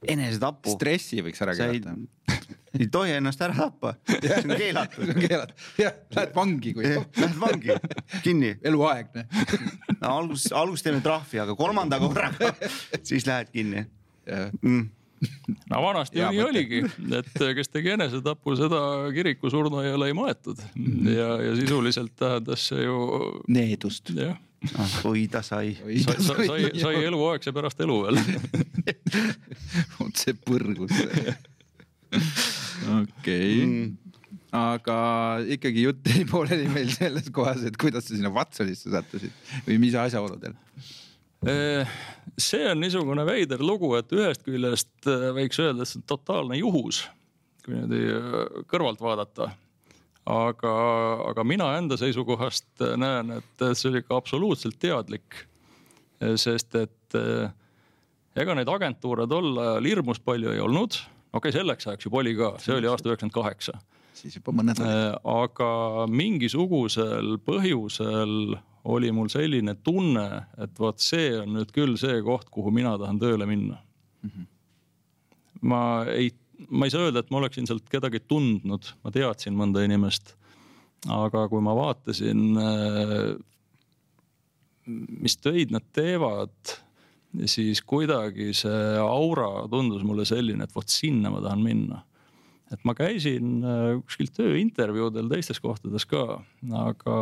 enesetapu. 0.08 0.74
stressi 0.76 1.22
võiks 1.24 1.42
ära 1.44 1.54
keelata 1.58 1.96
ei 2.80 2.88
tohi 2.90 3.14
ennast 3.14 3.42
ära 3.44 3.54
tappa, 3.56 3.94
see 4.08 4.38
on 4.40 4.54
keelatud. 4.58 5.12
keelatud, 5.24 5.66
jah, 5.78 5.94
lähed 6.16 6.32
vangi, 6.34 6.72
kui. 6.74 6.88
Lähed 6.90 7.36
vangi, 7.40 7.76
kinni. 8.24 8.54
eluaegne 8.66 9.26
no 10.00 10.16
algus, 10.18 10.48
algus 10.52 10.84
teeme 10.84 11.02
trahvi, 11.04 11.40
aga 11.44 11.56
kolmanda 11.58 12.00
korraga 12.02 12.52
siis 13.08 13.26
lähed 13.28 13.52
kinni. 13.54 13.86
Mm. 14.62 14.88
no 15.70 15.82
vanasti 15.84 16.20
ju 16.20 16.30
nii 16.32 16.44
oligi, 16.44 16.82
et 17.18 17.44
kes 17.58 17.72
tegi 17.72 17.94
enesetapu, 17.94 18.56
seda 18.58 18.80
kirikusurnuaiale 19.14 20.10
ei 20.10 20.16
maetud 20.16 20.60
ja, 21.10 21.30
ja 21.42 21.54
sisuliselt 21.58 22.14
tähendas 22.18 22.68
see 22.70 22.84
ju. 22.86 22.98
needust. 23.48 24.12
ah, 24.20 24.94
oi 25.10 25.26
ta 25.30 25.42
sai. 25.42 25.74
sai, 25.76 26.16
sai, 26.18 26.46
sai, 26.50 26.70
sai 26.80 27.02
eluaegse 27.04 27.52
pärast 27.56 27.80
elu 27.84 27.98
veel 28.06 28.22
vot 29.98 30.24
see 30.24 30.36
põrgus 30.46 30.94
okei 32.94 33.66
mm., 33.66 33.92
aga 34.54 34.98
ikkagi 35.56 35.88
jutt 35.88 36.10
jäi 36.12 36.24
pooleli 36.30 36.68
meil 36.70 36.92
selles 36.94 37.26
kohas, 37.34 37.64
et 37.66 37.78
kuidas 37.80 38.06
sa 38.06 38.14
sinna 38.14 38.30
Watsonisse 38.34 38.92
sattusid 38.92 39.34
või 39.66 39.80
mis 39.82 39.96
asjaoludel? 39.98 40.54
Eh, 41.50 41.96
see 42.40 42.62
on 42.70 42.80
niisugune 42.80 43.24
veider 43.28 43.62
lugu, 43.62 43.92
et 43.98 44.12
ühest 44.16 44.44
küljest 44.46 45.10
eh, 45.10 45.28
võiks 45.36 45.60
öelda, 45.60 45.84
et 45.84 45.90
see 45.90 46.00
on 46.00 46.06
totaalne 46.14 46.58
juhus, 46.60 47.02
kui 47.64 47.76
niimoodi 47.76 48.00
eh, 48.14 48.38
kõrvalt 48.70 49.02
vaadata 49.04 49.50
aga, 50.24 50.74
aga 51.28 51.44
mina 51.44 51.68
enda 51.76 51.98
seisukohast 52.00 52.86
näen, 52.96 53.34
et 53.40 53.66
see 53.76 53.90
oli 53.90 54.00
ikka 54.00 54.16
absoluutselt 54.16 54.78
teadlik. 54.80 55.44
sest 56.40 56.74
et 56.80 57.16
ega 58.40 58.54
neid 58.56 58.70
agentuure 58.72 59.26
tol 59.28 59.58
ajal 59.60 59.84
hirmus 59.84 60.22
palju 60.24 60.54
ei 60.54 60.62
olnud 60.64 60.96
okei 61.34 61.50
okay,, 61.50 61.58
selleks 61.58 61.88
ajaks 61.88 62.06
juba 62.06 62.22
oli 62.22 62.34
ka, 62.38 62.54
see 62.62 62.76
oli 62.76 62.88
aasta 62.90 63.10
üheksakümmend 63.10 63.34
kaheksa. 63.34 63.78
siis 64.14 64.38
juba 64.38 64.54
mõned 64.54 64.78
olid. 64.78 64.90
Äh, 64.90 65.16
aga 65.34 65.70
mingisugusel 66.10 67.36
põhjusel 67.46 68.54
oli 68.84 69.10
mul 69.12 69.30
selline 69.32 69.76
tunne, 69.84 70.28
et 70.60 70.80
vot 70.80 71.00
see 71.00 71.32
on 71.40 71.54
nüüd 71.56 71.72
küll 71.72 71.96
see 72.00 72.20
koht, 72.24 72.50
kuhu 72.52 72.72
mina 72.74 72.96
tahan 73.00 73.18
tööle 73.22 73.46
minna 73.48 73.78
mm. 74.22 74.30
-hmm. 74.30 74.46
ma 75.62 75.82
ei 76.12 76.32
ma 76.68 76.86
ei 76.86 76.92
saa 76.92 77.08
öelda, 77.08 77.20
et 77.20 77.30
ma 77.30 77.40
oleksin 77.40 77.66
sealt 77.66 77.88
kedagi 77.90 78.20
tundnud, 78.28 78.92
ma 79.04 79.12
teadsin 79.14 79.56
mõnda 79.58 79.84
inimest. 79.84 80.34
aga 81.10 81.48
kui 81.52 81.60
ma 81.60 81.74
vaatasin, 81.76 82.56
mis 85.20 85.36
töid 85.36 85.74
nad 85.74 85.84
teevad, 85.92 86.54
siis 87.50 87.82
kuidagi 87.82 88.52
see 88.56 88.96
aura 89.02 89.66
tundus 89.68 90.04
mulle 90.06 90.24
selline, 90.24 90.64
et 90.64 90.74
vot 90.74 90.88
sinna 90.88 91.32
ma 91.34 91.42
tahan 91.44 91.64
minna 91.64 92.04
et 92.72 92.80
ma 92.88 92.94
käisin 92.96 93.60
kuskil 94.06 94.30
tööintervjuudel 94.34 95.28
teistes 95.30 95.60
kohtades 95.62 96.06
ka, 96.08 96.40
aga, 96.80 97.18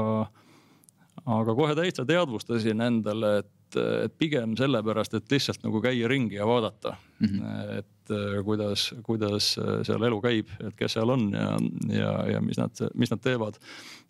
aga 1.27 1.55
kohe 1.55 1.75
täitsa 1.79 2.05
teadvustasin 2.09 2.81
endale, 2.81 3.39
et 3.43 3.51
et, 3.81 4.13
pigem 4.19 4.57
sellepärast, 4.59 5.15
et 5.17 5.33
lihtsalt 5.33 5.65
nagu 5.65 5.81
käia 5.85 6.09
ringi 6.11 6.37
ja 6.37 6.47
vaadata 6.47 6.97
mm, 7.21 7.27
-hmm. 7.29 7.79
et 7.79 8.11
äh, 8.11 8.45
kuidas, 8.45 8.95
kuidas 9.03 9.57
äh, 9.59 9.81
seal 9.83 10.03
elu 10.03 10.21
käib, 10.21 10.49
et 10.61 10.77
kes 10.77 10.93
seal 10.93 11.11
on 11.11 11.33
ja, 11.33 11.57
ja, 11.89 12.13
ja 12.33 12.41
mis 12.41 12.59
nad, 12.59 12.71
mis 12.95 13.11
nad 13.11 13.21
teevad. 13.21 13.59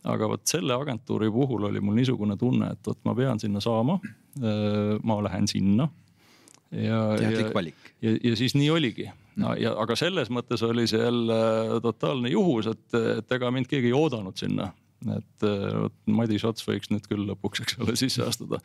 aga 0.04 0.28
vot 0.28 0.46
selle 0.46 0.74
agentuuri 0.74 1.30
puhul 1.30 1.64
oli 1.64 1.80
mul 1.80 1.94
niisugune 1.94 2.36
tunne, 2.36 2.72
et 2.72 2.86
vot 2.86 2.98
ma 3.04 3.14
pean 3.14 3.40
sinna 3.40 3.60
saama. 3.60 4.00
Äh, 4.42 4.98
ma 5.02 5.22
lähen 5.22 5.48
sinna. 5.48 5.88
ja, 6.70 7.16
teadlik 7.18 7.54
valik. 7.54 7.74
ja, 8.02 8.16
ja 8.24 8.36
siis 8.36 8.54
nii 8.54 8.70
oligi 8.70 9.10
no 9.36 9.54
ja, 9.54 9.74
aga 9.76 9.96
selles 9.96 10.30
mõttes 10.30 10.62
oli 10.64 10.86
see 10.86 11.00
jälle 11.02 11.80
totaalne 11.82 12.28
juhus, 12.28 12.66
et, 12.66 12.94
et 13.18 13.32
ega 13.32 13.50
mind 13.50 13.66
keegi 13.66 13.86
ei 13.86 13.92
oodanud 13.92 14.36
sinna 14.36 14.72
et 15.10 15.46
vot 15.46 15.94
Madis 16.06 16.44
Ots 16.46 16.66
võiks 16.66 16.90
nüüd 16.92 17.06
küll 17.10 17.24
lõpuks, 17.28 17.62
eks 17.64 17.78
ole, 17.82 17.96
sisse 17.98 18.24
astuda. 18.26 18.60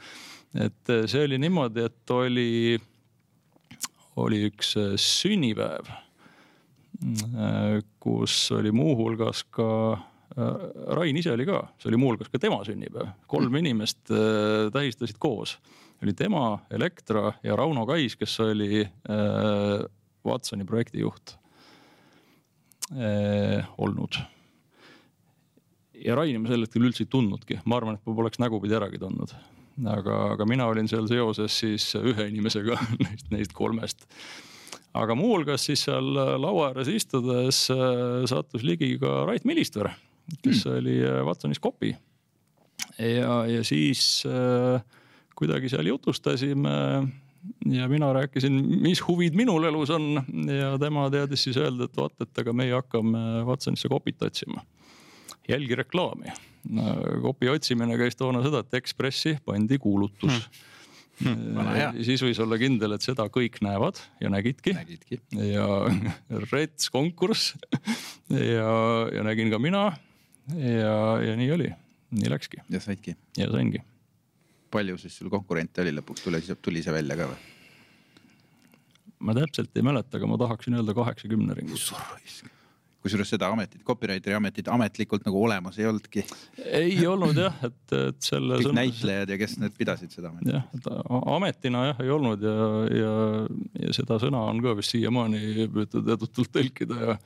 et 0.54 0.94
see 1.10 1.24
oli 1.26 1.40
niimoodi, 1.42 1.86
et 1.88 2.14
oli, 2.14 2.78
oli 4.22 4.44
üks 4.50 4.76
sünnipäev, 5.02 5.90
kus 8.02 8.38
oli 8.58 8.72
muuhulgas 8.74 9.44
ka 9.54 9.72
Rain 10.94 11.18
ise 11.18 11.32
oli 11.34 11.48
ka, 11.48 11.64
see 11.82 11.90
oli 11.90 11.98
muuhulgas 11.98 12.30
ka 12.30 12.40
tema 12.42 12.60
sünnipäev, 12.66 13.10
kolm 13.30 13.56
inimest 13.58 14.12
tähistasid 14.74 15.18
koos. 15.18 15.58
oli 16.04 16.14
tema, 16.14 16.60
Elektra 16.70 17.34
ja 17.44 17.56
Rauno 17.56 17.86
Kais, 17.86 18.16
kes 18.16 18.40
oli 18.46 18.86
Watsoni 20.28 20.66
projektijuht 20.66 21.38
olnud 23.78 24.20
ja 26.06 26.16
Raini 26.18 26.42
ma 26.42 26.52
sel 26.52 26.66
hetkel 26.66 26.88
üldse 26.88 27.06
ei 27.06 27.12
tundnudki, 27.12 27.62
ma 27.66 27.80
arvan, 27.80 27.98
et 27.98 28.10
ma 28.10 28.16
poleks 28.18 28.42
nägupidi 28.42 28.78
äragi 28.78 29.00
tundnud. 29.02 29.34
aga, 29.94 30.18
aga 30.34 30.46
mina 30.50 30.66
olin 30.66 30.88
seal 30.90 31.06
seoses 31.10 31.54
siis 31.62 31.92
ühe 32.00 32.28
inimesega 32.32 32.80
neist, 33.04 33.28
neist 33.34 33.54
kolmest. 33.58 34.08
aga 34.98 35.16
muuhulgas 35.18 35.68
siis 35.70 35.86
seal 35.88 36.14
laua 36.42 36.72
ääres 36.72 36.90
istudes 36.92 37.68
äh, 37.74 38.26
sattus 38.30 38.66
ligi 38.66 38.96
ka 39.02 39.24
Rait 39.30 39.46
Milistver, 39.46 39.92
kes 40.42 40.66
mm. 40.66 40.78
oli 40.80 40.98
äh, 41.06 41.22
Watsonis 41.26 41.60
kopi. 41.60 41.96
ja, 42.98 43.46
ja 43.46 43.64
siis 43.64 44.24
äh, 44.26 44.82
kuidagi 45.38 45.70
seal 45.70 45.86
jutustasime 45.86 46.78
ja 47.70 47.88
mina 47.88 48.10
rääkisin, 48.14 48.58
mis 48.82 49.00
huvid 49.08 49.38
minul 49.38 49.64
elus 49.70 49.92
on 49.94 50.18
ja 50.52 50.74
tema 50.82 51.06
teadis 51.14 51.46
siis 51.46 51.60
öelda, 51.62 51.86
et 51.86 51.98
vaat, 51.98 52.18
et 52.22 52.42
aga 52.42 52.54
meie 52.54 52.74
hakkame 52.76 53.46
Watsonisse 53.48 53.88
kopit 53.92 54.26
otsima 54.26 54.66
jälgi 55.48 55.76
reklaami. 55.80 56.34
kopi 57.22 57.50
otsimine 57.50 57.98
käis 57.98 58.16
toona 58.20 58.42
seda, 58.44 58.60
et 58.60 58.82
Ekspressi 58.82 59.38
pandi 59.46 59.78
kuulutus 59.80 60.34
hmm 60.34 60.66
Hmm, 61.18 61.96
siis 62.06 62.22
võis 62.22 62.38
olla 62.44 62.60
kindel, 62.62 62.94
et 62.94 63.02
seda 63.02 63.26
kõik 63.34 63.56
näevad 63.66 63.98
ja 64.22 64.30
nägidki, 64.30 64.76
nägidki.. 64.78 65.18
ja 65.50 65.66
rets 66.52 66.92
konkurss 66.94 67.56
ja, 68.30 68.68
ja 69.16 69.24
nägin 69.26 69.50
ka 69.50 69.58
mina. 69.58 69.88
ja, 70.54 70.98
ja 71.26 71.34
nii 71.40 71.50
oli, 71.56 71.72
nii 72.14 72.30
läkski. 72.30 72.62
ja 72.70 72.82
saidki? 72.84 73.16
ja 73.38 73.50
saingi. 73.50 73.82
palju 74.70 75.00
siis 75.02 75.18
sul 75.18 75.32
konkurente 75.34 75.82
oli 75.82 75.96
lõpuks, 75.98 76.22
tuli, 76.28 76.44
tuli 76.62 76.86
see 76.86 76.94
välja 76.94 77.18
ka 77.18 77.32
või? 77.32 77.42
ma 79.18 79.34
täpselt 79.40 79.74
ei 79.74 79.90
mäleta, 79.90 80.20
aga 80.22 80.30
ma 80.30 80.38
tahaksin 80.38 80.78
öelda 80.78 80.94
kaheksakümne 81.02 81.58
ringis 81.58 81.90
kusjuures 83.08 83.32
seda 83.34 83.50
ametit, 83.54 83.82
copywriter'i 83.88 84.38
ametit 84.38 84.70
ametlikult 84.72 85.26
nagu 85.28 85.42
olemas 85.48 85.80
ei 85.80 85.88
olnudki. 85.90 86.24
ei 86.66 87.00
olnud 87.08 87.38
jah, 87.40 87.56
et, 87.68 87.80
et 87.96 88.22
selle. 88.24 88.60
kõik 88.60 88.68
sõnum... 88.68 88.80
näitlejad 88.82 89.34
ja 89.34 89.40
kes 89.40 89.58
need 89.62 89.76
pidasid 89.78 90.14
seda 90.14 90.32
ametit. 90.32 90.54
jah, 90.54 90.68
et 90.76 90.90
ametina 91.38 91.84
jah 91.92 92.02
ei 92.04 92.14
olnud 92.14 92.44
ja, 92.44 92.56
ja, 92.98 93.14
ja 93.88 93.96
seda 93.96 94.20
sõna 94.22 94.44
on 94.52 94.62
ka 94.64 94.76
vist 94.78 94.96
siiamaani 94.96 95.68
püütud 95.74 96.12
edutult 96.18 96.52
tõlkida 96.54 97.00
ja. 97.02 97.18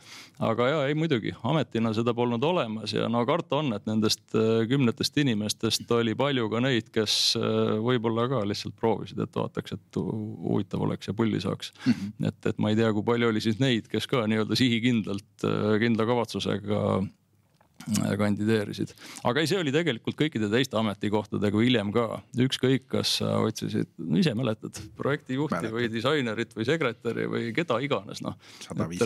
aga 0.52 0.70
ja 0.70 0.82
ei 0.89 0.98
muidugi 0.98 1.34
ametina 1.48 1.94
seda 1.98 2.13
polnud 2.17 2.44
olemas 2.46 2.94
ja 2.96 3.10
no 3.12 3.24
karta 3.28 3.60
on, 3.62 3.74
et 3.78 3.88
nendest 3.89 4.24
äh, 4.38 4.63
kümnetest 4.70 5.17
inimestest 5.22 5.91
oli 5.98 6.15
palju 6.17 6.48
ka 6.52 6.63
neid, 6.63 6.91
kes 6.94 7.17
äh, 7.39 7.76
võib-olla 7.82 8.28
ka 8.32 8.44
lihtsalt 8.48 8.78
proovisid, 8.80 9.22
et 9.24 9.36
vaataks, 9.38 9.78
et 9.78 10.02
huvitav 10.02 10.86
oleks 10.86 11.10
ja 11.10 11.15
pulli 11.17 11.41
saaks 11.41 11.74
mm. 11.74 11.94
-hmm. 11.94 12.30
et, 12.30 12.52
et 12.54 12.62
ma 12.62 12.72
ei 12.72 12.80
tea, 12.80 12.91
kui 12.94 13.06
palju 13.08 13.32
oli 13.32 13.44
siis 13.44 13.60
neid, 13.62 13.88
kes 13.91 14.08
ka 14.12 14.26
nii-öelda 14.30 14.58
sihikindlalt 14.60 15.48
äh, 15.48 15.70
kindla 15.81 16.05
kavatsusega 16.10 16.81
äh, 16.99 18.13
kandideerisid. 18.19 18.93
aga 19.27 19.41
ei, 19.41 19.49
see 19.49 19.60
oli 19.62 19.73
tegelikult 19.73 20.17
kõikide 20.19 20.49
teiste 20.51 20.77
ametikohtadega 20.79 21.63
hiljem 21.63 21.91
ka, 21.95 22.05
ükskõik, 22.45 22.86
kas 22.91 23.15
sa 23.21 23.38
otsisid, 23.45 23.89
no 23.97 24.19
ise 24.21 24.34
mäletad, 24.38 24.77
projektijuhti 24.99 25.57
Mäletad. 25.57 25.75
või 25.77 25.89
disainerit 25.93 26.55
või 26.57 26.67
sekretäri 26.67 27.27
või 27.31 27.49
keda 27.57 27.79
iganes, 27.84 28.23
noh. 28.25 28.38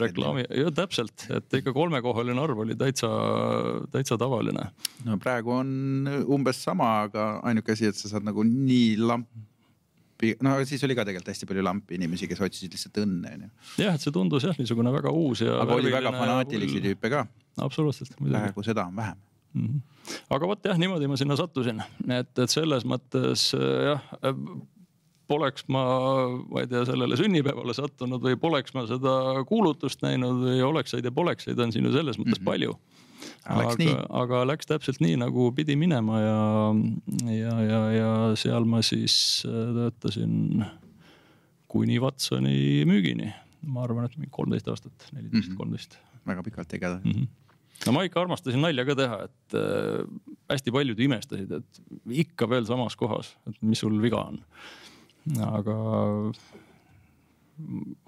reklaami, 0.02 0.48
ja 0.50 0.74
täpselt, 0.76 1.28
et 1.30 1.60
ikka 1.62 1.76
kolmekohaline 1.76 2.42
arv 2.42 2.64
oli 2.66 2.78
täitsa, 2.80 3.10
täitsa 3.94 4.20
tavaline. 4.22 4.70
no 5.08 5.20
praegu 5.22 5.56
on 5.62 6.14
umbes 6.26 6.64
sama, 6.68 6.96
aga 7.10 7.36
ainuke 7.48 7.76
asi, 7.76 7.92
et 7.92 8.00
sa 8.00 8.12
saad 8.12 8.28
nagu 8.28 8.46
nii 8.46 8.96
lamp 9.02 9.30
no 10.42 10.56
siis 10.66 10.84
oli 10.88 10.96
ka 10.96 11.06
tegelikult 11.08 11.34
hästi 11.34 11.48
palju 11.50 11.64
lampi 11.66 11.98
inimesi, 12.00 12.28
kes 12.32 12.42
otsisid 12.46 12.76
lihtsalt 12.76 13.02
õnne 13.04 13.34
onju. 13.38 13.50
jah, 13.84 13.96
et 13.96 14.04
see 14.04 14.14
tundus 14.16 14.48
jah 14.48 14.58
niisugune 14.60 14.94
väga 14.96 15.12
uus 15.12 15.44
ja. 15.46 15.58
aga 15.64 15.80
oli 15.80 15.92
väga 15.94 16.14
fanaatilisi 16.16 16.84
tüüpe 16.84 17.12
ka. 17.14 17.26
absoluutselt. 17.62 18.16
praegu 18.20 18.64
seda 18.66 18.88
on 18.88 18.96
vähem 18.96 19.18
mm. 19.54 19.66
-hmm. 19.66 19.82
aga 20.38 20.48
vot 20.48 20.72
jah, 20.72 20.78
niimoodi 20.78 21.08
ma 21.12 21.18
sinna 21.20 21.36
sattusin, 21.36 21.84
et, 22.08 22.32
et 22.40 22.50
selles 22.50 22.88
mõttes 22.88 23.52
jah 23.90 24.08
poleks 25.28 25.66
ma, 25.74 25.84
ma 26.52 26.62
ei 26.62 26.70
tea, 26.70 26.84
sellele 26.86 27.18
sünnipäevale 27.18 27.74
sattunud 27.74 28.22
või 28.22 28.38
poleks 28.40 28.76
ma 28.78 28.86
seda 28.90 29.16
kuulutust 29.50 30.04
näinud 30.06 30.44
või 30.44 30.62
oleksaid 30.62 31.06
ja 31.06 31.12
poleksaid 31.12 31.60
on 31.60 31.74
siin 31.74 31.88
ju 31.90 31.96
selles 31.96 32.20
mõttes 32.22 32.40
mm 32.40 32.44
-hmm. 32.44 32.52
palju 32.52 32.78
aga, 33.46 33.96
aga 34.22 34.42
läks 34.50 34.70
täpselt 34.70 35.02
nii, 35.04 35.20
nagu 35.22 35.52
pidi 35.56 35.78
minema 35.80 36.20
ja, 36.22 36.42
ja, 37.30 37.56
ja, 37.62 37.82
ja 37.94 38.12
seal 38.40 38.68
ma 38.70 38.82
siis 38.86 39.18
äh, 39.48 39.72
töötasin 39.78 40.66
kuni 41.72 42.00
Watsoni 42.02 42.86
müügini. 42.90 43.32
ma 43.66 43.86
arvan, 43.86 44.06
et 44.06 44.18
mingi 44.18 44.30
kolmteist 44.34 44.68
aastat, 44.70 45.10
neliteist, 45.12 45.50
mhm. 45.50 45.58
kolmteist. 45.58 45.98
väga 46.26 46.46
pikalt 46.46 46.72
tegelenud 46.74 47.06
mm. 47.06 47.18
-hmm 47.24 47.34
no 47.86 47.92
ma 47.92 48.06
ikka 48.08 48.22
armastasin 48.24 48.62
nalja 48.64 48.86
ka 48.88 48.96
teha, 48.98 49.18
et 49.28 49.56
äh, 49.60 50.06
hästi 50.52 50.74
paljud 50.74 51.02
imestasid, 51.08 51.52
et 51.52 51.82
ikka 52.24 52.48
veel 52.50 52.68
samas 52.70 52.96
kohas, 52.96 53.34
et 53.50 53.58
mis 53.62 53.82
sul 53.84 53.98
viga 54.02 54.22
on. 54.32 54.40
aga 55.44 55.76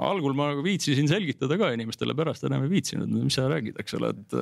algul 0.10 0.36
ma 0.38 0.52
viitsisin 0.64 1.10
selgitada 1.10 1.58
ka 1.60 1.72
inimestele, 1.76 2.16
pärast 2.18 2.46
enam 2.48 2.66
ei 2.66 2.74
viitsinud, 2.78 3.12
mis 3.12 3.38
sa 3.38 3.48
räägid, 3.52 3.80
eks 3.82 3.98
ole, 4.00 4.14
et 4.16 4.38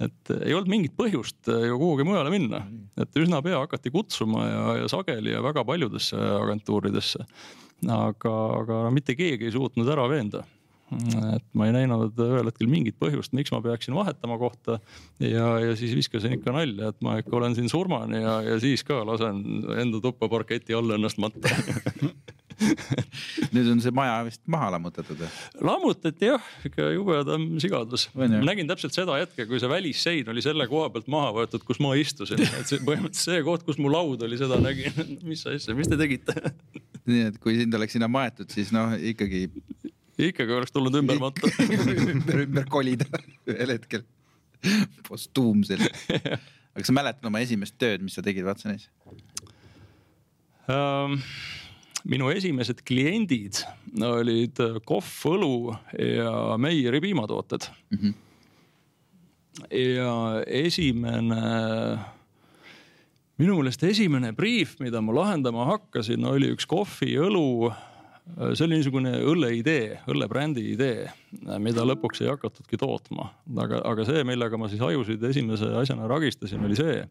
et 0.00 0.32
ei 0.40 0.54
olnud 0.56 0.70
mingit 0.72 0.94
põhjust 0.98 1.50
äh, 1.52 1.66
ju 1.68 1.80
kuhugi 1.80 2.06
mujale 2.08 2.32
minna, 2.32 2.62
et 3.00 3.20
üsna 3.20 3.42
pea 3.44 3.62
hakati 3.64 3.92
kutsuma 3.94 4.46
ja, 4.46 4.62
ja 4.82 4.92
sageli 4.92 5.34
ja 5.34 5.42
väga 5.44 5.64
paljudesse 5.68 6.16
agentuuridesse. 6.16 7.26
aga, 7.88 8.32
aga 8.60 8.86
mitte 8.92 9.16
keegi 9.16 9.48
ei 9.48 9.54
suutnud 9.54 9.88
ära 9.88 10.08
veenda 10.10 10.44
et 10.90 11.44
ma 11.54 11.68
ei 11.68 11.74
näinud 11.74 12.18
ühel 12.18 12.48
hetkel 12.48 12.68
mingit 12.70 12.96
põhjust, 13.00 13.32
miks 13.36 13.52
ma 13.54 13.60
peaksin 13.62 13.94
vahetama 13.94 14.38
kohta. 14.40 14.80
ja, 15.22 15.46
ja 15.62 15.76
siis 15.78 15.94
viskasin 15.94 16.34
ikka 16.38 16.54
nalja, 16.56 16.90
et 16.90 16.98
ma 17.04 17.18
ikka 17.20 17.36
olen 17.38 17.54
siin 17.54 17.70
surmani 17.70 18.22
ja, 18.22 18.40
ja 18.42 18.58
siis 18.62 18.82
ka 18.86 19.04
lasen 19.06 19.44
enda 19.78 20.02
tuppa 20.02 20.28
parketi 20.32 20.74
alla 20.74 20.98
ennast 20.98 21.20
matta 21.22 21.52
nüüd 23.54 23.68
on 23.72 23.80
see 23.82 23.92
maja 23.94 24.20
vist 24.26 24.42
maha 24.50 24.70
lammutatud 24.74 25.18
või? 25.20 25.28
lammutati 25.66 26.30
jah, 26.30 26.50
ikka 26.66 26.90
jubedam 26.94 27.46
sigadus. 27.62 28.08
ma 28.16 28.28
nägin 28.30 28.68
täpselt 28.70 28.96
seda 28.96 29.16
hetke, 29.20 29.46
kui 29.48 29.60
see 29.62 29.70
välissein 29.70 30.28
oli 30.32 30.44
selle 30.44 30.66
koha 30.70 30.90
pealt 30.94 31.08
maha 31.12 31.32
võetud, 31.40 31.64
kus 31.66 31.80
ma 31.82 31.94
istusin, 31.98 32.42
et 32.44 32.68
see 32.70 32.82
põhimõtteliselt 32.84 33.30
see 33.30 33.44
koht, 33.46 33.64
kus 33.66 33.80
mu 33.80 33.92
laud 33.92 34.22
oli, 34.26 34.38
seda 34.40 34.60
nägin. 34.62 34.96
mis 35.30 35.44
asja, 35.48 35.76
mis 35.78 35.90
te 35.90 35.98
tegite? 36.00 36.36
nii 37.10 37.26
et 37.30 37.40
kui 37.42 37.56
sind 37.58 37.76
oleks 37.76 37.96
sinna 37.96 38.10
maetud, 38.12 38.50
siis 38.52 38.72
noh, 38.76 38.94
ikkagi. 39.12 39.46
ikkagi 40.30 40.56
oleks 40.56 40.74
tulnud 40.74 41.00
ümber 41.00 41.20
matta 41.22 41.50
ümber, 41.64 42.44
ümber 42.44 42.66
kolida 42.70 43.08
ühel 43.48 43.76
hetkel, 43.76 44.04
postuumselt. 45.08 45.88
aga 46.76 46.84
sa 46.86 46.96
mäletad 46.96 47.30
oma 47.30 47.40
esimest 47.44 47.78
tööd, 47.80 48.04
mis 48.04 48.18
sa 48.18 48.24
tegid 48.26 48.46
Vatsanis 48.46 48.90
um...? 50.68 51.18
Minu 52.08 52.30
esimesed 52.32 52.82
kliendid 52.86 53.60
olid 54.06 54.60
kohv, 54.88 55.10
õlu 55.34 55.74
ja 55.98 56.56
Meieri 56.60 57.00
piimatooted 57.00 57.66
mm. 57.90 57.98
-hmm. 57.98 58.14
ja 59.76 60.14
esimene, 60.46 61.42
minu 63.36 63.60
meelest 63.60 63.84
esimene 63.84 64.32
briif, 64.32 64.78
mida 64.80 65.00
ma 65.00 65.14
lahendama 65.14 65.64
hakkasin, 65.74 66.24
oli 66.24 66.52
üks 66.54 66.66
kohvi, 66.66 67.16
õlu 67.18 67.72
see 68.54 68.66
oli 68.66 68.78
niisugune 68.78 69.12
õlleidee, 69.26 70.00
õllebrändi 70.10 70.64
idee, 70.74 71.10
mida 71.62 71.84
lõpuks 71.86 72.22
ei 72.22 72.30
hakatudki 72.30 72.78
tootma, 72.80 73.30
aga, 73.64 73.82
aga 73.90 74.06
see, 74.08 74.24
millega 74.28 74.58
ma 74.60 74.68
siis 74.70 74.82
ajusid 74.84 75.22
esimese 75.30 75.70
asjana 75.80 76.08
ragistasin, 76.10 76.64
oli 76.66 76.78
see. 76.78 77.04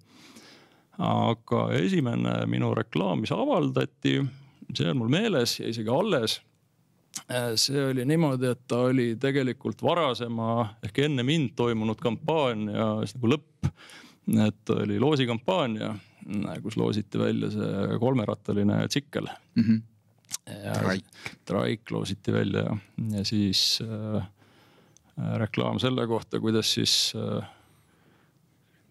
aga 1.00 1.62
esimene 1.80 2.44
minu 2.52 2.74
reklaam, 2.76 3.22
mis 3.24 3.32
avaldati, 3.32 4.20
see 4.76 4.90
on 4.90 5.00
mul 5.00 5.12
meeles 5.12 5.60
ja 5.60 5.70
isegi 5.70 5.90
alles. 5.94 6.40
see 7.56 7.86
oli 7.90 8.06
niimoodi, 8.06 8.52
et 8.54 8.62
ta 8.68 8.84
oli 8.90 9.16
tegelikult 9.20 9.82
varasema 9.84 10.76
ehk 10.86 11.02
enne 11.06 11.26
mind 11.26 11.56
toimunud 11.58 12.00
kampaania 12.02 12.92
nagu 13.02 13.34
lõpp. 13.34 13.72
et 14.46 14.70
oli 14.76 15.00
loosikampaania, 15.02 15.94
kus 16.64 16.78
loositi 16.78 17.20
välja 17.20 17.50
see 17.52 18.00
kolmerattaline 18.00 18.84
tsikkel 18.88 19.30
mm. 19.56 19.64
-hmm 19.64 19.88
Traik. 20.74 21.06
Traik 21.46 21.92
loositi 21.92 22.34
välja 22.34 22.60
ja, 22.60 22.78
ja 23.18 23.24
siis 23.26 23.80
äh, 23.82 24.24
reklaam 25.38 25.80
selle 25.80 26.08
kohta, 26.08 26.40
kuidas 26.40 26.74
siis 26.74 27.14
äh, 27.18 27.46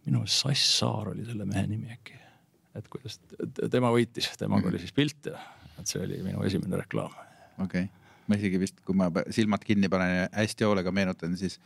minu 0.07 0.23
meelest 0.23 0.43
Sass 0.43 0.79
Saar 0.79 1.13
oli 1.13 1.27
selle 1.27 1.47
mehe 1.49 1.67
nimi 1.67 1.93
äkki. 1.93 2.17
et 2.79 2.89
kuidas 2.89 3.19
tema 3.71 3.91
võitis, 3.95 4.29
temaga 4.39 4.67
mm. 4.67 4.71
oli 4.71 4.83
siis 4.83 4.95
pilt 4.95 5.31
ja 5.31 5.39
et 5.81 5.91
see 5.91 6.03
oli 6.03 6.21
minu 6.25 6.45
esimene 6.47 6.81
reklaam. 6.83 7.15
okei 7.59 7.89
okay., 7.89 7.89
ma 8.29 8.37
isegi 8.37 8.61
vist, 8.61 8.81
kui 8.85 8.97
ma 8.97 9.09
silmad 9.33 9.65
kinni 9.65 9.89
panen 9.93 10.15
ja 10.15 10.25
hästi 10.37 10.67
hoolega 10.69 10.93
meenutan, 10.93 11.37
siis 11.41 11.59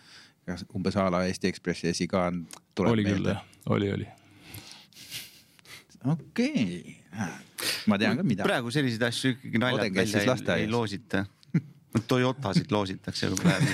umbes 0.75 0.97
a 0.99 1.09
la 1.11 1.25
Eesti 1.27 1.51
Ekspressi 1.51 1.89
esikaan 1.91 2.45
tuleb 2.75 2.93
oli 2.97 3.07
meelde. 3.07 3.37
oli 3.67 3.91
oli, 3.91 3.93
oli 3.95 4.09
okei 6.13 6.99
okay., 7.13 7.29
ma 7.87 7.99
tean 7.99 8.19
ka 8.19 8.27
mida. 8.27 8.47
praegu 8.47 8.73
selliseid 8.75 9.07
asju 9.07 9.37
ikkagi 9.37 9.63
naljalt 9.63 9.95
välja 9.95 10.23
ei, 10.57 10.65
ei 10.65 10.71
loosita. 10.71 11.27
Toyotasid 12.09 12.71
loositakse 12.73 13.29
ju 13.29 13.37
praegu 13.37 13.67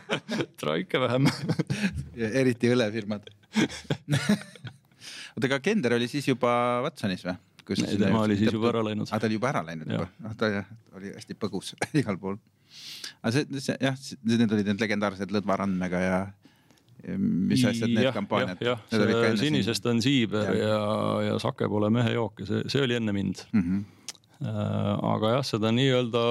Traike 0.60 1.00
vähem 1.00 1.30
eriti 2.42 2.68
õlefirmad 2.74 3.30
oota, 5.34 5.46
aga 5.48 5.58
Kender 5.64 5.96
oli 5.96 6.08
siis 6.10 6.28
juba 6.28 6.52
Watsonis 6.84 7.24
või? 7.26 7.36
Ei, 7.70 7.98
tema 7.98 8.22
oli 8.24 8.36
siis 8.40 8.52
juba 8.52 8.70
ära 8.72 8.84
läinud. 8.84 9.10
aa, 9.10 9.20
ta 9.20 9.30
oli 9.30 9.38
juba 9.38 9.50
ära 9.52 9.64
läinud 9.66 9.90
juba, 9.96 10.08
noh 10.24 10.36
ta 10.38 10.50
oli 10.98 11.12
hästi 11.14 11.36
põgus 11.40 11.74
igal 12.00 12.18
pool. 12.20 12.38
aga 13.22 13.34
see, 13.36 13.60
see 13.64 13.76
jah, 13.80 13.98
need 14.28 14.56
olid 14.56 14.72
need 14.72 14.84
legendaarsed 14.84 15.34
Lõdva 15.34 15.60
Randmega 15.62 16.02
ja 16.04 16.18
mis 17.18 17.64
asjad 17.68 17.92
need 17.92 18.12
kampaaniad? 18.16 18.62
jah, 18.64 18.80
jah, 18.92 19.26
sinisest 19.40 19.90
on 19.90 20.00
siiber 20.04 20.48
ja, 20.54 20.70
ja, 20.70 20.78
ja 21.30 21.42
Sake 21.42 21.68
pole 21.68 21.90
mehe 21.92 22.14
jook 22.16 22.44
ja 22.44 22.48
see, 22.52 22.64
see 22.72 22.84
oli 22.84 22.96
enne 23.00 23.16
mind 23.16 23.44
mm. 23.52 23.66
-hmm 23.66 23.84
aga 24.44 25.36
jah, 25.36 25.44
seda 25.46 25.70
nii-öelda 25.72 26.22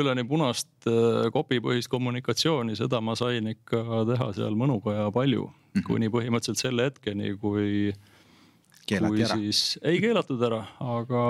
üleni 0.00 0.24
punast 0.26 0.70
äh, 0.88 1.28
kopipõhist 1.34 1.90
kommunikatsiooni, 1.92 2.74
seda 2.78 3.00
ma 3.04 3.14
sain 3.18 3.52
ikka 3.52 4.04
teha 4.08 4.30
seal 4.38 4.56
mõnuga 4.58 4.96
ja 4.96 5.10
palju 5.14 5.44
mm, 5.46 5.52
-hmm. 5.74 5.86
kuni 5.86 6.08
põhimõtteliselt 6.10 6.58
selle 6.58 6.88
hetkeni, 6.88 7.36
kui. 7.38 7.92
Keelati 8.90 9.24
ära? 9.26 9.38
siis 9.38 9.78
ei 9.82 10.02
keelatud 10.02 10.42
ära, 10.50 10.60
aga, 10.98 11.24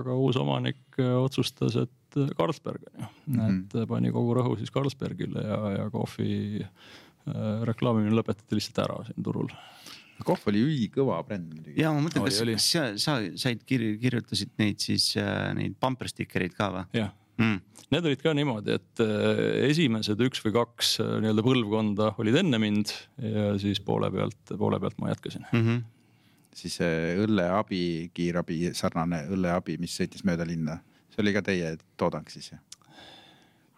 aga 0.00 0.18
uus 0.18 0.38
omanik 0.42 1.00
otsustas, 1.00 1.78
et 1.86 2.20
Carlsberg 2.36 2.84
on 2.92 3.02
ju 3.02 3.08
mm, 3.08 3.40
-hmm. 3.40 3.56
et 3.82 3.88
pani 3.88 4.12
kogu 4.12 4.38
rõhu 4.38 4.54
siis 4.60 4.72
Carlsbergile 4.72 5.42
ja, 5.44 5.58
ja 5.78 5.90
kohvi 5.92 6.70
Äh, 7.26 7.62
reklaamimine 7.66 8.14
lõpetati 8.14 8.54
lihtsalt 8.54 8.84
ära 8.84 9.00
siin 9.08 9.24
turul. 9.26 9.48
kohv 10.24 10.46
oli 10.48 10.60
ülikõva 10.62 11.18
bränd 11.26 11.50
muidugi. 11.50 11.80
ja 11.82 11.90
ma 11.92 12.04
mõtlen, 12.04 12.22
kas, 12.24 12.38
kas 12.46 12.68
sa, 12.70 12.84
sa 13.02 13.16
said 13.34 13.64
kirju, 13.66 13.96
kirjutasid 14.00 14.52
neid 14.62 14.78
siis 14.80 15.08
äh, 15.18 15.50
neid 15.58 15.74
bumper 15.82 16.06
sticker'id 16.12 16.54
ka 16.54 16.68
või? 16.70 16.84
jah 16.94 17.10
mm., 17.42 17.88
need 17.96 18.06
olid 18.06 18.22
ka 18.22 18.34
niimoodi, 18.38 18.78
et 18.78 19.02
äh, 19.02 19.42
esimesed 19.72 20.22
üks 20.28 20.44
või 20.46 20.54
kaks 20.54 20.92
äh, 21.02 21.10
nii-öelda 21.24 21.46
põlvkonda 21.48 22.12
olid 22.22 22.38
enne 22.44 22.62
mind 22.62 22.94
ja 23.18 23.50
siis 23.58 23.82
poole 23.82 24.12
pealt, 24.14 24.54
poole 24.54 24.78
pealt 24.84 25.02
ma 25.02 25.10
jätkasin 25.10 25.48
mm. 25.50 25.66
-hmm. 25.66 25.84
Siis 26.56 26.78
õlleabi, 26.80 28.10
kiirabi, 28.16 28.70
sarnane 28.74 29.26
õlleabi, 29.32 29.76
mis 29.82 29.96
sõitis 29.98 30.24
mööda 30.24 30.46
linna, 30.48 30.78
see 31.12 31.20
oli 31.24 31.34
ka 31.36 31.42
teie 31.44 31.74
toodang 32.00 32.28
siis 32.32 32.52
jah? 32.54 32.62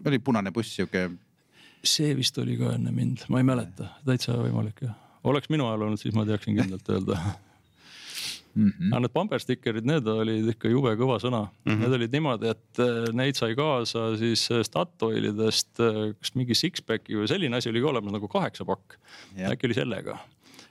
oli 0.06 0.20
punane 0.22 0.52
buss 0.54 0.76
sihuke 0.76 1.08
see 1.86 2.14
vist 2.18 2.38
oli 2.38 2.56
ka 2.58 2.72
enne 2.76 2.92
mind, 2.94 3.26
ma 3.32 3.42
ei 3.42 3.46
mäleta, 3.46 3.92
täitsa 4.06 4.38
võimalik 4.38 4.82
jah. 4.86 4.96
oleks 5.28 5.50
minu 5.52 5.68
ajal 5.68 5.88
olnud, 5.88 6.00
siis 6.00 6.16
ma 6.16 6.26
teaksin 6.28 6.58
kindlalt 6.58 6.94
öelda 6.94 7.18
Mm 8.58 8.72
-hmm. 8.72 8.92
aga 8.92 9.00
need 9.00 9.12
bumper 9.12 9.38
sticker'id, 9.38 9.84
need 9.86 10.06
olid 10.08 10.48
ikka 10.50 10.70
jube 10.72 10.90
kõva 10.98 11.18
sõna 11.22 11.44
mm. 11.46 11.72
-hmm. 11.72 11.82
Need 11.82 11.92
olid 11.94 12.14
niimoodi, 12.16 12.48
et 12.50 12.80
äh, 12.82 13.12
neid 13.14 13.36
sai 13.38 13.54
kaasa 13.54 14.16
siis 14.18 14.48
äh, 14.50 14.62
Statoilidest, 14.66 15.78
äh, 15.78 15.98
kas 16.18 16.34
mingi 16.34 16.56
six-pack'i 16.58 17.14
või 17.20 17.28
selline 17.30 17.60
asi 17.60 17.70
oli 17.70 17.82
ka 17.84 17.92
olemas 17.92 18.16
nagu 18.16 18.28
kaheksa 18.28 18.64
pakk. 18.64 18.96
äkki 19.52 19.68
oli 19.68 19.76
sellega. 19.78 20.18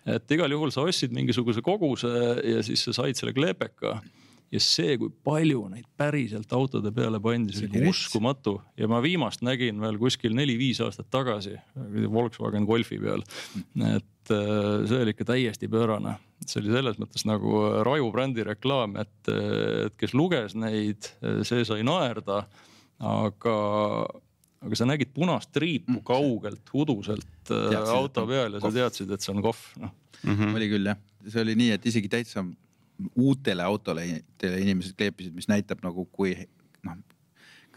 Et 0.07 0.37
igal 0.37 0.53
juhul 0.53 0.71
sa 0.73 0.85
ostsid 0.87 1.13
mingisuguse 1.15 1.63
koguse 1.65 2.09
ja 2.45 2.63
siis 2.65 2.85
sa 2.87 2.95
said 3.01 3.19
selle 3.19 3.35
kleepeka. 3.35 3.99
Ja 4.47 4.61
see, 4.63 4.93
kui 4.95 5.11
palju 5.27 5.65
neid 5.67 5.87
päriselt 5.99 6.53
autode 6.55 6.93
peale 6.95 7.19
pandi, 7.19 7.51
see 7.51 7.67
oli 7.67 7.89
uskumatu. 7.89 8.53
Ja 8.79 8.87
ma 8.87 9.01
viimast 9.03 9.41
nägin 9.43 9.81
veel 9.83 9.97
kuskil 9.99 10.37
neli-viis 10.37 10.79
aastat 10.85 11.09
tagasi 11.11 11.57
Volkswagen 12.13 12.63
Golfi 12.67 12.95
peal. 13.01 13.25
et 13.75 14.31
äh, 14.31 14.85
see 14.87 15.01
oli 15.03 15.11
ikka 15.11 15.27
täiesti 15.33 15.67
pöörane, 15.71 16.15
see 16.45 16.61
oli 16.61 16.71
selles 16.77 17.01
mõttes 17.01 17.27
nagu 17.27 17.59
Raju 17.83 18.07
brändi 18.15 18.47
reklaam, 18.47 18.95
et, 19.03 19.33
et 19.33 19.99
kes 19.99 20.15
luges 20.15 20.55
neid, 20.55 21.11
see 21.47 21.67
sai 21.67 21.83
naerda, 21.87 22.45
aga 23.03 23.57
aga 24.65 24.79
sa 24.79 24.87
nägid 24.89 25.11
punast 25.15 25.51
triipu 25.55 25.99
mm. 25.99 26.03
kaugelt, 26.07 26.73
uduselt 26.73 27.27
äh, 27.51 27.69
teadsid, 27.71 27.93
auto 27.93 28.25
peal 28.29 28.57
ja 28.57 28.63
sa 28.63 28.71
teadsid, 28.73 29.11
et 29.13 29.25
see 29.25 29.33
on 29.35 29.43
kohv, 29.45 29.65
noh 29.81 29.93
mm 30.23 30.35
-hmm.. 30.35 30.55
oli 30.55 30.69
küll 30.71 30.89
jah, 30.91 30.97
see 31.27 31.43
oli 31.43 31.57
nii, 31.59 31.75
et 31.77 31.85
isegi 31.85 32.09
täitsa 32.09 32.45
uutele 33.15 33.63
autodele 33.63 34.07
inimesed 34.43 34.97
kleepisid, 34.97 35.35
mis 35.35 35.49
näitab 35.51 35.83
nagu, 35.85 36.07
kui 36.11 36.33
noh, 36.87 36.97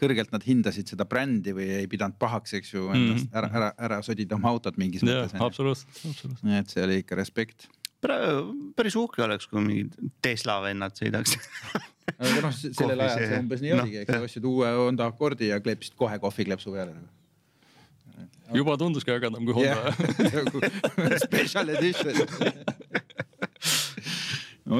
kõrgelt 0.01 0.31
nad 0.33 0.45
hindasid 0.45 0.89
seda 0.89 1.05
brändi 1.05 1.53
või 1.53 1.67
ei 1.83 1.89
pidanud 1.89 2.17
pahaks, 2.21 2.55
eks 2.57 2.73
ju, 2.73 2.87
endast 2.89 3.27
mm. 3.27 3.37
ära, 3.37 3.51
ära, 3.59 3.69
ära 3.89 4.01
sodida 4.05 4.35
oma 4.39 4.49
autot 4.49 4.79
mingis 4.81 5.05
mõttes. 5.05 5.37
absoluutselt, 5.37 5.93
absoluutselt. 5.93 6.41
nii 6.47 6.57
et 6.63 6.73
see 6.73 6.83
oli 6.87 6.97
ikka 7.03 7.19
respekt. 7.21 7.69
päris 8.01 8.97
uhke 8.97 9.21
oleks, 9.23 9.47
kui 9.47 9.61
mingid 9.61 9.97
Tesla 10.25 10.57
vennad 10.63 10.97
sõidaks 10.97 11.37
aga 12.17 12.43
noh, 12.45 12.53
sellel 12.61 13.05
ajal 13.05 13.25
see 13.25 13.39
umbes 13.39 13.63
nii 13.63 13.73
no, 13.75 13.83
oligi, 13.85 14.03
eks 14.03 14.27
ostsid 14.27 14.47
uue 14.49 14.69
Honda 14.77 15.09
Accordi 15.11 15.51
ja 15.51 15.59
kleepsid 15.63 15.97
kohe 15.99 16.19
kohvikleepsu 16.23 16.73
peale 16.75 16.95
nagu 16.95 18.57
juba 18.57 18.77
tunduski 18.77 19.13
ägedam 19.13 19.45
kui 19.47 19.55
Honda 19.55 19.93
yeah. 19.93 21.21
Special 21.25 21.71
edition 21.77 22.15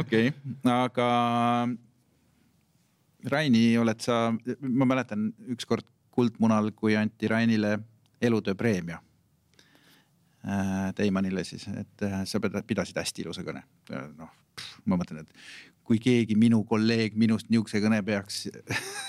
okei 0.01 0.33
aga 0.71 1.07
Raini 3.31 3.77
oled 3.77 4.01
sa, 4.01 4.31
ma 4.61 4.87
mäletan 4.89 5.29
ükskord 5.53 5.85
Kuldmunal, 6.11 6.73
kui 6.75 6.95
anti 6.99 7.29
Rainile 7.31 7.77
elutööpreemia 8.21 8.97
äh,. 10.45 10.93
Teimanile 10.95 11.43
siis, 11.47 11.67
et 11.67 12.03
äh, 12.03 12.23
sa 12.25 12.39
pidasid 12.41 12.97
hästi 12.97 13.21
ilusa 13.23 13.45
kõne. 13.45 13.61
noh, 14.17 14.31
ma 14.85 14.97
mõtlen, 14.99 15.21
et 15.21 15.29
kui 15.91 15.99
keegi 15.99 16.37
minu 16.39 16.61
kolleeg 16.67 17.17
minust 17.19 17.49
niisuguse 17.51 17.81
kõne 17.83 17.97
peaks 18.07 18.45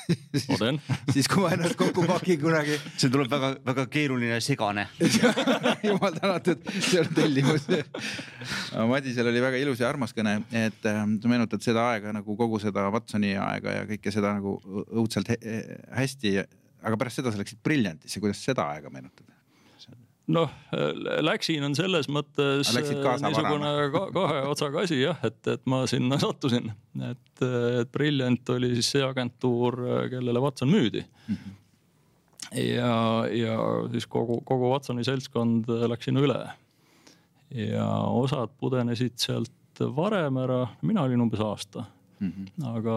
siis 1.15 1.29
kui 1.31 1.45
ma 1.45 1.53
ennast 1.55 1.77
kokku 1.79 2.03
pakin 2.09 2.41
kunagi. 2.43 2.79
see 2.99 3.11
tuleb 3.13 3.31
väga-väga 3.31 3.85
keeruline 3.93 4.33
ja 4.35 4.41
segane 4.43 4.89
jumal 5.89 6.17
tänatud, 6.17 6.65
see 6.83 7.05
on 7.05 7.13
tellimus. 7.15 7.69
Madisel 8.91 9.31
oli 9.31 9.45
väga 9.45 9.61
ilus 9.63 9.83
ja 9.83 9.91
armas 9.93 10.15
kõne, 10.17 10.41
et 10.51 10.91
äh, 10.91 11.05
sa 11.23 11.31
meenutad 11.31 11.63
seda 11.63 11.87
aega 11.93 12.15
nagu 12.17 12.37
kogu 12.39 12.59
seda 12.63 12.89
Watsoni 12.91 13.37
aega 13.39 13.79
ja 13.79 13.87
kõike 13.87 14.15
seda 14.15 14.35
nagu 14.41 14.57
õudselt 14.83 15.31
hästi. 15.95 16.35
aga 16.83 16.99
pärast 16.99 17.23
seda 17.23 17.31
sa 17.31 17.39
läksid 17.39 17.63
Brilliantisse, 17.63 18.19
kuidas 18.19 18.43
seda 18.43 18.67
aega 18.75 18.91
meenutad? 18.91 19.29
Noh, 20.33 20.53
läksin 21.25 21.65
on 21.67 21.75
selles 21.79 22.09
mõttes 22.13 22.71
niisugune 22.75 23.73
kahe 24.15 24.43
otsaga 24.51 24.85
asi 24.87 25.01
jah, 25.03 25.19
et, 25.27 25.41
et 25.51 25.65
ma 25.71 25.83
sinna 25.91 26.19
sattusin, 26.25 26.71
et, 27.11 27.45
et 27.45 27.93
Brilliant 27.95 28.55
oli 28.57 28.73
siis 28.79 28.93
see 28.97 29.05
agentuur, 29.07 29.79
kellele 30.13 30.43
Watson 30.43 30.73
müüdi 30.73 31.05
mm. 31.05 31.37
-hmm. 31.37 31.57
ja, 32.65 32.97
ja 33.31 33.57
siis 33.95 34.07
kogu, 34.07 34.41
kogu 34.49 34.73
Watsoni 34.75 35.05
seltskond 35.05 35.71
läks 35.93 36.11
sinna 36.11 36.21
üle. 36.21 36.43
ja 37.53 37.89
osad 38.09 38.55
pudenesid 38.61 39.19
sealt 39.21 39.87
varem 39.97 40.37
ära, 40.37 40.67
mina 40.83 41.03
olin 41.03 41.21
umbes 41.21 41.41
aasta 41.41 41.85
mm. 42.23 42.33
-hmm. 42.33 42.69
aga, 42.77 42.97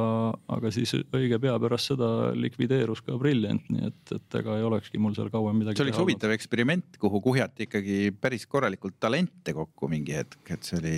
aga 0.57 0.71
siis 0.73 0.93
õige 0.95 1.39
pea 1.41 1.55
pärast 1.61 1.91
seda 1.91 2.09
likvideerus 2.37 3.01
ka 3.05 3.17
Brilliant, 3.21 3.67
nii 3.73 3.89
et, 3.89 4.15
et 4.17 4.39
ega 4.41 4.57
ei 4.59 4.65
olekski 4.69 5.01
mul 5.01 5.15
seal 5.17 5.31
kauem 5.33 5.59
midagi. 5.61 5.79
see 5.79 5.87
oli 5.87 5.95
üks 5.95 6.01
huvitav 6.03 6.33
eksperiment, 6.35 6.99
kuhu 7.01 7.21
kuhjati 7.25 7.67
ikkagi 7.69 7.99
päris 8.21 8.47
korralikult 8.49 8.99
talente 8.99 9.55
kokku 9.57 9.89
mingi 9.91 10.17
hetk, 10.17 10.41
et 10.55 10.63
see 10.67 10.79
oli 10.81 10.97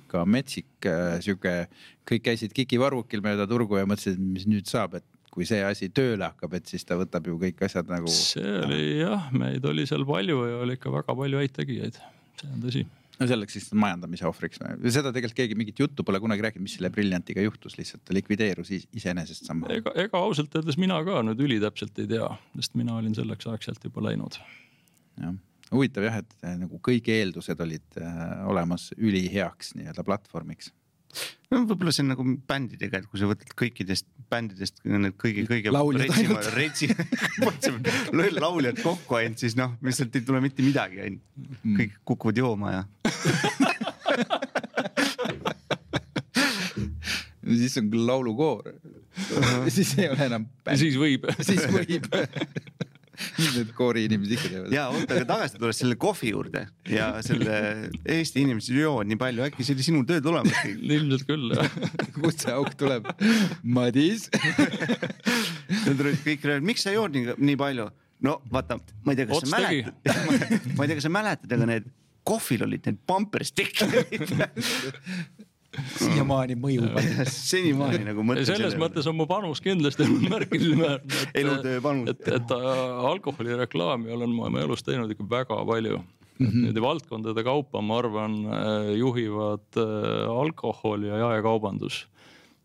ikka 0.00 0.24
metsik 0.26 0.90
äh, 0.90 1.18
sihuke, 1.24 1.56
kõik 2.08 2.26
käisid 2.30 2.54
kikivarvukil 2.56 3.24
mööda 3.24 3.48
turgu 3.50 3.80
ja 3.80 3.88
mõtlesid, 3.88 4.18
mis 4.20 4.48
nüüd 4.50 4.68
saab, 4.70 4.98
et 5.00 5.06
kui 5.34 5.46
see 5.48 5.64
asi 5.66 5.88
tööle 5.90 6.28
hakkab, 6.28 6.52
et 6.60 6.68
siis 6.70 6.84
ta 6.86 6.98
võtab 6.98 7.26
ju 7.26 7.38
kõik 7.40 7.64
asjad 7.66 7.88
nagu. 7.90 8.10
see 8.10 8.58
oli 8.64 8.82
jah, 9.00 9.30
meid 9.34 9.64
oli 9.66 9.86
seal 9.90 10.06
palju 10.06 10.44
ja 10.50 10.60
oli 10.66 10.78
ikka 10.78 10.92
väga 10.94 11.16
palju 11.22 11.40
häid 11.42 11.56
tegijaid, 11.56 11.98
see 12.38 12.52
on 12.52 12.62
tõsi 12.62 12.84
no 13.20 13.28
selleks 13.30 13.56
siis 13.56 13.70
majandamise 13.78 14.26
ohvriks, 14.28 14.60
seda 14.60 15.12
tegelikult 15.14 15.38
keegi 15.38 15.58
mingit 15.58 15.80
juttu 15.84 16.06
pole 16.06 16.20
kunagi 16.22 16.44
rääkinud, 16.46 16.66
mis 16.66 16.76
selle 16.78 16.90
Brilliantiga 16.94 17.44
juhtus, 17.44 17.78
lihtsalt 17.78 18.04
ta 18.06 18.16
likvideerus 18.16 18.72
iseenesest 18.74 19.48
sama. 19.48 19.70
ega, 19.74 19.94
ega 20.06 20.20
ausalt 20.20 20.54
öeldes 20.58 20.78
mina 20.80 20.98
ka 21.06 21.22
nüüd 21.26 21.42
ülitäpselt 21.46 21.98
ei 22.02 22.10
tea, 22.10 22.28
sest 22.58 22.78
mina 22.80 22.98
olin 23.00 23.16
selleks 23.16 23.50
ajaks 23.50 23.70
sealt 23.70 23.88
juba 23.88 24.06
läinud. 24.08 24.38
jah, 25.22 25.36
huvitav 25.70 26.08
jah, 26.08 26.22
et 26.24 26.38
eh, 26.42 26.56
nagu 26.64 26.80
kõik 26.90 27.10
eeldused 27.14 27.60
olid 27.66 28.00
äh, 28.00 28.24
olemas 28.50 28.90
üliheaks 28.98 29.74
nii-öelda 29.78 30.06
platvormiks 30.06 30.72
no 31.50 31.62
võib-olla 31.68 31.92
see 31.94 32.04
on 32.04 32.12
nagu 32.14 32.26
bändidega, 32.48 33.00
et 33.00 33.10
kui 33.10 33.20
sa 33.20 33.28
võtad 33.30 33.52
kõikidest 33.58 34.08
bändidest 34.34 34.82
need 34.84 35.16
kõige, 35.20 35.46
kõige. 35.48 35.72
retsi, 36.58 36.90
lauljad 38.42 38.82
kokku 38.82 39.20
ainult, 39.20 39.38
siis 39.42 39.54
noh, 39.58 39.70
lihtsalt 39.84 40.18
ei 40.18 40.26
tule 40.26 40.42
mitte 40.44 40.60
midagi 40.66 40.96
ainult, 41.06 41.24
mm. 41.62 41.74
kõik 41.80 41.92
kukuvad 42.12 42.36
jooma 42.42 42.68
ja 42.74 42.82
siis 47.44 47.78
on 47.78 47.90
laulukoor 48.06 48.68
uh. 48.68 48.74
-huh. 49.30 49.70
siis 49.76 49.98
ei 49.98 50.08
ole 50.08 50.26
enam. 50.26 50.46
siis 50.74 50.98
võib 50.98 51.28
siis 51.40 51.66
võib 51.72 52.08
need 53.56 53.72
koori 53.76 54.04
inimesed 54.08 54.36
ikka 54.36 54.50
teevad. 54.52 54.74
ja 54.74 54.86
oota, 54.92 55.16
aga 55.16 55.28
tagasi 55.28 55.60
tulles 55.60 55.80
selle 55.82 55.98
kohvi 56.00 56.32
juurde 56.32 56.64
ja 56.90 57.10
selle 57.26 57.58
Eesti 58.16 58.44
inimesed 58.44 58.78
joovad 58.78 59.10
nii 59.10 59.20
palju, 59.20 59.44
äkki 59.48 59.66
see 59.66 59.76
oli 59.76 59.86
sinu 59.86 60.04
töö 60.08 60.22
tulemus? 60.24 60.56
ilmselt 60.96 61.26
küll 61.28 61.54
jah 61.54 61.78
kust 62.18 62.46
see 62.46 62.54
auk 62.54 62.74
tuleb? 62.80 63.10
Madis 63.62 64.30
Nad 65.84 66.00
olid 66.00 66.20
kõik, 66.24 66.48
miks 66.64 66.84
sa 66.86 66.94
jood 66.94 67.14
nii, 67.16 67.36
nii 67.38 67.60
palju? 67.60 67.90
no 68.24 68.38
vaata, 68.52 68.78
ma 69.04 69.12
ei 69.12 69.18
tea, 69.18 69.28
kas 69.28 69.42
Ots 69.42 69.50
sa 69.50 69.58
mäletad, 69.58 69.94
ma 70.78 70.84
ei 70.84 70.88
tea, 70.88 70.96
kas 70.96 71.04
sa 71.04 71.12
mäletad, 71.12 71.50
aga 71.56 71.66
need 71.68 71.90
kohvil 72.24 72.64
olid 72.64 72.86
need 72.88 73.02
bumper 73.08 73.44
stick'id 73.44 73.92
siiamaani 76.02 76.56
mõjub. 76.60 76.98
senimaani 77.30 78.02
nagu 78.10 78.26
mõtlen. 78.26 78.48
selles 78.48 78.76
mõttes 78.80 79.06
on 79.10 79.18
mu 79.18 79.28
panus 79.30 79.62
kindlasti 79.64 80.08
märkimisväärne. 80.08 81.22
elutöö 81.40 81.80
panus. 81.84 82.10
et, 82.14 82.26
et, 82.28 82.34
et 82.40 82.56
alkoholireklaami 83.14 84.12
olen 84.14 84.34
ma 84.34 84.50
oma 84.50 84.64
elus 84.64 84.84
teinud 84.86 85.10
ikka 85.14 85.28
väga 85.30 85.60
palju 85.68 86.00
mm 86.38 86.46
-hmm. 86.46 86.54
niimoodi 86.54 86.82
valdkondade 86.82 87.44
kaupa, 87.44 87.80
ma 87.80 87.98
arvan, 87.98 88.34
äh, 88.46 88.96
juhivad 88.96 89.68
äh, 89.76 90.40
alkohol 90.40 91.02
ja 91.02 91.16
jaekaubandus. 91.16 92.08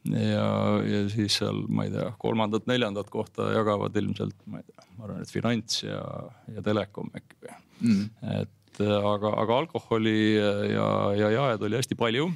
ja, 0.09 0.81
ja 0.87 1.09
siis 1.09 1.37
seal, 1.37 1.65
ma 1.67 1.83
ei 1.83 1.91
tea, 1.91 2.13
kolmandat-neljandat 2.17 3.09
kohta 3.09 3.51
jagavad 3.51 3.95
ilmselt, 3.95 4.35
ma 4.45 4.57
ei 4.57 4.63
tea, 4.63 4.85
ma 4.97 5.05
arvan, 5.05 5.21
et 5.21 5.31
finants 5.31 5.83
ja, 5.83 6.03
ja 6.55 6.61
telekom 6.63 7.11
äkki 7.15 7.35
või 7.41 7.55
mm. 7.81 7.97
-hmm. 7.97 8.41
et 8.41 8.79
aga, 8.79 9.33
aga 9.43 9.57
alkoholi 9.57 10.35
ja, 10.71 10.87
ja 11.19 11.29
jaed 11.29 11.61
oli 11.67 11.75
hästi 11.75 11.95
palju 11.99 12.31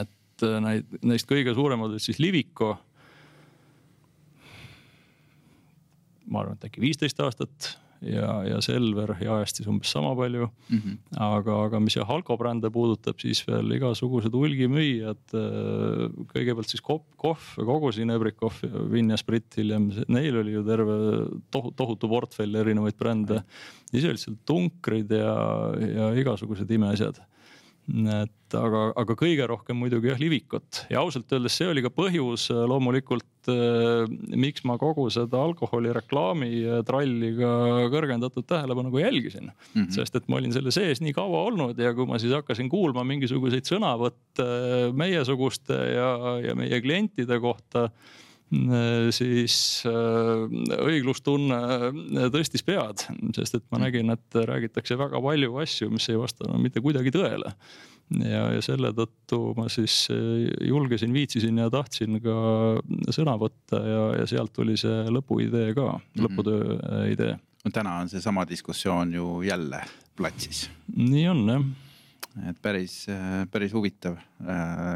et 0.00 0.46
äh, 0.46 0.60
neid, 0.64 1.00
neist 1.02 1.28
kõige 1.30 1.54
suuremad 1.56 1.94
olid 1.94 2.04
siis 2.04 2.20
Liviko. 2.22 2.76
ma 6.28 6.42
arvan, 6.42 6.58
et 6.58 6.68
äkki 6.68 6.82
viisteist 6.84 7.20
aastat 7.24 7.70
ja, 8.04 8.32
ja 8.46 8.58
Selver 8.64 9.14
jaest 9.22 9.58
siis 9.58 9.68
umbes 9.70 9.90
sama 9.94 10.10
palju 10.16 10.46
mm. 10.46 10.78
-hmm. 10.78 10.96
aga, 11.24 11.54
aga 11.66 11.80
mis 11.80 11.96
jah 11.96 12.10
alkobrände 12.10 12.70
puudutab, 12.70 13.18
siis 13.20 13.40
veel 13.46 13.72
igasugused 13.78 14.34
hulgimüüjad. 14.34 15.22
Äh, 15.34 16.04
kõigepealt 16.34 16.68
siis 16.68 16.84
kohv, 16.84 17.06
kohv, 17.16 17.48
kogusin 17.56 18.10
Ebrikov, 18.14 18.60
Vinn 18.92 19.10
ja 19.10 19.16
Sprit 19.16 19.56
hiljem, 19.56 19.90
neil 20.08 20.36
oli 20.36 20.52
ju 20.52 20.64
terve 20.66 20.98
tohutu, 21.50 21.74
tohutu 21.76 22.08
portfell 22.08 22.54
erinevaid 22.54 22.98
brände. 22.98 23.42
siis 23.90 24.04
olid 24.04 24.20
seal 24.20 24.36
tunkrid 24.44 25.10
ja, 25.10 25.34
ja 25.80 26.12
igasugused 26.20 26.70
imeasjad 26.70 27.20
et 27.88 28.56
aga, 28.58 28.82
aga 29.00 29.14
kõige 29.16 29.46
rohkem 29.48 29.78
muidugi 29.80 30.10
jah 30.10 30.20
Livikut 30.20 30.82
ja 30.92 31.00
ausalt 31.00 31.30
öeldes 31.32 31.56
see 31.56 31.68
oli 31.70 31.82
ka 31.84 31.90
põhjus 31.92 32.48
äh, 32.52 32.60
loomulikult 32.68 33.48
äh,, 33.48 34.04
miks 34.36 34.64
ma 34.68 34.76
kogu 34.80 35.06
seda 35.12 35.40
alkoholireklaami 35.46 36.50
äh, 36.58 36.82
tralli 36.88 37.32
ka 37.38 37.52
kõrgendatud 37.94 38.44
tähelepanuga 38.48 39.02
jälgisin 39.06 39.48
mm. 39.48 39.72
-hmm. 39.74 39.90
sest 39.96 40.20
et 40.20 40.28
ma 40.28 40.40
olin 40.40 40.52
selle 40.52 40.72
sees 40.74 41.00
nii 41.04 41.16
kaua 41.16 41.46
olnud 41.48 41.80
ja 41.80 41.94
kui 41.96 42.08
ma 42.08 42.20
siis 42.20 42.36
hakkasin 42.36 42.68
kuulma 42.68 43.06
mingisuguseid 43.08 43.68
sõnavõtte 43.68 44.48
meiesuguste 44.92 45.80
ja, 45.96 46.10
ja 46.44 46.56
meie 46.58 46.80
klientide 46.84 47.40
kohta 47.40 47.88
siis 49.12 49.56
äh, 49.84 50.44
õiglustunne 50.80 51.58
äh, 51.58 52.28
tõstis 52.32 52.64
pead, 52.64 53.04
sest 53.36 53.58
et 53.58 53.64
ma 53.68 53.76
mm. 53.76 53.82
nägin, 53.84 54.12
et 54.14 54.38
räägitakse 54.48 54.96
väga 54.96 55.20
palju 55.20 55.58
asju, 55.60 55.90
mis 55.92 56.08
ei 56.08 56.16
vasta 56.16 56.48
no, 56.48 56.56
mitte 56.62 56.80
kuidagi 56.84 57.12
tõele. 57.12 57.52
ja, 58.24 58.46
ja 58.54 58.62
selle 58.64 58.94
tõttu 58.96 59.52
ma 59.58 59.66
siis 59.68 60.06
julgesin, 60.64 61.12
viitsisin 61.12 61.60
ja 61.60 61.68
tahtsin 61.72 62.16
ka 62.24 62.36
sõna 63.12 63.34
võtta 63.36 63.82
ja, 63.84 64.04
ja 64.22 64.28
sealt 64.30 64.54
tuli 64.56 64.78
see 64.80 65.02
lõpuidee 65.12 65.74
ka 65.76 65.90
mm, 65.92 66.06
-hmm. 66.06 66.24
lõputöö 66.24 67.02
idee. 67.12 67.34
no 67.64 67.72
täna 67.74 67.98
on 68.00 68.08
seesama 68.08 68.46
diskussioon 68.48 69.12
ju 69.12 69.42
jälle 69.44 69.82
platsis. 70.16 70.70
nii 70.96 71.28
on 71.28 71.44
jah. 71.48 71.66
et 72.48 72.62
päris, 72.62 73.04
päris 73.50 73.76
huvitav, 73.76 74.16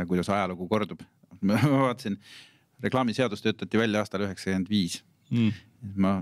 kuidas 0.08 0.28
ajalugu 0.28 0.68
kordub. 0.68 1.04
ma 1.46 1.60
vaatasin 1.60 2.16
reklaamiseadus 2.82 3.42
töötati 3.42 3.78
välja 3.78 4.02
aastal 4.02 4.26
üheksakümmend 4.26 4.70
viis. 4.70 5.02
Mm. 5.32 5.52
ma, 5.96 6.16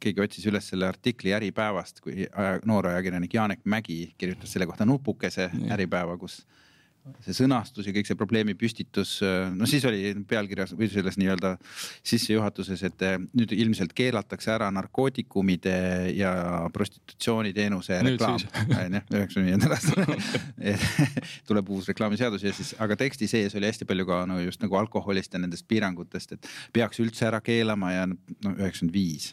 keegi 0.00 0.22
otsis 0.24 0.46
üles 0.48 0.66
selle 0.68 0.88
artikli 0.88 1.32
Äripäevast, 1.36 2.00
kui 2.04 2.26
aja, 2.26 2.58
noor 2.68 2.90
ajakirjanik 2.90 3.34
Janek 3.34 3.64
Mägi 3.64 4.14
kirjutas 4.18 4.52
selle 4.52 4.68
kohta 4.68 4.86
nupukese 4.88 5.50
Äripäeva, 5.72 6.16
kus 6.20 6.40
see 7.24 7.34
sõnastus 7.36 7.86
ja 7.88 7.94
kõik 7.94 8.08
see 8.08 8.18
probleemi 8.18 8.54
püstitus, 8.58 9.16
no 9.56 9.68
siis 9.68 9.84
oli 9.88 10.12
pealkirjas 10.28 10.74
või 10.76 10.90
selles 10.92 11.16
nii-öelda 11.20 11.54
sissejuhatuses, 12.06 12.82
et 12.90 13.04
eh, 13.06 13.16
nüüd 13.36 13.54
ilmselt 13.56 13.94
keelatakse 13.96 14.52
ära 14.52 14.68
narkootikumide 14.74 15.74
ja 16.16 16.32
prostitutsiooniteenuse 16.74 18.00
reklaam. 18.04 18.36
onju, 18.36 19.02
üheksakümne 19.16 19.48
viiendal 19.48 19.76
aastal 19.76 20.04
tuleb 21.48 21.72
uus 21.72 21.90
reklaamiseadus 21.90 22.46
ja 22.46 22.54
siis, 22.56 22.74
aga 22.82 22.98
teksti 23.00 23.30
sees 23.30 23.56
oli 23.58 23.70
hästi 23.70 23.88
palju 23.88 24.08
ka 24.08 24.22
no 24.30 24.40
just 24.44 24.62
nagu 24.64 24.78
alkoholist 24.80 25.34
ja 25.34 25.42
nendest 25.42 25.68
piirangutest, 25.70 26.36
et 26.36 26.54
peaks 26.76 27.00
üldse 27.02 27.28
ära 27.30 27.42
keelama 27.44 27.94
ja 27.96 28.08
noh, 28.10 28.56
üheksakümmend 28.56 28.94
viis 28.94 29.32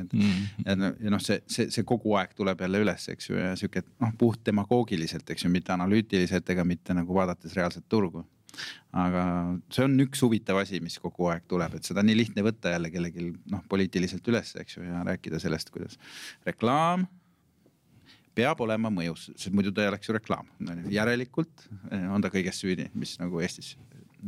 et 0.00 0.12
mm. 0.16 0.42
ja, 0.66 0.90
ja 0.90 1.12
noh, 1.14 1.22
see, 1.22 1.40
see, 1.50 1.68
see 1.72 1.86
kogu 1.86 2.14
aeg 2.20 2.34
tuleb 2.38 2.60
jälle 2.64 2.82
üles, 2.84 3.06
eks 3.12 3.30
ju, 3.30 3.38
ja 3.38 3.54
sihuke 3.58 3.84
noh, 4.02 4.12
puht 4.18 4.42
demagoogiliselt, 4.46 5.30
eks 5.30 5.46
ju, 5.46 5.52
mitte 5.52 5.74
analüütiliselt 5.76 6.50
ega 6.54 6.66
mitte 6.66 6.96
nagu 6.96 7.16
vaadates 7.16 7.56
reaalset 7.56 7.86
turgu. 7.88 8.24
aga 8.98 9.22
see 9.70 9.86
on 9.86 9.94
üks 10.02 10.24
huvitav 10.26 10.58
asi, 10.58 10.80
mis 10.82 10.98
kogu 10.98 11.30
aeg 11.30 11.44
tuleb, 11.48 11.78
et 11.78 11.86
seda 11.86 12.02
on 12.02 12.10
nii 12.10 12.18
lihtne 12.18 12.42
võtta 12.42 12.74
jälle 12.74 12.90
kellelgi 12.90 13.30
noh, 13.52 13.62
poliitiliselt 13.70 14.26
üles, 14.32 14.56
eks 14.58 14.78
ju, 14.78 14.84
ja 14.88 15.04
rääkida 15.06 15.38
sellest, 15.42 15.70
kuidas 15.70 15.98
reklaam 16.46 17.06
peab 18.34 18.60
olema 18.64 18.90
mõjus, 18.94 19.28
sest 19.36 19.54
muidu 19.54 19.72
ta 19.74 19.84
ei 19.84 19.90
oleks 19.90 20.08
ju 20.08 20.14
reklaam. 20.16 20.48
järelikult 20.90 21.66
on 22.14 22.22
ta 22.22 22.30
kõiges 22.32 22.62
süüdi, 22.62 22.88
mis 22.94 23.16
nagu 23.20 23.42
Eestis 23.42 23.74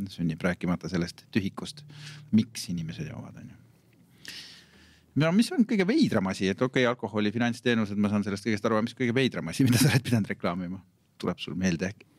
sünnib, 0.09 0.41
rääkimata 0.41 0.89
sellest 0.89 1.25
tühikust, 1.33 1.83
miks 2.31 2.69
inimesed 2.73 3.09
joovad, 3.09 3.37
on 3.41 3.51
ju 3.53 3.62
no 5.21 5.31
mis 5.35 5.51
on 5.53 5.67
kõige 5.69 5.85
veidram 5.87 6.31
asi, 6.31 6.47
et 6.49 6.61
okei 6.61 6.83
okay,, 6.83 6.89
alkoholi 6.89 7.31
finantsteenused, 7.33 7.99
ma 7.99 8.11
saan 8.11 8.25
sellest 8.25 8.47
kõigest 8.47 8.65
aru, 8.65 8.79
aga 8.79 8.87
mis 8.87 8.97
kõige 8.97 9.15
veidram 9.15 9.51
asi, 9.51 9.65
mida 9.67 9.81
sa 9.81 9.91
oled 9.91 10.05
pidanud 10.05 10.33
reklaamima, 10.33 10.81
tuleb 11.21 11.43
sul 11.43 11.57
meelde 11.59 11.91
äkki? 11.91 12.09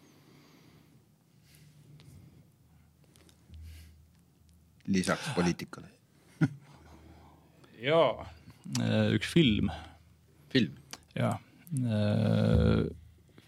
lisaks 4.87 5.31
poliitikale 5.33 5.89
ja 7.89 8.01
äh, 8.81 9.15
üks 9.17 9.31
film. 9.33 9.71
film? 10.53 10.75
ja, 11.17 11.39
äh, 11.73 12.85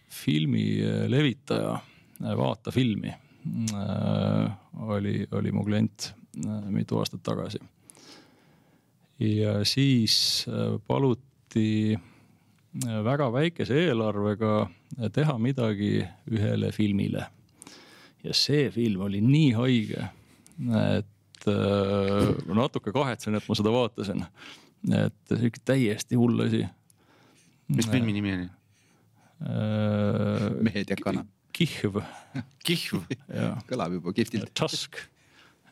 filmi 0.09 0.65
äh, 0.81 1.05
levitaja 1.13 1.77
Vaata 2.17 2.73
filmi 2.73 3.11
oli, 4.89 5.27
oli 5.37 5.51
mu 5.53 5.65
klient 5.67 6.15
mitu 6.73 6.97
aastat 6.97 7.21
tagasi 7.23 7.61
ja 9.19 9.65
siis 9.65 10.47
äh, 10.49 10.77
paluti 10.87 11.97
äh, 11.97 13.05
väga 13.05 13.31
väikese 13.33 13.79
eelarvega 13.87 14.67
teha 15.13 15.39
midagi 15.39 16.01
ühele 16.31 16.73
filmile. 16.73 17.27
ja 18.25 18.35
see 18.35 18.71
film 18.75 19.07
oli 19.07 19.21
nii 19.23 19.53
haige, 19.55 20.09
et 20.99 21.49
äh, 21.49 22.55
natuke 22.59 22.93
kahetsen, 22.93 23.39
et 23.39 23.49
ma 23.49 23.57
seda 23.59 23.73
vaatasin. 23.73 24.25
et 24.93 25.33
sihuke 25.33 25.63
täiesti 25.65 26.19
hull 26.19 26.47
asi. 26.47 26.67
mis 27.69 27.89
filmi 27.89 28.13
nimi 28.13 28.35
oli? 28.35 28.51
Äh, 29.47 30.51
mehed 30.65 30.91
ja 30.91 30.97
kanad. 30.97 31.33
Kihv. 31.57 32.03
Kihv. 32.67 33.07
kõlab 33.69 33.97
juba 33.97 34.13
kihvtilt. 34.13 34.53
Tusk 34.55 35.01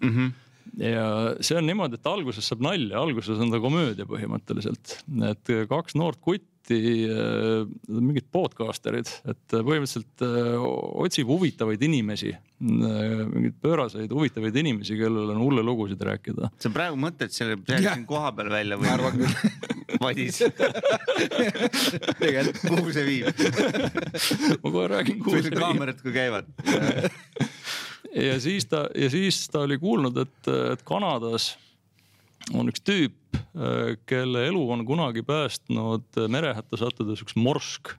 mm. 0.00 0.08
-hmm 0.08 0.43
ja 0.80 1.06
see 1.44 1.58
on 1.58 1.68
niimoodi, 1.68 1.98
et 1.98 2.08
alguses 2.10 2.48
saab 2.48 2.64
nalja, 2.64 2.98
alguses 3.00 3.40
on 3.42 3.52
ta 3.52 3.60
komöödia 3.62 4.06
põhimõtteliselt, 4.08 4.98
et 5.30 5.54
kaks 5.70 5.96
noort 5.98 6.20
kutti, 6.24 6.78
äh, 7.10 7.64
mingid 7.92 8.26
podcaster'id, 8.34 9.10
et 9.30 9.54
põhimõtteliselt 9.54 10.24
äh, 10.24 10.66
otsib 11.04 11.30
huvitavaid 11.30 11.82
inimesi, 11.86 12.32
äh, 12.34 13.24
mingeid 13.30 13.58
pööraseid 13.62 14.14
huvitavaid 14.14 14.56
inimesi, 14.64 14.98
kellel 14.98 15.34
on 15.36 15.42
hulle 15.44 15.64
lugusid 15.66 16.02
rääkida. 16.08 16.50
sa 16.58 16.72
praegu 16.74 16.98
mõtled 17.00 17.34
selle 17.34 17.60
siin 17.68 18.06
kohapeal 18.08 18.52
välja 18.54 18.80
või? 18.80 18.88
ma 18.88 18.96
arvan 18.98 19.20
küll. 19.22 19.72
Madis 20.02 20.40
tegelikult, 22.22 22.64
kuhu 22.66 22.94
see 22.96 23.04
viib? 23.06 23.44
ma 24.64 24.72
kohe 24.72 24.88
räägin, 24.96 25.20
kaamerad 25.54 26.02
kui 26.02 26.16
käivad 26.16 26.50
ja 28.14 28.38
siis 28.40 28.66
ta 28.70 28.86
ja 28.94 29.10
siis 29.10 29.44
ta 29.50 29.64
oli 29.66 29.78
kuulnud, 29.78 30.16
et, 30.22 30.48
et 30.72 30.82
Kanadas 30.86 31.54
on 32.54 32.68
üks 32.68 32.82
tüüp, 32.84 33.16
kelle 34.06 34.46
elu 34.48 34.62
on 34.70 34.84
kunagi 34.86 35.22
päästnud 35.26 36.18
merehätta 36.28 36.76
sattudes 36.80 37.22
üks 37.24 37.36
morsk. 37.36 37.94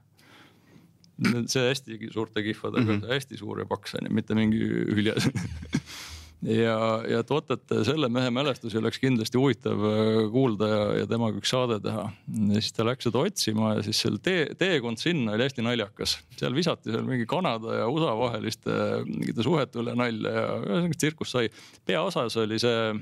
see 1.48 1.62
hästi 1.64 1.96
suurte 2.12 2.42
kihvadega 2.44 2.92
mm, 2.92 3.00
-hmm. 3.00 3.12
hästi 3.12 3.38
suur 3.40 3.62
ja 3.62 3.66
paks 3.66 3.94
onju, 3.96 4.12
mitte 4.12 4.34
mingi 4.36 4.58
hüljes 4.60 5.30
ja, 6.44 6.76
ja 7.08 7.20
et 7.22 7.30
vot, 7.32 7.50
et 7.54 7.74
selle 7.88 8.08
mehe 8.12 8.30
mälestusi 8.34 8.78
oleks 8.80 9.00
kindlasti 9.02 9.40
huvitav 9.40 9.84
äh, 9.88 10.20
kuulda 10.32 10.68
ja, 10.70 10.84
ja 11.00 11.08
temaga 11.10 11.40
üks 11.40 11.52
saade 11.54 11.80
teha. 11.84 12.06
ja 12.52 12.62
siis 12.62 12.76
ta 12.76 12.86
läks 12.86 13.08
seda 13.08 13.24
otsima 13.24 13.74
ja 13.78 13.86
siis 13.86 14.00
seal 14.04 14.20
tee, 14.22 14.46
teekond 14.58 15.00
sinna 15.02 15.36
oli 15.36 15.46
hästi 15.46 15.64
naljakas. 15.66 16.18
seal 16.36 16.56
visati 16.56 16.92
seal 16.94 17.06
mingi 17.08 17.28
Kanada 17.30 17.80
ja 17.80 17.90
USA 17.92 18.14
vaheliste 18.18 18.78
mingite 19.08 19.46
suhete 19.46 19.82
üle 19.82 19.96
nalja 19.98 20.32
ja 20.38 20.46
ühesõnaga 20.60 21.00
tsirkus 21.00 21.36
sai. 21.36 21.50
peaosas 21.86 22.36
oli 22.42 22.60
see. 22.62 22.94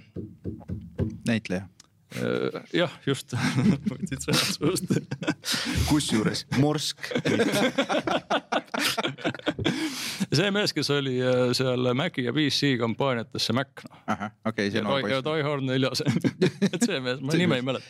näitleja 1.27 1.65
Äh, 1.65 1.84
jah, 2.75 2.93
just 3.07 3.35
võtsid 3.91 4.21
sõnad 4.23 4.49
suust. 4.55 4.89
kusjuures 5.89 6.45
morsk 6.63 6.99
see 10.35 10.51
mees, 10.55 10.73
kes 10.77 10.91
oli 10.95 11.15
äh, 11.23 11.53
seal 11.57 11.83
Maci 11.97 12.23
ja 12.27 12.33
PC 12.37 12.61
kampaaniates, 12.81 13.43
see 13.49 13.57
Mac 13.57 13.71
noh. 13.87 13.97
okei 14.07 14.51
okay,, 14.51 14.71
see 14.71 14.81
on 14.83 14.87
poiss. 14.93 15.11
ja 15.11 15.19
Die 15.27 15.43
Hard 15.47 15.65
neljas 15.69 15.99
et 16.05 16.85
see 16.85 16.99
mees, 17.05 17.19
ma 17.25 17.31
nime 17.39 17.55
ei 17.61 17.65
mäleta. 17.67 17.89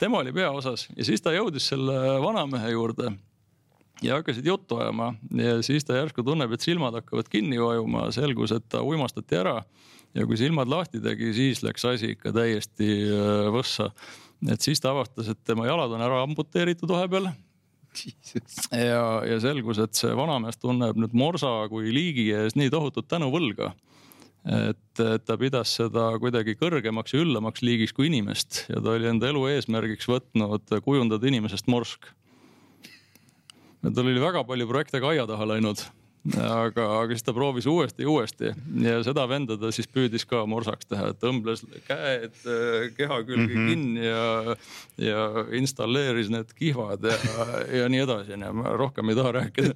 tema 0.00 0.16
oli 0.22 0.32
peaosas 0.36 0.80
ja 0.96 1.02
siis 1.08 1.20
ta 1.24 1.30
jõudis 1.36 1.64
selle 1.72 1.96
vanamehe 2.22 2.68
juurde 2.74 3.06
ja 4.04 4.10
hakkasid 4.18 4.46
juttu 4.46 4.72
ajama 4.82 5.06
ja 5.34 5.50
siis 5.66 5.82
ta 5.84 5.92
järsku 5.98 6.20
tunneb, 6.26 6.50
et 6.52 6.62
silmad 6.64 6.94
hakkavad 7.00 7.26
kinni 7.32 7.58
vajuma, 7.62 8.00
selgus, 8.14 8.50
et 8.56 8.66
ta 8.68 8.78
uimastati 8.84 9.34
ära 9.40 9.56
ja 10.16 10.26
kui 10.26 10.38
silmad 10.40 10.70
lahti 10.70 11.00
tegi, 11.04 11.32
siis 11.36 11.62
läks 11.66 11.84
asi 11.88 12.14
ikka 12.16 12.32
täiesti 12.36 12.90
äh, 13.06 13.48
võssa. 13.54 13.90
et 14.50 14.62
siis 14.64 14.80
ta 14.82 14.92
avastas, 14.94 15.30
et 15.32 15.42
tema 15.44 15.66
jalad 15.68 15.92
on 15.92 16.04
ära 16.04 16.22
amputeeritud 16.24 16.90
vahepeal. 16.92 17.30
ja, 18.72 19.04
ja 19.24 19.40
selgus, 19.40 19.80
et 19.80 19.96
see 19.96 20.12
vanamees 20.16 20.58
tunneb 20.60 20.98
nüüd 21.00 21.16
morsa 21.16 21.52
kui 21.72 21.92
liigi 21.94 22.28
ees 22.36 22.56
nii 22.58 22.72
tohutut 22.72 23.08
tänuvõlga 23.08 23.72
et 24.46 25.00
ta 25.26 25.36
pidas 25.40 25.72
seda 25.80 26.10
kuidagi 26.22 26.54
kõrgemaks 26.60 27.14
ja 27.14 27.22
üllamaks 27.24 27.64
liigiks 27.66 27.94
kui 27.96 28.06
inimest 28.10 28.66
ja 28.70 28.78
ta 28.78 28.92
oli 28.94 29.08
enda 29.10 29.30
elu 29.32 29.42
eesmärgiks 29.56 30.06
võtnud 30.06 30.76
kujundada 30.84 31.26
inimesest 31.26 31.66
morsk. 31.72 32.06
tal 33.82 34.04
oli 34.04 34.22
väga 34.22 34.44
palju 34.46 34.68
projekte 34.70 35.00
ka 35.00 35.10
aia 35.14 35.26
taha 35.26 35.48
läinud 35.54 35.82
aga, 36.34 36.86
aga 37.00 37.14
siis 37.14 37.26
ta 37.26 37.34
proovis 37.36 37.66
uuesti 37.70 38.02
ja 38.02 38.10
uuesti 38.10 38.50
ja 38.82 38.96
seda 39.06 39.26
venda 39.30 39.56
ta 39.60 39.70
siis 39.74 39.88
püüdis 39.90 40.26
ka 40.28 40.42
morsaks 40.48 40.88
teha, 40.90 41.12
et 41.14 41.26
õmbles 41.28 41.64
käed 41.86 42.34
keha 42.96 43.20
külge 43.28 43.46
mm 43.46 43.54
-hmm. 43.54 43.68
kinni 43.70 44.06
ja, 44.06 44.56
ja 44.98 45.46
installeeris 45.58 46.30
need 46.32 46.52
kihvad 46.58 47.06
ja, 47.06 47.18
ja 47.80 47.88
nii 47.88 48.02
edasi, 48.06 48.36
onju, 48.38 48.52
ma 48.62 48.76
rohkem 48.76 49.08
ei 49.12 49.18
taha 49.18 49.32
rääkida 49.40 49.74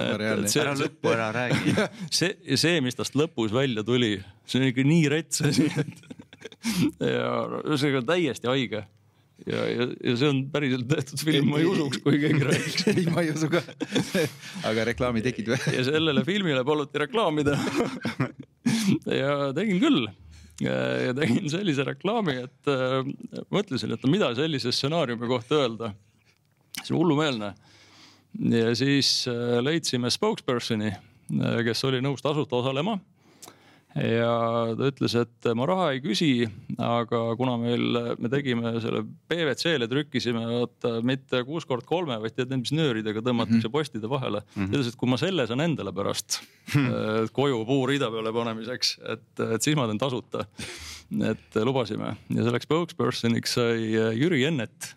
ära 0.60 0.74
lõppu 0.76 1.12
ära 1.14 1.32
räägi. 1.34 1.74
see, 2.18 2.56
see, 2.56 2.80
mis 2.84 2.98
tast 2.98 3.16
lõpus 3.18 3.52
välja 3.54 3.84
tuli, 3.86 4.18
see 4.46 4.60
on 4.60 4.70
ikka 4.70 4.86
nii 4.86 5.08
rets 5.12 5.44
asi, 5.46 5.68
et 5.80 6.08
ja 7.14 7.30
ühesõnaga 7.64 8.02
täiesti 8.14 8.50
haige 8.50 8.84
ja, 9.46 9.60
ja, 9.70 9.86
ja 10.04 10.14
see 10.18 10.30
on 10.30 10.40
päriselt 10.52 10.88
tehtud 10.90 11.22
film, 11.24 11.50
ma 11.52 11.60
ei 11.60 11.68
usuks, 11.68 12.00
kui 12.04 12.18
keegi 12.20 12.46
räägiks. 12.46 12.86
ei, 12.92 13.04
ma 13.12 13.24
ei 13.24 13.32
usu 13.32 13.50
ka 13.52 13.62
aga 14.68 14.86
reklaami 14.90 15.22
tegid 15.24 15.52
või? 15.52 15.60
ja 15.76 15.84
sellele 15.88 16.24
filmile 16.26 16.64
paluti 16.66 17.02
reklaami 17.04 17.46
teha 17.48 17.86
ja 19.20 19.36
tegin 19.56 19.80
küll. 19.82 20.08
ja 20.64 21.14
tegin 21.16 21.48
sellise 21.52 21.86
reklaami, 21.88 22.36
et 22.46 22.72
äh, 22.72 22.98
mõtlesin, 23.52 23.94
et 23.96 24.08
mida 24.12 24.32
sellise 24.38 24.74
stsenaariumi 24.76 25.30
kohta 25.30 25.62
öelda. 25.62 25.94
see 26.82 26.94
on 26.94 27.00
hullumeelne. 27.00 27.54
ja 28.56 28.74
siis 28.78 29.24
äh, 29.30 29.58
leidsime 29.64 30.12
spokesperson'i, 30.12 30.92
äh, 30.92 31.62
kes 31.66 31.84
oli 31.88 32.02
nõus 32.04 32.22
tasuta 32.24 32.60
osalema 32.60 32.98
ja 33.98 34.34
ta 34.78 34.88
ütles, 34.90 35.14
et 35.18 35.48
ma 35.58 35.66
raha 35.68 35.88
ei 35.94 36.02
küsi, 36.04 36.30
aga 36.78 37.22
kuna 37.38 37.56
meil, 37.60 37.98
me 38.22 38.30
tegime 38.32 38.74
selle 38.82 39.02
PVC-le 39.30 39.88
trükkisime 39.90 40.44
vaata 40.46 40.92
mitte 41.06 41.42
kuus 41.48 41.66
kord 41.68 41.86
kolme, 41.88 42.18
vaid 42.22 42.36
tead 42.36 42.52
need, 42.52 42.64
mis 42.66 42.74
nööridega 42.76 43.22
tõmmatakse 43.24 43.58
mm 43.58 43.66
-hmm. 43.66 43.74
postide 43.74 44.10
vahele 44.10 44.42
mm. 44.42 44.62
-hmm. 44.62 44.70
ütles, 44.70 44.92
et 44.92 45.00
kui 45.00 45.10
ma 45.10 45.18
selle 45.20 45.46
saan 45.46 45.64
endale 45.66 45.92
pärast 45.92 46.40
mm. 46.74 47.32
koju 47.32 47.64
puuriida 47.66 48.10
peale 48.10 48.32
panemiseks, 48.32 48.98
et, 49.16 49.44
et 49.56 49.62
siis 49.62 49.76
ma 49.76 49.88
teen 49.90 49.98
tasuta. 49.98 50.46
et 51.10 51.56
lubasime 51.66 52.16
ja 52.30 52.44
selleks 52.46 52.68
spokespersoniks 52.68 53.54
sai 53.58 53.90
Jüri 54.14 54.44
Ennet 54.46 54.94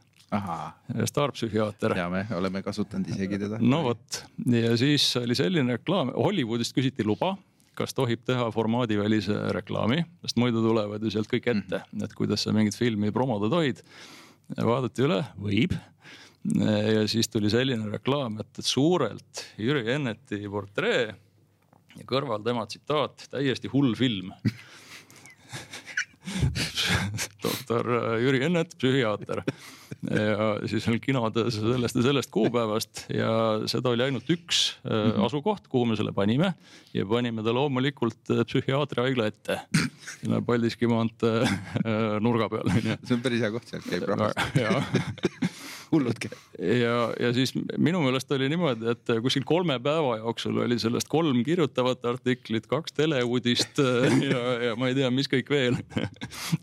staarpsühhiaater. 1.06 1.98
ja 1.98 2.10
me 2.10 2.26
oleme 2.36 2.62
kasutanud 2.62 3.10
isegi 3.10 3.40
teda. 3.40 3.58
no 3.62 3.84
vot 3.84 4.26
ja 4.46 4.78
siis 4.78 5.16
oli 5.18 5.36
selline 5.36 5.78
reklaam, 5.78 6.14
Hollywoodist 6.14 6.76
küsiti 6.76 7.06
luba 7.06 7.36
kas 7.78 7.96
tohib 7.98 8.24
teha 8.28 8.50
formaadivälise 8.54 9.36
reklaami, 9.56 10.04
sest 10.26 10.40
muidu 10.42 10.62
tulevad 10.66 11.04
ju 11.04 11.14
sealt 11.14 11.30
kõik 11.32 11.50
ette, 11.52 11.82
mhm. 11.92 12.06
et 12.06 12.14
kuidas 12.18 12.46
sa 12.46 12.54
mingit 12.56 12.78
filmi 12.78 13.12
promoda 13.16 13.50
tohid. 13.52 13.84
vaadati 14.54 15.06
üle, 15.06 15.22
võib. 15.40 15.74
ja 16.54 17.06
siis 17.08 17.30
tuli 17.32 17.50
selline 17.50 17.88
reklaam, 17.90 18.36
et, 18.44 18.50
et 18.60 18.68
suurelt 18.68 19.46
Jüri 19.58 19.86
Enneti 19.94 20.42
portree 20.52 21.06
ja 21.96 22.06
kõrval 22.10 22.44
tema 22.44 22.66
tsitaat, 22.68 23.30
täiesti 23.32 23.72
hull 23.72 23.96
film 23.96 24.34
doktor 27.46 27.90
Jüri 28.24 28.44
Ennet, 28.48 28.76
psühhiaater 28.80 29.44
ja 30.12 30.68
siis 30.68 30.88
on 30.88 31.00
kinodes 31.02 31.58
sellest 31.58 31.96
ja 31.96 32.04
sellest 32.06 32.32
kuupäevast 32.34 33.06
ja 33.14 33.34
seda 33.70 33.94
oli 33.94 34.04
ainult 34.04 34.30
üks 34.30 34.64
mm 34.84 34.90
-hmm. 34.90 35.26
asukoht, 35.26 35.68
kuhu 35.68 35.86
me 35.86 35.96
selle 35.96 36.12
panime 36.12 36.54
ja 36.94 37.06
panime 37.06 37.44
ta 37.44 37.54
loomulikult 37.54 38.32
äh, 38.32 38.46
psühhiaatriahaigla 38.46 39.28
ette. 39.28 39.60
sinna 40.22 40.42
Paldiski 40.42 40.88
maantee 40.88 41.42
äh, 41.42 42.20
nurga 42.20 42.50
peal 42.50 42.70
onju. 42.70 42.98
see 43.04 43.16
on 43.16 43.22
päris 43.22 43.42
hea 43.42 43.52
koht, 43.52 43.68
sealt 43.68 43.90
käib 43.90 44.04
rahvas 44.08 44.36
käib. 46.26 46.36
ja, 46.60 46.98
ja 47.20 47.32
siis 47.36 47.54
minu 47.78 48.02
meelest 48.04 48.32
oli 48.36 48.50
niimoodi, 48.52 48.90
et 48.94 49.14
kuskil 49.24 49.46
kolme 49.48 49.80
päeva 49.84 50.18
jooksul 50.22 50.64
oli 50.66 50.80
sellest 50.82 51.10
kolm 51.12 51.44
kirjutavat 51.46 52.06
artiklit, 52.14 52.68
kaks 52.72 52.96
teleuudist 52.98 53.82
ja, 54.32 54.44
ja 54.70 54.78
ma 54.80 54.92
ei 54.92 54.98
tea, 54.98 55.12
mis 55.14 55.32
kõik 55.32 55.50
veel. 55.54 55.80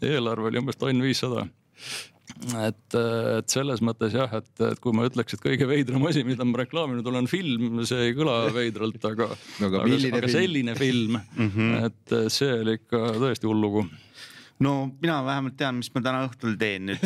Eelarve 0.04 0.50
oli 0.50 0.62
umbes 0.62 0.80
tonn 0.80 1.02
viissada. 1.04 1.46
Et, 2.62 2.94
et 2.96 3.52
selles 3.52 3.82
mõttes 3.84 4.14
jah, 4.14 4.30
et, 4.38 4.50
et 4.64 4.78
kui 4.80 4.94
ma 4.96 5.04
ütleks, 5.08 5.34
et 5.34 5.42
kõige 5.42 5.66
veidram 5.68 6.06
asi, 6.08 6.22
mida 6.24 6.46
ma 6.46 6.62
reklaaminud 6.62 7.06
olen, 7.10 7.26
film, 7.30 7.82
see 7.88 8.10
ei 8.10 8.14
kõla 8.16 8.36
veidralt, 8.54 9.02
aga 9.10 9.26
no,, 9.34 9.66
aga, 9.66 9.82
aga, 9.82 9.98
aga 10.20 10.30
selline 10.30 10.76
film. 10.78 11.18
Mm, 11.36 11.50
-hmm. 11.50 11.90
et 11.90 12.32
see 12.32 12.54
oli 12.62 12.78
ikka 12.80 13.02
tõesti 13.18 13.50
hull 13.50 13.66
lugu 13.66 13.84
no 14.60 14.90
mina 15.02 15.24
vähemalt 15.24 15.56
tean, 15.56 15.78
mis 15.80 15.88
ma 15.94 16.02
täna 16.04 16.20
õhtul 16.26 16.56
teen 16.60 16.90
nüüd 16.90 17.04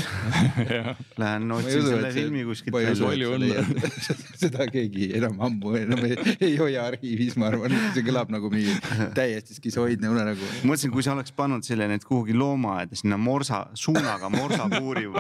Lähen 1.23 1.53
otsin 1.55 1.85
selle 1.87 2.11
filmi 2.15 2.43
kuskilt 2.49 2.75
välja. 2.75 2.95
palju 2.99 3.29
õnne 3.37 3.65
seda 4.43 4.67
keegi 4.71 5.11
enam 5.19 5.39
ammu 5.49 5.75
enam 5.79 6.03
ei, 6.09 6.17
ei 6.41 6.57
hoia 6.59 6.87
arhiivis, 6.89 7.37
ma 7.41 7.45
arvan, 7.53 7.75
see 7.95 8.05
kõlab 8.07 8.29
nagu 8.35 8.51
mingi 8.53 8.75
täiesti 9.15 9.53
skisoidne 9.59 10.11
unenägu. 10.11 10.45
mõtlesin, 10.65 10.91
kui 10.95 11.03
sa 11.07 11.15
oleks 11.15 11.33
pannud 11.37 11.63
selle 11.67 11.87
nüüd 11.91 12.05
kuhugi 12.09 12.35
loomaaeda 12.39 12.95
sinna 12.99 13.17
morsa, 13.21 13.59
suunaga 13.79 14.27
morsapuuri 14.35 15.07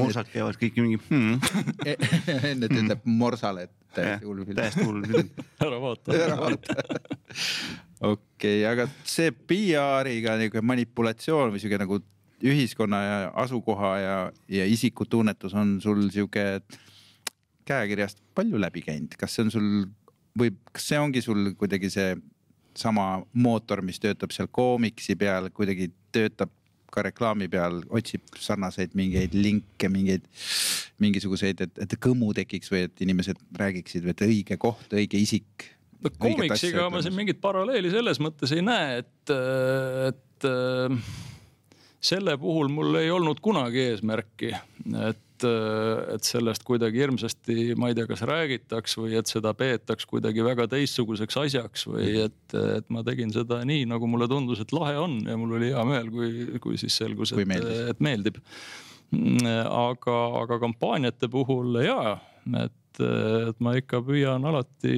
morsad 0.00 0.28
käivad 0.32 0.56
kõik 0.60 0.80
mingi 0.80 0.98
hmm. 1.10 1.34
enne 1.84 2.66
ta 2.68 2.76
ütleb 2.80 3.00
morsale, 3.20 3.68
et 3.68 3.74
täiesti 3.92 4.26
hull 4.26 4.44
film. 4.46 4.56
täiesti 4.56 4.84
hull 4.86 5.02
film. 5.04 5.28
ära 5.60 5.78
vaata. 5.82 6.08
okei, 8.02 8.62
aga 8.68 8.88
see 9.06 9.30
PR-iga 9.32 10.36
niisugune 10.40 10.66
manipulatsioon 10.72 11.52
või 11.54 11.62
sihuke 11.62 11.80
nagu 11.82 12.00
ühiskonna 12.42 13.02
ja 13.02 13.18
asukoha 13.44 13.92
ja, 14.02 14.16
ja 14.50 14.66
isikutunnetus 14.66 15.54
on 15.54 15.76
sul 15.82 16.08
sihuke 16.10 16.62
käekirjast 17.68 18.18
palju 18.34 18.58
läbi 18.60 18.82
käinud, 18.82 19.14
kas 19.18 19.36
see 19.36 19.46
on 19.46 19.52
sul 19.54 19.68
või 20.38 20.54
kas 20.72 20.88
see 20.90 20.98
ongi 20.98 21.22
sul 21.22 21.52
kuidagi 21.58 21.90
see 21.92 22.16
sama 22.78 23.22
mootor, 23.32 23.82
mis 23.84 24.00
töötab 24.00 24.32
seal 24.32 24.48
koomiksi 24.50 25.16
peal, 25.20 25.50
kuidagi 25.54 25.90
töötab 26.12 26.50
ka 26.92 27.04
reklaami 27.06 27.48
peal, 27.52 27.80
otsib 27.94 28.24
sarnaseid 28.36 28.96
mingeid 28.98 29.36
linke, 29.36 29.88
mingeid, 29.92 30.24
mingisuguseid, 31.00 31.62
et, 31.64 31.78
et 31.84 31.94
kõmu 32.02 32.32
tekiks 32.36 32.72
või 32.72 32.86
et 32.88 33.04
inimesed 33.04 33.40
räägiksid, 33.60 34.08
et 34.12 34.24
õige 34.26 34.58
koht, 34.60 34.92
õige 34.92 35.20
isik. 35.20 35.68
No 36.02 36.14
koomiksiga 36.18 36.88
ma 36.92 37.02
siin 37.04 37.16
mingit 37.16 37.40
paralleeli 37.42 37.92
selles 37.92 38.20
mõttes 38.22 38.54
ei 38.56 38.64
näe, 38.64 39.02
et, 39.02 39.34
et 40.10 40.48
selle 42.02 42.34
puhul 42.40 42.70
mul 42.72 42.98
ei 42.98 43.10
olnud 43.14 43.38
kunagi 43.42 43.84
eesmärki, 43.92 44.50
et, 45.06 45.46
et 45.46 46.26
sellest 46.26 46.64
kuidagi 46.66 47.02
hirmsasti, 47.04 47.56
ma 47.78 47.90
ei 47.90 47.96
tea, 47.98 48.08
kas 48.10 48.24
räägitaks 48.26 48.96
või 48.98 49.14
et 49.20 49.30
seda 49.30 49.54
peetaks 49.58 50.06
kuidagi 50.10 50.44
väga 50.44 50.66
teistsuguseks 50.72 51.38
asjaks 51.44 51.86
või 51.90 52.16
et, 52.24 52.56
et 52.58 52.90
ma 52.90 53.04
tegin 53.06 53.30
seda 53.34 53.60
nii, 53.68 53.86
nagu 53.90 54.10
mulle 54.10 54.26
tundus, 54.30 54.64
et 54.64 54.74
lahe 54.74 54.98
on 54.98 55.20
ja 55.28 55.38
mul 55.38 55.56
oli 55.60 55.70
hea 55.70 55.86
meel, 55.86 56.10
kui, 56.14 56.32
kui 56.62 56.80
siis 56.80 56.98
selgus, 56.98 57.34
et 57.36 57.54
et 57.92 58.02
meeldib. 58.02 58.42
aga, 59.12 60.18
aga 60.42 60.58
kampaaniate 60.58 61.28
puhul 61.30 61.82
ja, 61.84 62.16
et, 62.64 62.78
et 63.00 63.60
ma 63.64 63.74
ikka 63.78 64.02
püüan 64.04 64.44
alati 64.48 64.92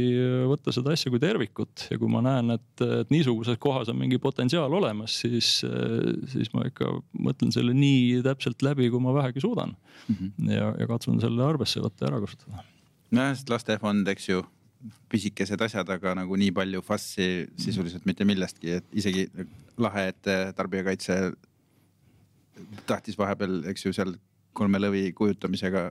võtta 0.51 0.73
seda 0.75 0.95
asja 0.95 1.13
kui 1.13 1.21
tervikut 1.23 1.87
ja 1.91 1.99
kui 2.01 2.11
ma 2.11 2.23
näen, 2.25 2.55
et, 2.57 2.85
et 2.85 3.13
niisuguses 3.15 3.59
kohas 3.63 3.91
on 3.93 3.99
mingi 4.01 4.19
potentsiaal 4.23 4.73
olemas, 4.81 5.21
siis, 5.23 5.61
siis 6.33 6.53
ma 6.57 6.67
ikka 6.71 6.91
mõtlen 7.15 7.55
selle 7.55 7.77
nii 7.77 8.23
täpselt 8.27 8.65
läbi, 8.67 8.91
kui 8.93 9.03
ma 9.03 9.15
vähegi 9.17 9.45
suudan 9.45 9.77
mm. 9.77 10.17
-hmm. 10.17 10.53
ja, 10.57 10.75
ja 10.81 10.91
katsun 10.91 11.23
selle 11.23 11.47
arvesse 11.47 11.83
võtta 11.85 12.07
ja 12.07 12.13
ära 12.13 12.21
kasutada. 12.25 12.67
nojah, 13.11 13.35
sest 13.37 13.51
lastefond, 13.53 14.09
eks 14.09 14.29
ju, 14.29 14.45
pisikesed 15.09 15.61
asjad, 15.65 15.89
aga 15.89 16.15
nagu 16.19 16.37
nii 16.37 16.53
palju 16.53 16.83
fassi 16.85 17.47
sisuliselt 17.57 18.05
mitte 18.07 18.25
millestki, 18.25 18.79
et 18.81 18.87
isegi 18.93 19.29
lahe, 19.81 20.09
et 20.13 20.31
tarbijakaitse 20.57 21.19
tahtis 22.87 23.19
vahepeal, 23.19 23.63
eks 23.71 23.87
ju, 23.87 23.93
seal 23.97 24.15
kolme 24.57 24.81
lõvi 24.83 25.09
kujutamisega, 25.17 25.89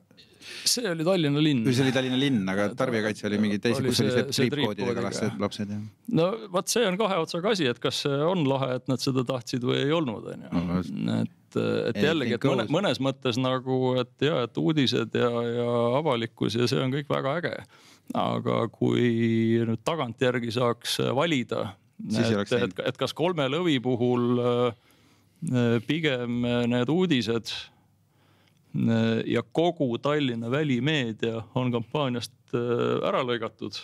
see 0.67 0.83
oli 0.89 1.05
Tallinna 1.07 1.39
linn 1.43 1.61
see 1.69 1.83
oli 1.85 1.93
Tallinna 1.95 2.17
linn, 2.19 2.41
aga 2.51 2.65
tarbijakaitse 2.79 3.27
oli 3.29 3.37
mingi 3.43 3.59
teise, 3.63 3.83
kus 3.85 4.01
oli 4.03 4.11
see- 4.11 4.25
triipkoodidega 4.49 5.05
triipkoodiga. 5.11 5.39
lapsed, 5.43 5.71
jah. 5.71 5.85
no 6.19 6.27
vot, 6.51 6.67
see 6.71 6.83
on 6.87 6.97
kahe 6.99 7.19
otsaga 7.23 7.53
asi, 7.55 7.67
et 7.71 7.79
kas 7.83 8.01
see 8.05 8.17
on 8.27 8.43
lahe, 8.49 8.73
et 8.81 8.91
nad 8.91 9.03
seda 9.03 9.23
tahtsid 9.27 9.63
või 9.67 9.79
ei 9.85 9.93
olnud, 9.95 10.27
No, 10.51 10.63
onju. 10.81 11.15
et, 11.21 11.57
et 11.93 12.01
jällegi, 12.03 12.35
et 12.39 12.47
mõne, 12.49 12.65
mõnes 12.73 12.99
mõttes 13.03 13.39
nagu, 13.39 13.79
et 14.01 14.27
ja, 14.27 14.41
et 14.47 14.57
uudised 14.59 15.15
ja, 15.19 15.29
ja 15.59 15.69
avalikkus 16.01 16.55
ja 16.59 16.67
see 16.71 16.81
on 16.83 16.91
kõik 16.95 17.11
väga 17.13 17.37
äge. 17.41 17.55
aga 18.19 18.65
kui 18.73 19.61
nüüd 19.63 19.79
tagantjärgi 19.87 20.51
saaks 20.51 20.97
valida, 21.15 21.69
et 22.09 22.51
et, 22.57 22.79
et 22.91 22.97
kas 22.99 23.13
kolme 23.15 23.45
lõvi 23.47 23.77
puhul 23.83 24.41
äh, 24.43 25.79
pigem 25.87 26.41
need 26.71 26.89
uudised 26.91 27.51
ja 29.25 29.43
kogu 29.51 29.97
Tallinna 29.97 30.51
välimeedia 30.51 31.43
on 31.55 31.71
kampaaniast 31.71 32.33
äh, 32.55 33.03
ära 33.07 33.21
lõigatud 33.25 33.77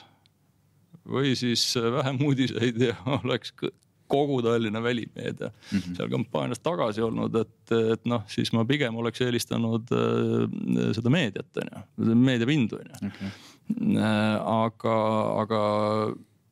või 1.09 1.35
siis 1.37 1.61
äh, 1.77 1.91
vähem 1.93 2.17
uudiseid 2.25 2.81
ja 2.81 2.95
oleks 3.19 3.53
kogu 4.09 4.41
Tallinna 4.41 4.81
välimeedia 4.83 5.51
mm 5.51 5.77
-hmm. 5.77 5.95
seal 5.97 6.09
kampaanias 6.09 6.59
tagasi 6.59 7.01
olnud, 7.01 7.35
et, 7.35 7.71
et 7.93 8.05
noh, 8.05 8.23
siis 8.27 8.53
ma 8.53 8.65
pigem 8.65 8.95
oleks 8.95 9.21
eelistanud 9.21 9.93
äh, 9.93 10.89
seda 10.97 11.09
meediat 11.09 11.61
onju, 11.61 12.15
meediapindu 12.15 12.81
onju. 12.81 13.11
Okay. 13.11 13.29
aga, 14.45 14.95
aga 15.41 15.61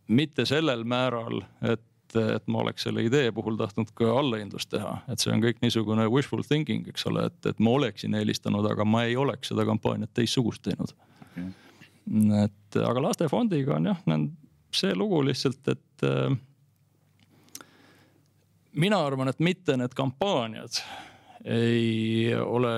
mitte 0.08 0.46
sellel 0.46 0.84
määral, 0.84 1.42
et, 1.62 1.82
et 2.16 2.48
ma 2.48 2.62
oleks 2.64 2.88
selle 2.88 3.04
idee 3.04 3.32
puhul 3.36 3.58
tahtnud 3.60 3.92
ka 3.98 4.10
allahindlust 4.20 4.70
teha, 4.72 4.94
et 5.12 5.20
see 5.20 5.34
on 5.34 5.44
kõik 5.44 5.60
niisugune 5.64 6.08
wishful 6.14 6.46
thinking, 6.48 6.88
eks 6.88 7.08
ole, 7.10 7.28
et, 7.32 7.40
et 7.52 7.60
ma 7.60 7.76
oleksin 7.80 8.16
eelistanud, 8.18 8.66
aga 8.72 8.86
ma 8.88 9.04
ei 9.10 9.18
oleks 9.20 9.52
seda 9.52 9.66
kampaaniat 9.68 10.14
teistsugust 10.18 10.64
teinud 10.68 10.96
Okay. 11.38 11.52
et 12.44 12.78
aga 12.82 13.02
lastefondiga 13.04 13.76
on 13.76 13.90
jah, 13.92 13.98
see 14.74 14.94
lugu 14.98 15.20
lihtsalt, 15.28 15.60
et 15.70 16.06
äh, 16.08 16.32
mina 18.78 19.02
arvan, 19.06 19.30
et 19.30 19.44
mitte 19.44 19.76
need 19.78 19.94
kampaaniad 19.98 20.80
ei 21.46 22.34
ole 22.42 22.74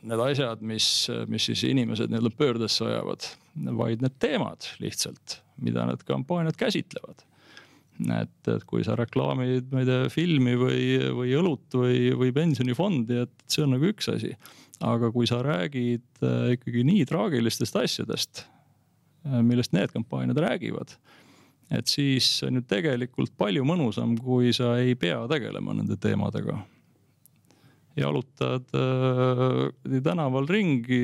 need 0.00 0.22
asjad, 0.24 0.62
mis, 0.64 0.86
mis 1.28 1.50
siis 1.50 1.64
inimesed 1.68 2.10
nii-öelda 2.10 2.32
pöördesse 2.36 2.86
ajavad, 2.86 3.26
vaid 3.76 4.04
need 4.04 4.16
teemad 4.22 4.68
lihtsalt, 4.80 5.40
mida 5.60 5.84
need 5.88 6.04
kampaaniad 6.08 6.56
käsitlevad. 6.60 7.26
et, 8.14 8.36
et 8.48 8.64
kui 8.68 8.84
sa 8.86 8.96
reklaamid, 8.98 9.68
ma 9.72 9.82
ei 9.82 9.88
tea, 9.88 10.08
filmi 10.12 10.56
või, 10.58 10.82
või 11.16 11.34
õlut 11.38 11.76
või, 11.76 12.10
või 12.18 12.32
pensionifondi, 12.36 13.22
et 13.26 13.44
see 13.50 13.64
on 13.66 13.74
nagu 13.76 13.90
üks 13.92 14.10
asi. 14.12 14.34
aga 14.80 15.10
kui 15.12 15.28
sa 15.28 15.42
räägid 15.44 16.24
äh, 16.24 16.54
ikkagi 16.56 16.84
nii 16.88 17.04
traagilistest 17.08 17.76
asjadest, 17.76 18.46
millest 19.44 19.74
need 19.76 19.92
kampaaniad 19.92 20.38
räägivad, 20.40 20.94
et 21.76 21.90
siis 21.92 22.38
on 22.46 22.56
ju 22.56 22.62
tegelikult 22.64 23.34
palju 23.36 23.66
mõnusam, 23.68 24.14
kui 24.16 24.54
sa 24.56 24.78
ei 24.80 24.94
pea 24.96 25.20
tegelema 25.28 25.74
nende 25.76 25.98
teemadega 26.00 26.56
jalutad 27.96 28.68
äh, 28.74 30.00
tänaval 30.02 30.46
ringi, 30.48 31.00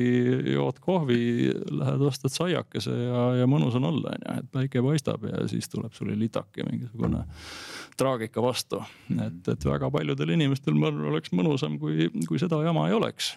jood 0.53 0.79
kohvi, 0.83 1.51
lähed 1.71 2.03
ostad 2.07 2.33
saiakese 2.33 2.93
ja, 2.95 3.23
ja 3.41 3.47
mõnus 3.49 3.75
on 3.79 3.89
olla, 3.89 4.13
onju, 4.15 4.37
et 4.41 4.51
päike 4.53 4.83
paistab 4.85 5.27
ja 5.27 5.43
siis 5.51 5.69
tuleb 5.71 5.95
sulle 5.97 6.17
litake 6.19 6.65
mingisugune 6.69 7.25
traagika 7.97 8.41
vastu. 8.43 8.81
et, 9.11 9.41
et 9.51 9.65
väga 9.65 9.91
paljudel 9.91 10.35
inimestel 10.37 10.77
ma 10.77 10.91
arvan, 10.91 11.11
oleks 11.11 11.33
mõnusam, 11.35 11.79
kui, 11.81 12.09
kui 12.27 12.39
seda 12.39 12.61
jama 12.65 12.87
ei 12.87 12.97
oleks. 12.97 13.35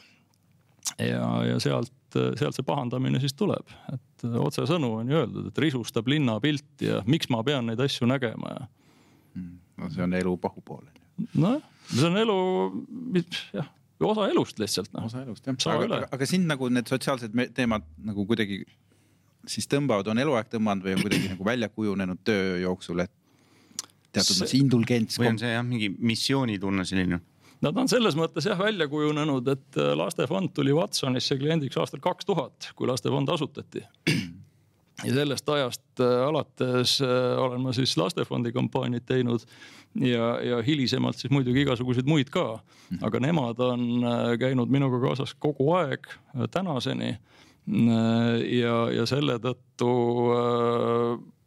ja, 0.98 1.26
ja 1.46 1.60
sealt, 1.62 1.94
sealt 2.14 2.56
see 2.56 2.66
pahandamine 2.66 3.20
siis 3.22 3.34
tuleb, 3.38 3.66
et 3.92 4.28
otsesõnu 4.40 4.94
on 5.02 5.10
ju 5.10 5.22
öeldud, 5.22 5.50
et 5.50 5.64
risustab 5.64 6.08
linnapilti 6.08 6.90
ja 6.90 7.02
miks 7.06 7.30
ma 7.30 7.42
pean 7.46 7.66
neid 7.70 7.80
asju 7.80 8.08
nägema 8.10 8.54
ja 8.56 8.68
no 9.80 9.90
see 9.90 10.04
on 10.04 10.14
elu 10.14 10.36
pahupool. 10.40 10.84
nojah, 11.34 11.62
see 11.90 12.06
on 12.08 12.18
elu, 12.20 12.38
jah, 13.54 13.70
osa 14.06 14.28
elust 14.30 14.60
lihtsalt 14.62 14.92
noh. 14.96 15.08
osa 15.10 15.24
elust 15.24 15.46
jah, 15.46 15.56
Saa 15.60 15.78
aga, 15.80 16.04
aga, 16.10 16.28
sind 16.28 16.48
nagu 16.50 16.68
need 16.72 16.90
sotsiaalsed 16.90 17.34
teemad 17.56 17.86
nagu 18.06 18.26
kuidagi 18.28 18.62
siis 19.48 19.68
tõmbavad, 19.70 20.08
on 20.12 20.20
eluaeg 20.20 20.50
tõmmanud 20.52 20.84
või 20.84 20.96
on 20.96 21.02
kuidagi 21.04 21.32
nagu 21.32 21.46
välja 21.46 21.70
kujunenud 21.72 22.20
töö 22.24 22.58
jooksul, 22.60 23.04
et 23.06 23.12
teatud 24.12 24.34
See- 24.34 24.42
mõttes 24.42 24.56
indulgents. 24.58 25.18
või 25.20 25.32
on 25.32 25.40
see 25.40 25.52
jah, 25.54 25.64
mingi 25.66 25.90
missioonitunne 25.96 26.84
selline? 26.88 27.20
Nad 27.60 27.76
on 27.76 27.88
selles 27.92 28.16
mõttes 28.16 28.46
jah 28.48 28.58
välja 28.58 28.86
kujunenud, 28.88 29.48
et 29.52 29.76
äh, 29.80 29.92
lastefond 29.96 30.52
tuli 30.56 30.72
Watsonisse 30.72 31.36
kliendiks 31.36 31.76
aastal 31.76 32.00
kaks 32.00 32.28
tuhat, 32.28 32.70
kui 32.76 32.88
lastefond 32.88 33.28
asutati. 33.28 33.84
Ja 35.04 35.14
sellest 35.14 35.48
ajast 35.48 36.00
äh, 36.00 36.28
alates 36.28 37.00
äh, 37.02 37.38
olen 37.38 37.60
ma 37.60 37.72
siis 37.72 37.96
lastefondi 37.96 38.52
kampaaniaid 38.52 39.06
teinud 39.06 39.44
ja, 40.00 40.32
ja 40.44 40.62
hilisemalt 40.62 41.18
siis 41.18 41.32
muidugi 41.32 41.64
igasuguseid 41.64 42.08
muid 42.08 42.30
ka. 42.30 42.60
aga 43.02 43.20
nemad 43.20 43.60
on 43.64 43.86
äh, 44.04 44.38
käinud 44.40 44.70
minuga 44.72 45.00
kaasas 45.00 45.34
kogu 45.34 45.72
aeg 45.78 46.08
tänaseni. 46.50 47.16
ja, 48.50 48.76
ja 48.90 49.04
selle 49.06 49.36
tõttu 49.38 49.90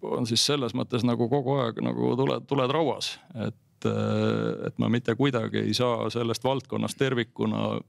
on 0.03 0.27
siis 0.29 0.45
selles 0.45 0.75
mõttes 0.77 1.03
nagu 1.03 1.27
kogu 1.29 1.57
aeg 1.59 1.81
nagu 1.83 2.13
tuled, 2.15 2.45
tuled 2.47 2.71
rauas, 2.71 3.17
et, 3.47 3.87
et 3.87 4.77
ma 4.79 4.87
mitte 4.93 5.15
kuidagi 5.19 5.65
ei 5.65 5.73
saa 5.73 6.09
sellest 6.13 6.43
valdkonnast 6.43 6.97
tervikuna 7.01 7.81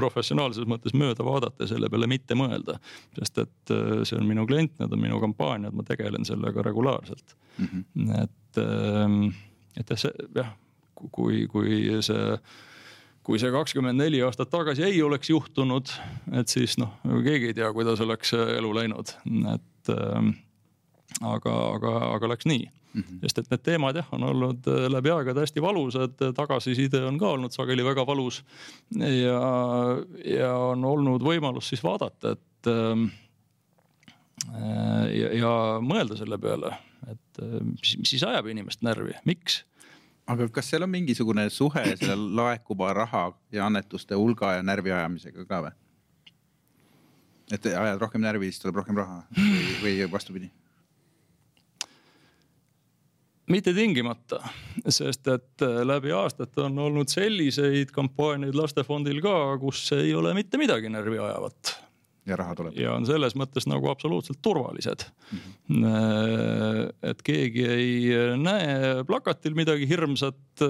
professionaalses 0.00 0.68
mõttes 0.70 0.96
mööda 0.96 1.26
vaadata 1.26 1.64
ja 1.64 1.74
selle 1.74 1.90
peale 1.92 2.08
mitte 2.10 2.36
mõelda. 2.38 2.78
sest 3.18 3.44
et 3.44 3.74
äh, 3.74 4.00
see 4.08 4.18
on 4.18 4.26
minu 4.28 4.46
klient, 4.48 4.74
need 4.80 4.96
on 4.96 5.04
minu 5.04 5.20
kampaaniad, 5.22 5.76
ma 5.76 5.86
tegelen 5.86 6.26
sellega 6.28 6.64
regulaarselt 6.66 7.36
mm. 7.58 7.68
-hmm. 7.68 8.24
et, 8.24 8.60
et 9.80 9.94
jah, 9.94 10.02
see 10.06 10.28
jah, 10.34 10.52
kui, 11.12 11.46
kui 11.52 12.02
see 12.02 12.40
kui 13.22 13.38
see 13.38 13.52
kakskümmend 13.52 14.00
neli 14.00 14.22
aastat 14.24 14.50
tagasi 14.50 14.82
ei 14.82 15.02
oleks 15.04 15.30
juhtunud, 15.30 15.92
et 16.40 16.48
siis 16.48 16.78
noh, 16.80 16.96
keegi 17.04 17.52
ei 17.52 17.54
tea, 17.54 17.68
kuidas 17.76 18.00
oleks 18.00 18.32
elu 18.34 18.70
läinud, 18.74 19.12
et 19.52 19.92
ähm, 19.92 20.32
aga, 21.20 21.52
aga, 21.76 21.92
aga 22.16 22.30
läks 22.32 22.48
nii 22.48 22.64
mm. 22.92 23.02
-hmm. 23.02 23.22
sest 23.22 23.38
et 23.38 23.50
need 23.50 23.62
teemad 23.62 23.96
jah, 23.96 24.08
on 24.12 24.26
olnud 24.30 24.68
äh, 24.68 24.86
läbi 24.92 25.10
aegade 25.14 25.40
hästi 25.44 25.62
valusad, 25.62 26.16
tagasiside 26.34 27.04
on 27.04 27.18
ka 27.18 27.32
olnud 27.36 27.52
sageli 27.52 27.84
väga 27.84 28.06
valus. 28.06 28.44
ja, 28.98 29.40
ja 30.24 30.54
on 30.56 30.84
olnud 30.84 31.22
võimalus 31.22 31.68
siis 31.68 31.82
vaadata, 31.84 32.36
et 32.36 32.66
ähm, 32.66 33.08
äh, 34.54 35.08
ja, 35.16 35.32
ja 35.38 35.56
mõelda 35.80 36.16
selle 36.16 36.38
peale, 36.38 36.76
et 37.10 37.42
äh, 37.42 37.58
mis, 37.64 37.96
mis 37.98 38.16
siis 38.16 38.24
ajab 38.24 38.46
inimest 38.46 38.82
närvi, 38.82 39.18
miks 39.24 39.64
aga 40.30 40.48
kas 40.48 40.70
seal 40.70 40.86
on 40.86 40.90
mingisugune 40.90 41.48
suhe 41.50 41.84
selle 41.96 42.16
laekuva 42.38 42.92
raha 42.94 43.30
ja 43.52 43.66
annetuste 43.66 44.14
hulga 44.14 44.54
ja 44.58 44.62
närvi 44.62 44.92
ajamisega 44.94 45.46
ka 45.48 45.62
või? 45.66 45.72
et 47.50 47.66
ajad 47.66 47.98
rohkem 47.98 48.22
närvi, 48.22 48.50
siis 48.50 48.62
tuleb 48.62 48.78
rohkem 48.80 48.98
raha 49.00 49.22
või, 49.36 49.64
või 49.82 50.10
vastupidi? 50.12 50.50
Mitte 53.50 53.74
tingimata, 53.76 54.40
sest 54.88 55.28
et 55.32 55.66
äh, 55.66 55.82
läbi 55.86 56.14
aastate 56.14 56.66
on 56.66 56.78
olnud 56.86 57.10
selliseid 57.12 57.92
kampaaniaid 57.94 58.56
lastefondil 58.56 59.22
ka, 59.24 59.36
kus 59.62 59.88
ei 59.96 60.14
ole 60.14 60.34
mitte 60.38 60.60
midagi 60.60 60.92
närvi 60.92 61.18
ajavat 61.18 61.76
ja 62.26 62.36
raha 62.36 62.54
tuleb. 62.54 62.76
ja 62.78 62.94
on 62.94 63.06
selles 63.08 63.34
mõttes 63.38 63.66
nagu 63.70 63.88
absoluutselt 63.90 64.40
turvalised 64.42 65.04
mm. 65.32 65.38
-hmm. 65.38 66.90
et 67.10 67.22
keegi 67.26 67.64
ei 67.64 67.94
näe 68.38 69.04
plakatil 69.06 69.56
midagi 69.58 69.88
hirmsat, 69.88 70.64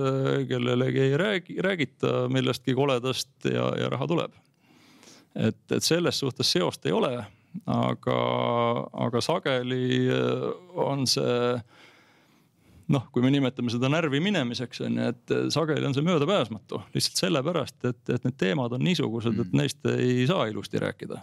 kellelegi 0.48 1.00
ei 1.00 1.16
räägi, 1.16 1.58
räägita 1.58 2.28
millestki 2.28 2.74
koledast 2.74 3.44
ja, 3.44 3.72
ja 3.80 3.90
raha 3.90 4.06
tuleb. 4.06 4.32
et, 5.34 5.72
et 5.72 5.82
selles 5.82 6.18
suhtes 6.18 6.52
seost 6.52 6.86
ei 6.86 6.92
ole, 6.92 7.24
aga, 7.66 8.20
aga 8.92 9.20
sageli 9.20 10.08
on 10.74 11.06
see 11.06 11.60
noh, 12.90 13.06
kui 13.14 13.22
me 13.24 13.30
nimetame 13.32 13.72
seda 13.72 13.90
närvi 13.92 14.20
minemiseks 14.22 14.82
on 14.86 14.98
ju, 14.98 15.08
et 15.12 15.34
sageli 15.54 15.86
on 15.86 15.96
see 15.96 16.06
möödapääsmatu 16.06 16.82
lihtsalt 16.94 17.24
sellepärast, 17.24 17.78
et, 17.84 18.02
et 18.08 18.26
need 18.26 18.38
teemad 18.40 18.74
on 18.76 18.84
niisugused, 18.84 19.36
et 19.36 19.46
mm. 19.46 19.62
neist 19.62 19.90
ei 19.92 20.26
saa 20.30 20.46
ilusti 20.50 20.82
rääkida. 20.82 21.20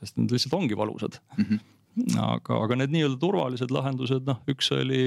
sest 0.00 0.16
need 0.18 0.34
lihtsalt 0.34 0.54
ongi 0.58 0.76
valusad 0.76 1.18
mm. 1.36 1.44
-hmm. 1.44 2.18
aga, 2.22 2.62
aga 2.64 2.76
need 2.76 2.94
nii-öelda 2.96 3.20
turvalised 3.20 3.70
lahendused, 3.70 4.26
noh, 4.26 4.42
üks 4.50 4.72
oli 4.76 5.04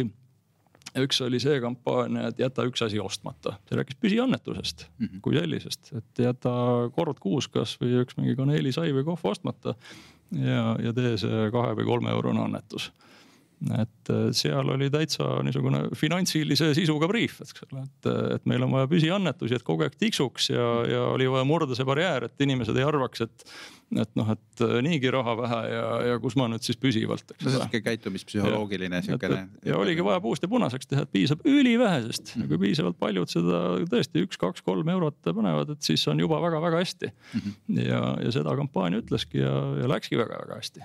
üks 0.95 1.21
oli 1.25 1.39
see 1.43 1.59
kampaania, 1.59 2.29
et 2.29 2.39
jäta 2.39 2.63
üks 2.67 2.83
asi 2.85 2.99
ostmata, 2.99 3.57
see 3.67 3.79
rääkis 3.79 3.97
püsiannetusest 3.99 4.85
mm 4.97 5.07
-hmm. 5.07 5.21
kui 5.21 5.35
sellisest, 5.35 5.93
et 5.93 6.23
jäta 6.27 6.51
kord 6.95 7.19
kuus 7.19 7.47
kasvõi 7.47 8.01
üks 8.03 8.17
mingi 8.17 8.35
kaneelisai 8.35 8.93
või 8.93 9.03
kohv 9.03 9.25
ostmata. 9.31 9.75
ja, 10.31 10.75
ja 10.83 10.93
tee 10.93 11.17
see 11.17 11.51
kahe 11.51 11.75
või 11.75 11.85
kolme 11.85 12.09
eurone 12.09 12.41
annetus 12.41 12.91
et 13.63 14.09
äh, 14.11 14.25
seal 14.35 14.69
oli 14.73 14.89
täitsa 14.91 15.27
niisugune 15.45 15.85
finantsilise 15.97 16.71
sisuga 16.77 17.07
briif, 17.09 17.37
eks 17.43 17.63
ole, 17.65 17.85
et, 17.85 18.09
et 18.35 18.49
meil 18.49 18.65
on 18.65 18.73
vaja 18.75 18.89
püsiannetusi, 18.91 19.55
et 19.57 19.65
kogu 19.65 19.85
aeg 19.85 19.95
tiksuks 19.99 20.51
ja, 20.51 20.65
ja 20.89 21.05
oli 21.13 21.27
vaja 21.31 21.47
murda 21.47 21.77
see 21.77 21.87
barjäär, 21.87 22.27
et 22.27 22.45
inimesed 22.45 22.77
ei 22.77 22.85
arvaks, 22.85 23.23
et. 23.25 23.47
et 24.01 24.11
noh, 24.19 24.31
et 24.33 24.63
äh, 24.65 24.75
niigi 24.85 25.11
raha 25.13 25.37
vähe 25.39 25.61
ja, 25.71 25.85
ja 26.09 26.17
kus 26.21 26.35
ma 26.39 26.49
nüüd 26.51 26.65
siis 26.65 26.79
püsivalt. 26.81 27.31
no 27.31 27.45
see 27.45 27.53
on 27.53 27.63
sihuke 27.63 27.81
käitumispsühholoogiline 27.85 29.01
siukene. 29.05 29.45
ja 29.65 29.79
oligi 29.79 30.03
vaja 30.05 30.21
puust 30.23 30.43
ja 30.43 30.51
punaseks 30.51 30.91
teha, 30.91 31.05
et 31.07 31.13
piisab 31.15 31.45
ülivähesest 31.47 32.35
mm, 32.35 32.41
-hmm. 32.41 32.51
kui 32.51 32.61
piisavalt 32.67 32.99
paljud 32.99 33.31
seda 33.31 33.63
tõesti 33.91 34.25
üks, 34.27 34.41
kaks, 34.41 34.65
kolm 34.67 34.91
eurot 34.91 35.21
panevad, 35.25 35.71
et 35.77 35.81
siis 35.85 36.03
on 36.11 36.19
juba 36.19 36.41
väga-väga 36.43 36.83
hästi 36.83 37.13
mm. 37.13 37.39
-hmm. 37.39 37.81
ja, 37.87 38.03
ja 38.25 38.35
seda 38.35 38.55
kampaania 38.59 39.01
ütleski 39.05 39.41
ja, 39.41 39.55
ja 39.79 39.89
läkski 39.95 40.19
väga-väga 40.19 40.59
hästi 40.61 40.83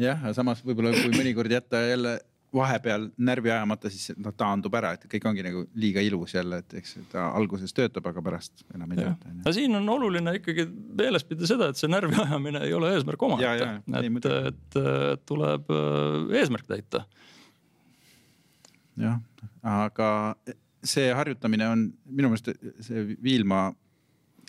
jah, 0.00 0.22
aga 0.22 0.34
samas 0.36 0.62
võib-olla 0.64 0.94
kui 0.96 1.12
mõnikord 1.14 1.52
jätta 1.52 1.82
jälle 1.84 2.18
vahepeal 2.54 3.08
närvi 3.26 3.50
ajamata, 3.50 3.90
siis 3.90 4.12
noh 4.20 4.34
taandub 4.38 4.74
ära, 4.78 4.92
et 4.94 5.06
kõik 5.10 5.26
ongi 5.26 5.42
nagu 5.42 5.64
liiga 5.80 6.02
ilus 6.04 6.36
jälle, 6.36 6.60
et 6.62 6.76
eks 6.78 6.96
ta 7.10 7.26
alguses 7.34 7.74
töötab, 7.74 8.06
aga 8.10 8.22
pärast 8.24 8.64
enam 8.74 8.92
ei 8.94 9.00
tööta. 9.00 9.32
aga 9.40 9.54
siin 9.56 9.74
on 9.78 9.88
oluline 9.96 10.36
ikkagi 10.38 10.66
meeles 10.70 11.26
pidada 11.26 11.50
seda, 11.50 11.70
et 11.72 11.80
see 11.80 11.90
närvi 11.90 12.18
ajamine 12.22 12.62
ei 12.68 12.74
ole 12.76 12.92
eesmärk 12.94 13.26
omaette, 13.26 13.70
et, 13.90 14.28
et, 14.52 14.78
et 15.14 15.24
tuleb 15.26 15.72
äh, 15.74 16.20
eesmärk 16.42 16.68
täita. 16.70 17.04
jah, 19.02 19.18
aga 19.74 20.10
see 20.84 21.10
harjutamine 21.16 21.68
on 21.72 21.88
minu 22.06 22.30
meelest 22.30 22.54
see 22.86 23.04
Viilma, 23.24 23.66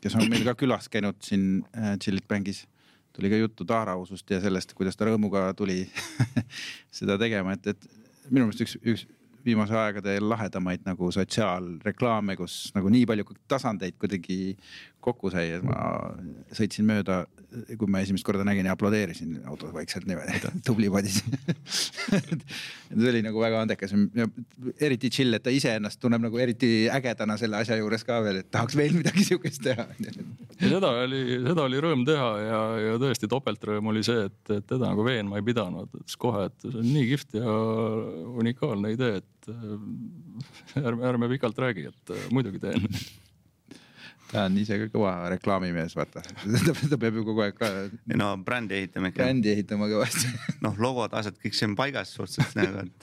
kes 0.02 0.18
on 0.20 0.30
meil 0.30 0.46
ka 0.46 0.54
külas 0.60 0.92
käinud 0.94 1.18
siin 1.26 1.64
äh, 1.74 1.96
Chillit 1.98 2.28
Bangis 2.30 2.66
tuli 3.16 3.32
ka 3.32 3.40
juttu 3.40 3.66
taarausust 3.68 4.32
ja 4.32 4.42
sellest, 4.44 4.74
kuidas 4.78 4.98
ta 4.98 5.08
rõõmuga 5.08 5.48
tuli 5.58 5.84
seda 7.00 7.18
tegema, 7.22 7.56
et, 7.56 7.74
et 7.74 7.88
minu 8.30 8.48
meelest 8.48 8.66
üks, 8.66 8.78
üks 8.84 9.06
viimase 9.46 9.76
aegade 9.78 10.18
lahedamaid 10.24 10.86
nagu 10.88 11.12
sotsiaalreklaame, 11.14 12.36
kus 12.40 12.72
nagu 12.76 12.90
nii 12.92 13.06
palju 13.10 13.28
tasandeid 13.52 13.98
kuidagi 14.02 14.56
kokku 15.06 15.32
sai, 15.34 15.52
et 15.58 15.66
ma 15.66 15.80
sõitsin 16.56 16.88
mööda 16.88 17.24
kui 17.80 17.90
ma 17.92 18.02
esimest 18.04 18.26
korda 18.26 18.46
nägin 18.48 18.68
ja 18.68 18.74
aplodeerisin 18.76 19.38
autos 19.50 19.72
vaikselt 19.74 20.08
niimoodi, 20.10 20.52
tubli 20.66 20.90
padis 20.92 21.22
see 22.96 23.10
oli 23.12 23.22
nagu 23.26 23.42
väga 23.42 23.62
andekas 23.64 23.94
ja 24.16 24.28
eriti 24.84 25.12
chill, 25.14 25.36
et 25.38 25.46
ta 25.46 25.54
iseennast 25.54 26.00
tunneb 26.02 26.26
nagu 26.26 26.40
eriti 26.42 26.88
ägedana 26.92 27.38
selle 27.40 27.60
asja 27.62 27.78
juures 27.80 28.06
ka 28.08 28.20
veel, 28.26 28.42
et 28.42 28.50
tahaks 28.54 28.78
veel 28.80 28.96
midagi 28.98 29.26
sihukest 29.28 29.64
teha. 29.66 29.88
seda 30.60 30.92
oli, 31.06 31.22
seda 31.48 31.68
oli 31.68 31.84
rõõm 31.84 32.06
teha 32.08 32.30
ja, 32.44 32.62
ja 32.88 32.98
tõesti 33.02 33.30
topeltrõõm 33.32 33.92
oli 33.94 34.04
see, 34.08 34.28
et, 34.30 34.42
et 34.50 34.68
teda 34.68 34.92
nagu 34.92 35.06
veenma 35.08 35.40
ei 35.40 35.48
pidanud, 35.48 35.92
ütles 36.02 36.20
kohe, 36.20 36.48
et 36.50 36.58
see 36.66 36.82
on 36.82 36.90
nii 36.92 37.12
kihvt 37.14 37.38
ja 37.40 37.60
unikaalne 38.44 38.96
idee, 38.96 39.22
et 39.22 40.82
ärme, 40.82 41.06
ärme 41.12 41.32
pikalt 41.36 41.62
räägi, 41.62 41.92
et 41.94 42.18
muidugi 42.34 42.62
teen 42.64 42.90
ta 44.32 44.46
on 44.50 44.58
ise 44.60 44.78
ka 44.82 44.88
kõva 44.94 45.14
reklaamimees, 45.36 45.96
vaata 45.98 46.24
ta 46.92 46.98
peab 46.98 47.20
ju 47.20 47.26
kogu 47.28 47.46
aeg 47.46 47.56
ka. 47.60 47.72
no 48.18 48.32
brändi 48.46 48.80
ehitama 48.80 49.12
ikka. 49.12 49.24
brändi 49.24 49.54
ehitama 49.54 49.90
kõvasti 49.92 50.32
noh, 50.66 50.74
logod, 50.82 51.14
asjad, 51.18 51.38
kõik 51.42 51.56
see 51.58 51.70
on 51.70 51.78
paigas 51.78 52.14
suhteliselt 52.18 52.56
nagu, 52.60 52.86
et 52.86 53.00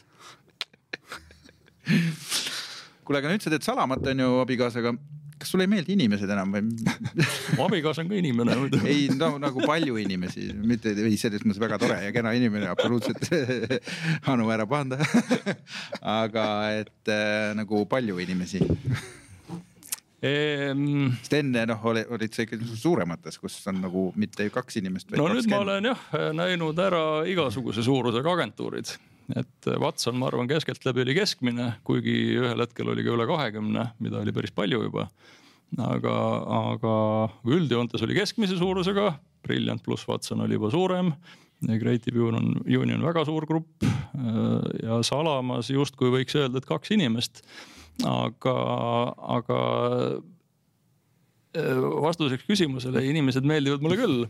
kuule, 3.03 3.19
aga 3.19 3.33
nüüd 3.33 3.43
sa 3.45 3.53
teed 3.53 3.67
salamat, 3.67 4.07
on 4.13 4.23
ju, 4.25 4.31
abikaasaga. 4.43 4.95
kas 5.43 5.51
sulle 5.51 5.65
ei 5.67 5.71
meeldi 5.73 5.97
inimesed 5.97 6.31
enam 6.31 6.53
või 6.55 6.63
mu 6.69 7.65
abikaasa 7.67 8.05
on 8.05 8.11
ka 8.13 8.19
inimene 8.19 8.59
muidu. 8.59 8.83
ei, 8.87 9.09
no 9.19 9.35
nagu 9.43 9.65
palju 9.67 9.99
inimesi, 10.03 10.51
mitte 10.55 10.95
ei 10.95 11.17
selles 11.19 11.43
mõttes 11.47 11.63
väga 11.63 11.79
tore 11.83 11.99
ja 12.05 12.13
kena 12.15 12.35
inimene, 12.39 12.71
absoluutselt 12.71 13.27
Anu, 14.31 14.51
ära 14.55 14.67
pahanda 14.71 14.99
aga 16.19 16.47
et 16.83 17.11
äh, 17.11 17.51
nagu 17.59 17.87
palju 17.91 18.23
inimesi 18.23 18.63
ehm.... 20.23 21.13
sest 21.21 21.39
enne 21.39 21.65
noh, 21.71 21.87
olid 21.87 22.35
sa 22.35 22.47
ikka 22.47 22.59
suuremates, 22.73 23.39
kus 23.43 23.61
on 23.71 23.81
nagu 23.85 24.11
mitte 24.17 24.49
kaks 24.55 24.81
inimest. 24.83 25.15
no 25.19 25.29
nüüd 25.33 25.49
ma 25.51 25.63
olen 25.65 25.93
jah 25.93 26.05
näinud 26.37 26.79
ära 26.83 27.07
igasuguse 27.29 27.85
suurusega 27.87 28.37
agentuurid 28.39 28.95
et 29.39 29.69
Watson, 29.81 30.17
ma 30.19 30.29
arvan, 30.29 30.49
keskeltläbi 30.51 31.05
oli 31.05 31.15
keskmine, 31.17 31.69
kuigi 31.87 32.15
ühel 32.41 32.65
hetkel 32.65 32.91
oli 32.93 33.05
ka 33.07 33.15
üle 33.15 33.27
kahekümne, 33.29 33.87
mida 34.03 34.21
oli 34.21 34.35
päris 34.35 34.55
palju 34.55 34.83
juba. 34.87 35.09
aga, 35.79 36.17
aga 36.53 36.95
üldjoontes 37.49 38.03
oli 38.05 38.19
keskmise 38.19 38.59
suurusega, 38.61 39.15
Brilliant 39.43 39.83
pluss 39.83 40.07
Watson 40.09 40.45
oli 40.45 40.59
juba 40.59 40.71
suurem. 40.71 41.15
Creative 41.63 42.19
Union, 42.19 42.57
Union 42.67 43.03
väga 43.07 43.23
suur 43.25 43.47
grupp 43.47 43.85
ja 44.83 44.99
Salamas 45.07 45.71
justkui 45.71 46.11
võiks 46.11 46.35
öelda, 46.35 46.59
et 46.59 46.67
kaks 46.67 46.91
inimest 46.95 47.45
aga, 48.09 48.55
aga 49.39 49.59
äh, 51.57 51.83
vastuseks 52.03 52.47
küsimusele, 52.49 53.03
inimesed 53.11 53.47
meeldivad 53.47 53.85
mulle 53.85 53.99
küll, 54.01 54.23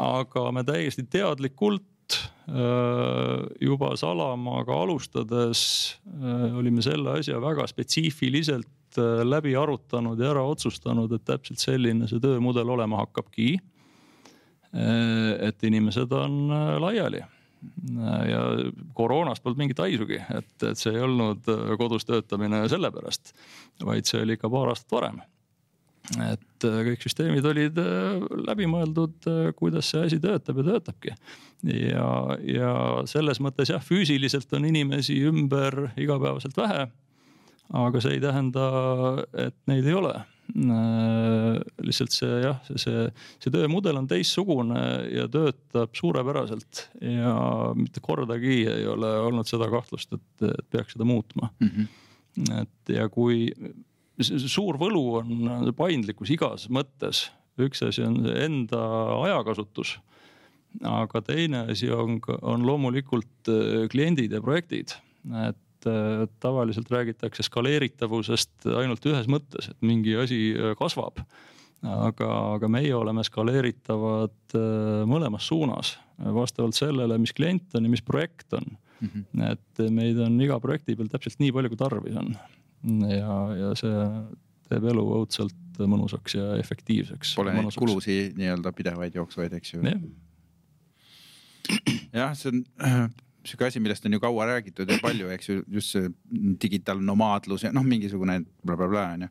aga 0.00 0.46
me 0.54 0.64
täiesti 0.66 1.04
teadlikult 1.10 2.18
äh, 2.48 3.42
juba 3.64 3.94
Salamaaga 4.00 4.78
alustades 4.84 5.64
äh, 6.06 6.48
olime 6.58 6.84
selle 6.84 7.18
asja 7.18 7.40
väga 7.42 7.66
spetsiifiliselt 7.70 8.68
läbi 9.24 9.54
arutanud 9.56 10.20
ja 10.20 10.34
ära 10.34 10.42
otsustanud, 10.44 11.14
et 11.16 11.22
täpselt 11.24 11.62
selline 11.62 12.04
see 12.10 12.20
töömudel 12.20 12.68
olema 12.74 12.98
hakkabki. 13.00 13.54
et 14.72 15.64
inimesed 15.64 16.12
on 16.16 16.52
laiali 16.80 17.22
ja 18.28 18.40
koroonast 18.94 19.42
polnud 19.42 19.60
mingit 19.60 19.82
haisugi, 19.82 20.18
et, 20.34 20.54
et 20.66 20.78
see 20.78 20.94
ei 20.94 21.04
olnud 21.04 21.46
äh, 21.50 21.74
kodus 21.78 22.06
töötamine 22.08 22.64
sellepärast, 22.70 23.34
vaid 23.86 24.08
see 24.08 24.22
oli 24.22 24.38
ikka 24.38 24.50
paar 24.52 24.72
aastat 24.72 24.96
varem. 24.96 25.20
et 26.26 26.66
äh, 26.66 26.80
kõik 26.88 27.04
süsteemid 27.06 27.46
olid 27.46 27.78
äh, 27.78 28.24
läbimõeldud, 28.48 29.30
kuidas 29.58 29.92
see 29.92 30.08
asi 30.08 30.20
töötab 30.22 30.62
ja 30.62 30.66
töötabki. 30.72 31.14
ja, 31.70 32.08
ja 32.46 32.74
selles 33.10 33.40
mõttes 33.40 33.70
jah, 33.74 33.82
füüsiliselt 33.82 34.52
on 34.58 34.66
inimesi 34.70 35.20
ümber 35.28 35.92
igapäevaselt 35.96 36.58
vähe. 36.58 36.86
aga 37.72 38.04
see 38.04 38.18
ei 38.18 38.20
tähenda, 38.20 38.68
et 39.46 39.58
neid 39.70 39.86
ei 39.86 39.98
ole 39.98 40.18
lihtsalt 40.52 42.12
see 42.12 42.40
jah, 42.42 42.58
see, 42.76 43.06
see 43.40 43.52
töömudel 43.54 43.96
on 44.00 44.08
teistsugune 44.10 44.82
ja 45.14 45.28
töötab 45.32 45.94
suurepäraselt 45.96 46.86
ja 47.00 47.34
mitte 47.78 48.02
kordagi 48.04 48.62
ei 48.68 48.86
ole 48.90 49.12
olnud 49.28 49.48
seda 49.48 49.70
kahtlust, 49.72 50.12
et, 50.18 50.46
peaks 50.70 50.96
seda 50.96 51.06
muutma 51.08 51.48
mm. 51.62 51.70
-hmm. 51.70 52.60
et 52.62 52.94
ja 52.98 53.08
kui 53.08 53.48
suur 54.20 54.78
võlu 54.80 55.04
on 55.22 55.72
paindlikkus 55.76 56.34
igas 56.34 56.68
mõttes, 56.68 57.30
üks 57.58 57.82
asi 57.86 58.04
on 58.04 58.20
enda 58.26 58.82
ajakasutus 59.22 59.96
aga 60.88 61.20
teine 61.20 61.66
asi 61.72 61.90
on, 61.92 62.20
on 62.42 62.66
loomulikult 62.66 63.50
kliendid 63.92 64.32
ja 64.32 64.40
projektid, 64.40 64.94
et 65.48 65.58
et 65.90 66.34
tavaliselt 66.42 66.90
räägitakse 66.92 67.44
skaleeritavusest 67.46 68.68
ainult 68.78 69.06
ühes 69.08 69.28
mõttes, 69.30 69.70
et 69.72 69.80
mingi 69.84 70.16
asi 70.18 70.42
äh, 70.54 70.76
kasvab. 70.78 71.24
aga, 71.82 72.28
aga 72.54 72.68
meie 72.70 72.94
oleme 72.94 73.24
skaleeritavad 73.26 74.54
äh, 74.54 75.02
mõlemas 75.10 75.48
suunas 75.50 75.96
vastavalt 76.22 76.76
sellele, 76.78 77.18
mis 77.18 77.32
klient 77.34 77.74
on 77.74 77.88
ja 77.88 77.90
mis 77.90 78.02
projekt 78.06 78.52
on 78.54 78.76
mm. 79.00 79.08
-hmm. 79.08 79.50
et 79.50 79.90
meid 79.90 80.18
on 80.18 80.40
iga 80.40 80.60
projekti 80.60 80.96
peal 80.96 81.10
täpselt 81.10 81.40
nii 81.42 81.52
palju, 81.52 81.72
kui 81.72 81.80
tarvis 81.80 82.16
on. 82.16 82.36
ja, 83.10 83.36
ja 83.56 83.74
see 83.78 84.06
teeb 84.68 84.86
elu 84.92 85.04
õudselt 85.18 85.82
mõnusaks 85.88 86.36
ja 86.36 86.56
efektiivseks. 86.60 87.34
Pole 87.36 87.54
neid 87.56 87.76
kulusid 87.78 88.38
nii-öelda 88.38 88.72
pidevaid 88.76 89.14
jooksvaid, 89.18 89.52
eks 89.58 89.74
ju. 89.74 89.82
jah, 92.12 92.34
see 92.36 92.52
on 92.52 92.64
sihuke 93.44 93.66
asi, 93.66 93.80
millest 93.82 94.06
on 94.06 94.16
ju 94.16 94.20
kaua 94.22 94.46
räägitud 94.46 94.90
ja 94.90 94.98
palju, 95.02 95.30
eks 95.34 95.48
ju, 95.48 95.62
just 95.70 95.94
see 95.96 96.10
digitaalnomaadlus 96.62 97.66
ja 97.66 97.72
noh, 97.74 97.86
mingisugune 97.86 98.40
blablabla 98.66 99.06
on 99.16 99.26
ju. 99.26 99.30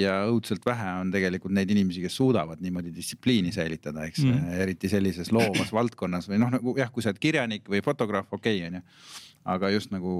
ja 0.00 0.20
õudselt 0.30 0.66
vähe 0.66 0.90
on 1.00 1.10
tegelikult 1.12 1.54
neid 1.56 1.70
inimesi, 1.70 2.02
kes 2.04 2.16
suudavad 2.20 2.60
niimoodi 2.62 2.92
distsipliini 2.94 3.52
säilitada, 3.52 4.06
eks 4.06 4.22
mm., 4.22 4.60
eriti 4.64 4.90
sellises 4.92 5.32
loovas 5.34 5.72
valdkonnas 5.74 6.30
või 6.30 6.38
noh, 6.42 6.52
nagu 6.56 6.76
jah, 6.78 6.92
kui 6.94 7.02
sa 7.04 7.10
oled 7.10 7.22
kirjanik 7.22 7.66
või 7.68 7.82
fotograaf, 7.84 8.30
okei 8.32 8.60
okay,, 8.60 8.68
on 8.68 8.78
ju. 8.78 9.18
aga 9.56 9.74
just 9.74 9.92
nagu 9.94 10.14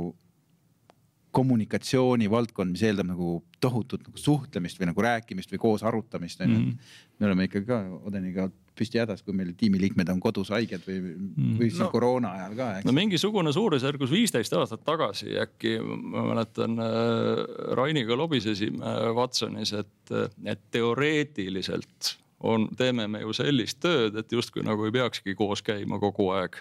kommunikatsiooni 1.31 2.27
valdkond, 2.31 2.75
mis 2.75 2.83
eeldab 2.83 3.07
nagu 3.13 3.37
tohutut 3.63 4.03
nagu 4.03 4.19
suhtlemist 4.19 4.81
või 4.81 4.91
nagu 4.91 5.05
rääkimist 5.05 5.53
või 5.55 5.61
koos 5.63 5.85
arutamist 5.87 6.41
on 6.43 6.51
ju 6.51 6.59
mm.. 6.59 6.89
me 7.21 7.29
oleme 7.29 7.47
ikkagi 7.47 7.69
ka 7.69 7.79
Odeniga 8.09 8.49
püsti 8.81 9.03
hädas, 9.03 9.25
kui 9.27 9.37
meil 9.37 9.53
tiimiliikmed 9.59 10.11
on 10.13 10.23
kodus 10.23 10.53
haiged 10.55 10.87
või, 10.87 10.99
mm. 11.13 11.59
või 11.61 11.69
siis 11.69 11.83
no, 11.85 11.91
koroona 11.93 12.33
ajal 12.39 12.57
ka. 12.59 12.71
no 12.89 12.97
mingisugune 12.97 13.53
suurusjärgus 13.57 14.13
viisteist 14.15 14.57
aastat 14.57 14.85
tagasi 14.87 15.37
äkki 15.45 15.77
ma 15.85 16.25
mäletan 16.33 16.81
äh, 16.81 17.45
Rainiga 17.79 18.17
lobisesime 18.19 18.97
Watsonis, 19.17 19.75
et, 19.77 20.17
et 20.45 20.65
teoreetiliselt 20.73 22.17
on, 22.41 22.69
teeme 22.77 23.07
me 23.09 23.21
ju 23.25 23.35
sellist 23.37 23.81
tööd, 23.85 24.17
et 24.17 24.33
justkui 24.33 24.65
nagu 24.65 24.87
ei 24.87 24.95
peakski 24.95 25.37
koos 25.39 25.63
käima 25.65 26.01
kogu 26.01 26.31
aeg. 26.37 26.57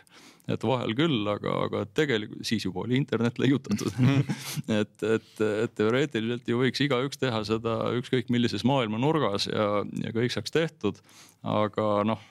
Et 0.53 0.65
vahel 0.65 0.95
küll, 0.97 1.21
aga, 1.31 1.55
aga 1.67 1.83
tegelikult 1.97 2.47
siis 2.47 2.65
juba 2.65 2.83
oli 2.85 2.97
internet 2.99 3.39
leiutatud 3.41 3.93
et, 4.79 4.95
et, 5.03 5.29
et 5.45 5.77
teoreetiliselt 5.77 6.49
ju 6.49 6.59
võiks 6.63 6.83
igaüks 6.85 7.21
teha 7.21 7.43
seda 7.47 7.77
ükskõik 7.99 8.33
millises 8.33 8.65
maailma 8.67 9.01
nurgas 9.01 9.49
ja, 9.51 9.85
ja 10.03 10.15
kõik 10.15 10.35
saaks 10.35 10.55
tehtud. 10.55 10.99
aga 11.43 11.87
noh 12.07 12.27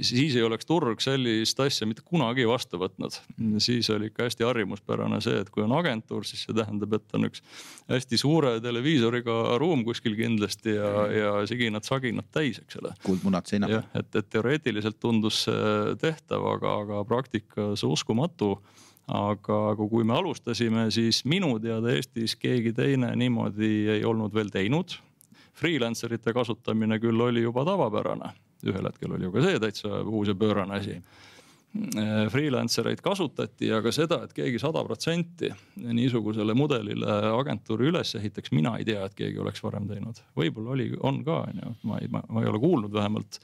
siis 0.00 0.36
ei 0.36 0.42
oleks 0.42 0.66
turg 0.66 1.00
sellist 1.02 1.60
asja 1.60 1.86
mitte 1.86 2.02
kunagi 2.06 2.46
vastu 2.48 2.78
võtnud. 2.80 3.16
siis 3.62 3.90
oli 3.90 4.10
ikka 4.10 4.28
hästi 4.28 4.46
harjumuspärane 4.46 5.20
see, 5.24 5.40
et 5.42 5.50
kui 5.54 5.64
on 5.64 5.74
agentuur, 5.76 6.24
siis 6.26 6.44
see 6.46 6.56
tähendab, 6.56 6.96
et 6.98 7.16
on 7.16 7.28
üks 7.28 7.42
hästi 7.90 8.18
suure 8.20 8.56
televiisoriga 8.64 9.58
ruum 9.62 9.84
kuskil 9.84 10.16
kindlasti 10.18 10.76
ja, 10.76 10.92
ja 11.12 11.34
siginad-saginad 11.48 12.30
täis, 12.34 12.60
eks 12.62 12.80
ole. 12.82 12.94
kuldmunad 13.04 13.50
seinal. 13.50 13.78
jah, 13.78 13.90
et, 13.94 14.10
et 14.14 14.30
teoreetiliselt 14.30 15.00
tundus 15.00 15.44
see 15.48 15.96
tehtav, 16.00 16.46
aga, 16.56 16.78
aga 16.84 17.04
praktikas 17.08 17.84
uskumatu 17.86 18.54
aga, 19.06 19.58
aga 19.74 19.88
kui 19.90 20.04
me 20.04 20.16
alustasime, 20.16 20.88
siis 20.94 21.24
minu 21.28 21.58
teada 21.62 21.92
Eestis 21.92 22.36
keegi 22.40 22.72
teine 22.72 23.12
niimoodi 23.16 23.74
ei 23.98 24.04
olnud 24.04 24.34
veel 24.34 24.50
teinud. 24.52 24.96
Freelancer 25.54 26.16
ite 26.16 26.32
kasutamine 26.34 26.98
küll 26.98 27.20
oli 27.20 27.44
juba 27.44 27.62
tavapärane 27.68 28.32
ühel 28.72 28.90
hetkel 28.90 29.14
oli 29.16 29.28
ju 29.28 29.34
ka 29.34 29.44
see 29.44 29.60
täitsa 29.62 30.02
uus 30.04 30.30
ja 30.30 30.34
pöörane 30.38 30.78
asi 30.78 30.96
äh, 30.96 31.24
freelancer 32.30 32.86
eid 32.90 33.02
kasutati, 33.02 33.68
aga 33.74 33.90
seda, 33.94 34.20
et 34.24 34.34
keegi 34.36 34.60
sada 34.62 34.84
protsenti 34.86 35.50
niisugusele 35.74 36.54
mudelile 36.56 37.16
agentuuri 37.32 37.88
üles 37.90 38.14
ehitaks, 38.18 38.52
mina 38.54 38.76
ei 38.78 38.86
tea, 38.86 39.02
et 39.08 39.16
keegi 39.18 39.40
oleks 39.42 39.62
varem 39.64 39.88
teinud. 39.90 40.20
võib-olla 40.38 40.74
oli, 40.76 40.90
on 41.02 41.22
ka, 41.26 41.40
on 41.48 41.62
ju, 41.64 41.74
ma 41.90 41.98
ei, 42.02 42.10
ma 42.12 42.42
ei 42.44 42.50
ole 42.50 42.62
kuulnud 42.62 42.94
vähemalt. 42.94 43.40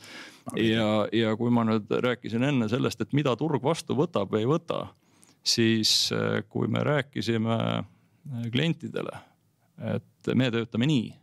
ja, 0.56 0.90
ja 1.12 1.34
kui 1.36 1.50
ma 1.50 1.66
nüüd 1.66 1.90
rääkisin 1.90 2.46
enne 2.46 2.70
sellest, 2.70 3.02
et 3.02 3.16
mida 3.18 3.34
turg 3.36 3.62
vastu 3.64 3.98
võtab 3.98 4.30
või 4.30 4.44
ei 4.44 4.52
võta, 4.52 4.84
siis 5.42 6.12
äh, 6.14 6.44
kui 6.48 6.70
me 6.70 6.84
rääkisime 6.86 7.58
äh, 7.58 8.46
klientidele, 8.52 9.24
et 9.96 10.34
me 10.36 10.52
töötame 10.54 10.86
nii 10.86 11.19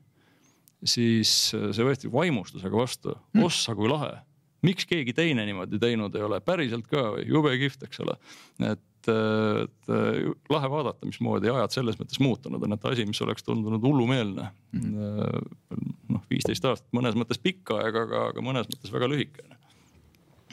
siis 0.83 1.31
äh, 1.57 1.69
see 1.75 1.85
võeti 1.85 2.11
vaimustusega 2.11 2.77
vastu 2.77 3.13
mm., 3.15 3.45
ossa 3.47 3.75
kui 3.77 3.89
lahe. 3.89 4.17
miks 4.65 4.87
keegi 4.89 5.13
teine 5.15 5.45
niimoodi 5.47 5.79
teinud 5.79 6.15
ei 6.17 6.25
ole, 6.25 6.41
päriselt 6.43 6.87
ka 6.89 7.11
või, 7.15 7.25
jube 7.29 7.53
kihvt, 7.61 7.87
eks 7.87 8.01
ole. 8.05 8.17
et, 8.59 9.11
äh, 9.11 9.63
et 9.63 9.93
äh, 9.93 10.19
lahe 10.53 10.71
vaadata, 10.73 11.09
mismoodi 11.09 11.51
ajad 11.53 11.77
selles 11.77 11.99
mõttes 12.01 12.21
muutunud 12.23 12.63
on, 12.63 12.77
et 12.77 12.89
asi, 12.91 13.05
mis 13.09 13.21
oleks 13.25 13.45
tundunud 13.47 13.83
hullumeelne 13.83 14.49
mm.. 14.77 15.87
noh, 16.13 16.25
viisteist 16.29 16.65
aastat 16.65 16.91
mõnes 16.97 17.17
mõttes 17.19 17.41
pikk 17.41 17.73
aeg, 17.77 18.03
aga, 18.05 18.27
aga 18.33 18.45
mõnes 18.45 18.69
mõttes 18.73 18.93
väga 18.93 19.09
lühikene. 19.13 19.57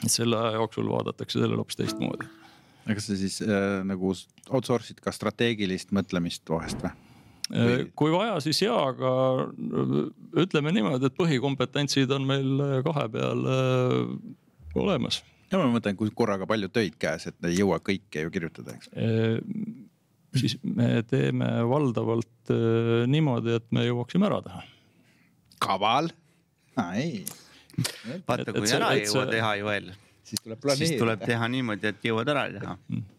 et 0.03 0.11
selle 0.11 0.41
aja 0.41 0.57
jooksul 0.59 0.89
vaadatakse 0.89 1.39
sellele 1.39 1.61
hoopis 1.61 1.81
teistmoodi 1.81 2.29
aga 2.85 2.99
kas 2.99 3.09
sa 3.09 3.17
siis 3.17 3.39
äh, 3.41 3.81
nagu 3.87 4.13
outsource'id 4.13 5.01
ka 5.01 5.13
strateegilist 5.13 5.93
mõtlemist 5.95 6.45
vahest 6.49 6.85
või? 6.85 6.93
Või... 7.45 7.85
kui 7.93 8.09
vaja, 8.13 8.39
siis 8.41 8.57
ja, 8.63 8.73
aga 8.89 9.11
ütleme 10.41 10.71
niimoodi, 10.73 11.09
et 11.09 11.17
põhikompetentsid 11.17 12.09
on 12.15 12.25
meil 12.25 12.63
kahe 12.87 13.05
peal 13.13 13.45
äh, 13.45 13.99
olemas. 14.81 15.21
ja 15.51 15.59
ma 15.61 15.67
mõtlen, 15.69 15.97
kui 15.99 16.09
korraga 16.15 16.47
palju 16.49 16.71
töid 16.73 16.97
käes, 17.01 17.27
et 17.29 17.49
ei 17.49 17.59
jõua 17.59 17.77
kõike 17.85 18.25
ju 18.25 18.33
kirjutada, 18.33 18.73
eks. 18.73 18.89
Äh, 18.97 19.37
siis 20.41 20.57
me 20.65 21.03
teeme 21.07 21.51
valdavalt 21.69 22.53
äh, 22.55 23.05
niimoodi, 23.13 23.59
et 23.59 23.69
me 23.75 23.85
jõuaksime 23.85 24.25
ära 24.31 24.41
teha. 24.47 24.65
kaval, 25.61 26.09
ei. 26.97 27.25
vaata, 28.25 28.55
kui 28.55 28.73
ära 28.73 28.95
ei 28.97 29.05
jõua 29.05 29.27
see... 29.27 29.33
teha, 29.37 29.57
Joel, 29.61 29.91
siis 30.25 30.41
tuleb 30.41 30.65
planeerida. 30.65 30.95
siis 30.95 31.03
tuleb 31.03 31.29
teha 31.29 31.51
niimoodi, 31.59 31.93
et 31.93 32.09
jõuad 32.09 32.33
ära 32.33 32.49
teha 32.57 32.79
mm 32.79 33.11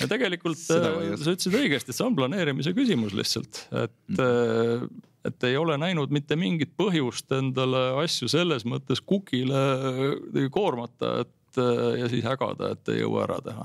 ja 0.00 0.08
tegelikult 0.10 0.60
äh, 0.74 0.86
sa 1.18 1.34
ütlesid 1.34 1.56
õigesti, 1.58 1.94
see 1.94 2.06
on 2.06 2.16
planeerimise 2.18 2.74
küsimus 2.76 3.16
lihtsalt, 3.16 3.64
et 3.84 4.14
mm., 4.14 5.04
et 5.28 5.44
ei 5.44 5.56
ole 5.58 5.74
näinud 5.76 6.12
mitte 6.14 6.36
mingit 6.38 6.70
põhjust 6.78 7.32
endale 7.34 7.80
asju 8.04 8.30
selles 8.30 8.62
mõttes 8.64 9.02
kukile 9.04 9.64
äh, 9.74 10.46
koormata, 10.54 11.18
et 11.26 11.58
ja 11.98 12.06
siis 12.12 12.22
hägada, 12.22 12.70
et 12.76 12.90
ei 12.92 13.00
jõua 13.00 13.24
ära 13.24 13.40
teha. 13.42 13.64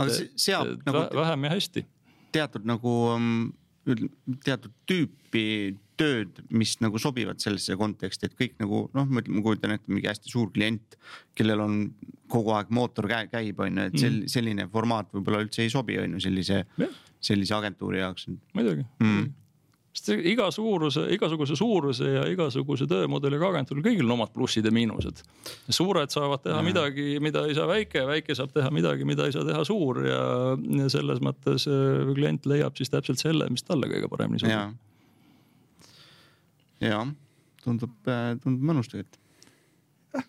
aga 0.00 0.14
see 0.16 0.30
seab 0.40 0.72
nagu 0.88 1.04
vähem 1.20 1.46
ja 1.46 1.52
hästi. 1.54 1.84
teatud 2.34 2.66
nagu 2.66 2.94
mm, 3.14 3.52
teatud 4.44 4.74
tüüpi 4.90 5.46
tööd, 6.00 6.40
mis 6.56 6.76
nagu 6.80 7.00
sobivad 7.02 7.42
sellesse 7.42 7.76
konteksti, 7.80 8.30
et 8.30 8.38
kõik 8.38 8.56
nagu 8.62 8.84
noh, 8.96 9.10
ma 9.10 9.24
kujutan 9.44 9.76
ette 9.76 9.92
mingi 9.92 10.08
hästi 10.08 10.32
suur 10.32 10.52
klient, 10.54 10.96
kellel 11.38 11.64
on 11.64 11.82
kogu 12.30 12.54
aeg 12.56 12.70
mootor 12.74 13.10
käib, 13.10 13.60
on 13.60 13.82
ju, 13.82 13.90
et 13.90 13.98
sel, 13.98 14.22
mm. 14.22 14.32
selline 14.32 14.68
formaat 14.72 15.10
võib-olla 15.14 15.42
üldse 15.44 15.66
ei 15.66 15.72
sobi, 15.72 15.98
on 16.00 16.16
ju, 16.16 16.24
sellise, 16.28 16.64
sellise 17.20 17.56
agentuuri 17.58 18.02
jaoks. 18.04 18.30
muidugi 18.56 18.86
mm 19.02 19.28
sest 19.90 20.12
iga 20.30 20.46
suuruse, 20.54 21.02
igasuguse 21.14 21.56
suuruse 21.58 22.12
ja 22.14 22.26
igasuguse 22.30 22.86
töömudeliga 22.90 23.48
agentuuril 23.50 23.84
kõigil 23.84 24.06
on 24.06 24.14
omad 24.18 24.32
plussid 24.34 24.66
ja 24.66 24.72
miinused. 24.74 25.22
suured 25.68 26.14
saavad 26.14 26.44
teha 26.44 26.60
ja. 26.60 26.66
midagi, 26.66 27.06
mida 27.22 27.42
ei 27.48 27.56
saa 27.58 27.66
väike, 27.70 28.04
väike 28.06 28.36
saab 28.38 28.54
teha 28.54 28.70
midagi, 28.74 29.08
mida 29.08 29.26
ei 29.26 29.34
saa 29.34 29.46
teha 29.46 29.64
suur 29.66 30.04
ja, 30.06 30.22
ja 30.78 30.92
selles 30.92 31.22
mõttes 31.24 31.66
äh, 31.70 32.14
klient 32.14 32.46
leiab 32.46 32.78
siis 32.78 32.92
täpselt 32.92 33.22
selle, 33.22 33.50
mis 33.50 33.66
talle 33.66 33.90
kõige 33.90 34.12
paremini 34.12 34.44
sobib 34.44 34.78
ja 36.80 37.00
tundub, 37.64 37.92
äh, 38.08 38.34
tundub 38.42 38.70
mõnus 38.70 38.90
tegelikult. 38.90 39.18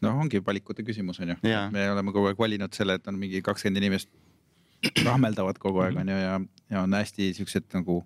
Noh, 0.04 0.20
ongi 0.22 0.38
valikute 0.46 0.84
küsimus 0.86 1.18
on 1.24 1.32
ju, 1.34 1.36
me 1.74 1.88
oleme 1.90 2.14
kogu 2.14 2.30
aeg 2.30 2.38
valinud 2.38 2.76
selle, 2.78 3.00
et 3.00 3.08
on 3.10 3.16
mingi 3.18 3.40
kakskümmend 3.42 3.82
inimest 3.82 4.12
rahmeldavad 5.08 5.58
kogu 5.62 5.82
aeg 5.82 5.98
on 5.98 6.12
ju 6.12 6.18
ja, 6.20 6.36
ja 6.70 6.84
on 6.86 6.94
hästi 6.94 7.32
siuksed 7.40 7.72
nagu 7.74 8.02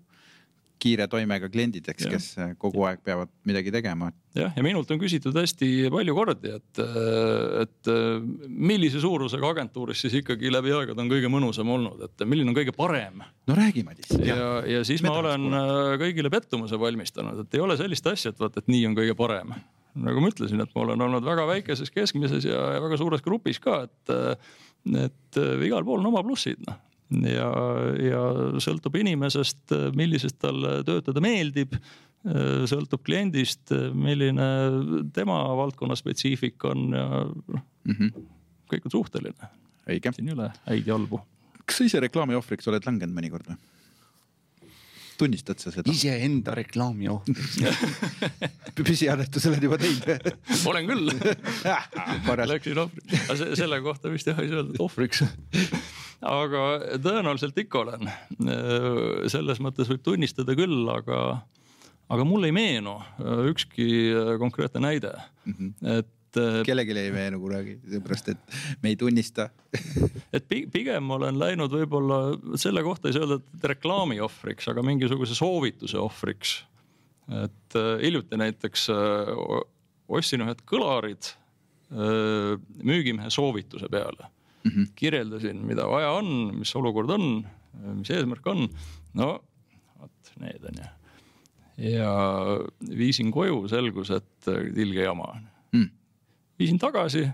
kiire 0.82 1.08
toimega 1.12 1.50
kliendid, 1.52 1.88
eks, 1.92 2.08
kes 2.12 2.28
äh, 2.42 2.54
kogu 2.60 2.86
aeg 2.88 3.02
peavad 3.06 3.32
midagi 3.48 3.72
tegema. 3.74 4.12
jah, 4.36 4.54
ja 4.56 4.64
minult 4.66 4.90
on 4.92 5.00
küsitud 5.02 5.36
hästi 5.38 5.70
palju 5.94 6.16
kordi, 6.18 6.52
et, 6.58 6.82
äh, 6.84 7.62
et 7.64 7.92
äh, 7.92 8.26
millise 8.48 9.02
suurusega 9.04 9.52
agentuuris 9.56 10.06
siis 10.06 10.18
ikkagi 10.22 10.52
läbi 10.54 10.74
aegade 10.76 11.02
on 11.02 11.12
kõige 11.12 11.32
mõnusam 11.32 11.72
olnud, 11.76 12.04
et 12.08 12.26
milline 12.28 12.52
on 12.52 12.58
kõige 12.58 12.76
parem? 12.76 13.24
no 13.24 13.58
räägi, 13.58 13.86
Madis. 13.88 14.12
ja, 14.20 14.60
ja 14.68 14.84
siis 14.88 15.04
Medals 15.06 15.22
ma 15.22 15.24
olen 15.24 15.48
pole. 15.50 16.02
kõigile 16.06 16.34
pettumuse 16.34 16.80
valmistanud, 16.80 17.46
et 17.46 17.58
ei 17.58 17.66
ole 17.66 17.80
sellist 17.80 18.12
asja, 18.12 18.34
et 18.34 18.42
vaat, 18.42 18.60
et 18.62 18.72
nii 18.72 18.86
on 18.90 18.98
kõige 18.98 19.18
parem 19.18 19.56
nagu 19.96 20.20
ma 20.20 20.28
ütlesin, 20.28 20.60
et 20.60 20.74
ma 20.76 20.82
olen 20.84 21.06
olnud 21.06 21.24
väga 21.24 21.46
väikeses, 21.48 21.88
keskmises 21.94 22.44
ja, 22.44 22.66
ja 22.76 22.82
väga 22.84 22.98
suures 23.00 23.22
grupis 23.24 23.62
ka, 23.64 23.86
et, 23.88 24.42
et 25.06 25.40
igal 25.64 25.88
pool 25.88 26.04
on 26.04 26.12
oma 26.12 26.24
plussid 26.26 26.60
noh 26.68 26.82
ja, 27.24 27.50
ja 28.02 28.24
sõltub 28.64 28.98
inimesest, 29.00 29.72
millisest 29.96 30.40
talle 30.42 30.82
töötada 30.88 31.24
meeldib 31.24 31.78
sõltub 32.66 33.04
kliendist, 33.06 33.70
milline 33.94 34.48
tema 35.14 35.38
valdkonna 35.60 35.94
spetsiifika 36.00 36.72
on 36.74 36.88
ja 36.98 37.06
noh 37.06 37.62
mm 37.86 37.96
-hmm., 38.00 38.26
kõik 38.72 38.88
on 38.90 38.92
suhteline. 38.92 39.52
siin 40.16 40.30
ei 40.30 40.34
ole 40.34 40.52
häid 40.66 40.88
ja 40.88 40.98
halbu. 40.98 41.20
kas 41.66 41.78
sa 41.78 41.84
ise 41.84 42.00
reklaami 42.00 42.36
ohvriks 42.36 42.68
oled 42.68 42.86
langenud 42.86 43.16
mõnikord 43.16 43.48
või? 43.50 43.58
tunnistad 45.18 45.60
sa 45.60 45.72
seda? 45.72 45.92
iseenda 45.92 46.56
reklaami 46.56 47.08
ohvriks 47.12 47.60
püsiannetus 48.88 49.46
oled 49.50 49.64
juba 49.64 49.78
teinud 49.78 50.32
olen 50.66 50.90
küll 50.90 51.12
Läksin 52.52 52.78
ohvriks, 52.78 53.30
aga 53.30 53.56
selle 53.56 53.82
kohta 53.86 54.12
vist 54.12 54.28
jah 54.28 54.40
ei 54.42 54.50
saa 54.50 54.64
öelda, 54.64 54.74
et 54.76 54.84
ohvriks 54.84 55.24
aga 56.22 56.64
tõenäoliselt 57.04 57.58
ikka 57.60 57.80
olen. 57.84 58.10
selles 59.32 59.60
mõttes 59.64 59.90
võib 59.92 60.04
tunnistada 60.06 60.56
küll, 60.58 60.88
aga 60.90 61.42
aga 62.14 62.26
mulle 62.28 62.50
ei 62.50 62.56
meenu 62.56 62.98
äh, 63.00 63.48
ükski 63.52 63.88
äh, 64.12 64.36
konkreetne 64.42 64.82
näide 64.84 65.14
mm, 65.46 65.54
-hmm. 65.54 65.98
et 66.00 66.38
äh, 66.38 66.60
kellelegi 66.66 66.98
ei 67.00 67.12
meenu 67.12 67.40
kunagi, 67.42 67.80
seepärast 67.90 68.30
et 68.34 68.58
me 68.84 68.92
ei 68.94 68.96
tunnista 68.96 69.50
et 70.36 70.48
pigem 70.48 71.12
olen 71.12 71.40
läinud 71.40 71.74
võib-olla 71.74 72.20
selle 72.62 72.84
kohta 72.84 73.10
ei 73.10 73.18
saa 73.18 73.26
öelda, 73.26 73.40
et 73.42 73.70
reklaami 73.74 74.20
ohvriks, 74.22 74.70
aga 74.70 74.84
mingisuguse 74.84 75.36
soovituse 75.36 75.98
ohvriks. 75.98 76.60
et 77.44 77.80
hiljuti 78.02 78.38
näiteks 78.38 78.88
ostsin 80.08 80.46
ühed 80.46 80.62
kõlarid 80.70 81.34
müügimehe 82.86 83.30
soovituse 83.30 83.90
peale 83.90 84.30
mm. 84.66 84.72
-hmm. 84.72 84.92
kirjeldasin, 85.00 85.64
mida 85.66 85.88
vaja 85.88 86.12
on, 86.20 86.60
mis 86.60 86.76
olukord 86.76 87.10
on, 87.16 87.46
mis 87.96 88.12
eesmärk 88.12 88.46
on. 88.48 88.68
no 89.14 89.40
vot 90.02 90.38
need 90.42 90.66
on 90.68 90.84
ju 90.84 90.92
ja 91.78 92.12
viisin 92.98 93.32
koju, 93.36 93.66
selgus, 93.72 94.12
et 94.16 94.52
äh, 94.52 94.64
ilge 94.80 95.04
jama 95.04 95.28
on 95.34 95.44
mm.. 95.76 95.90
viisin 96.60 96.80
tagasi, 96.80 97.26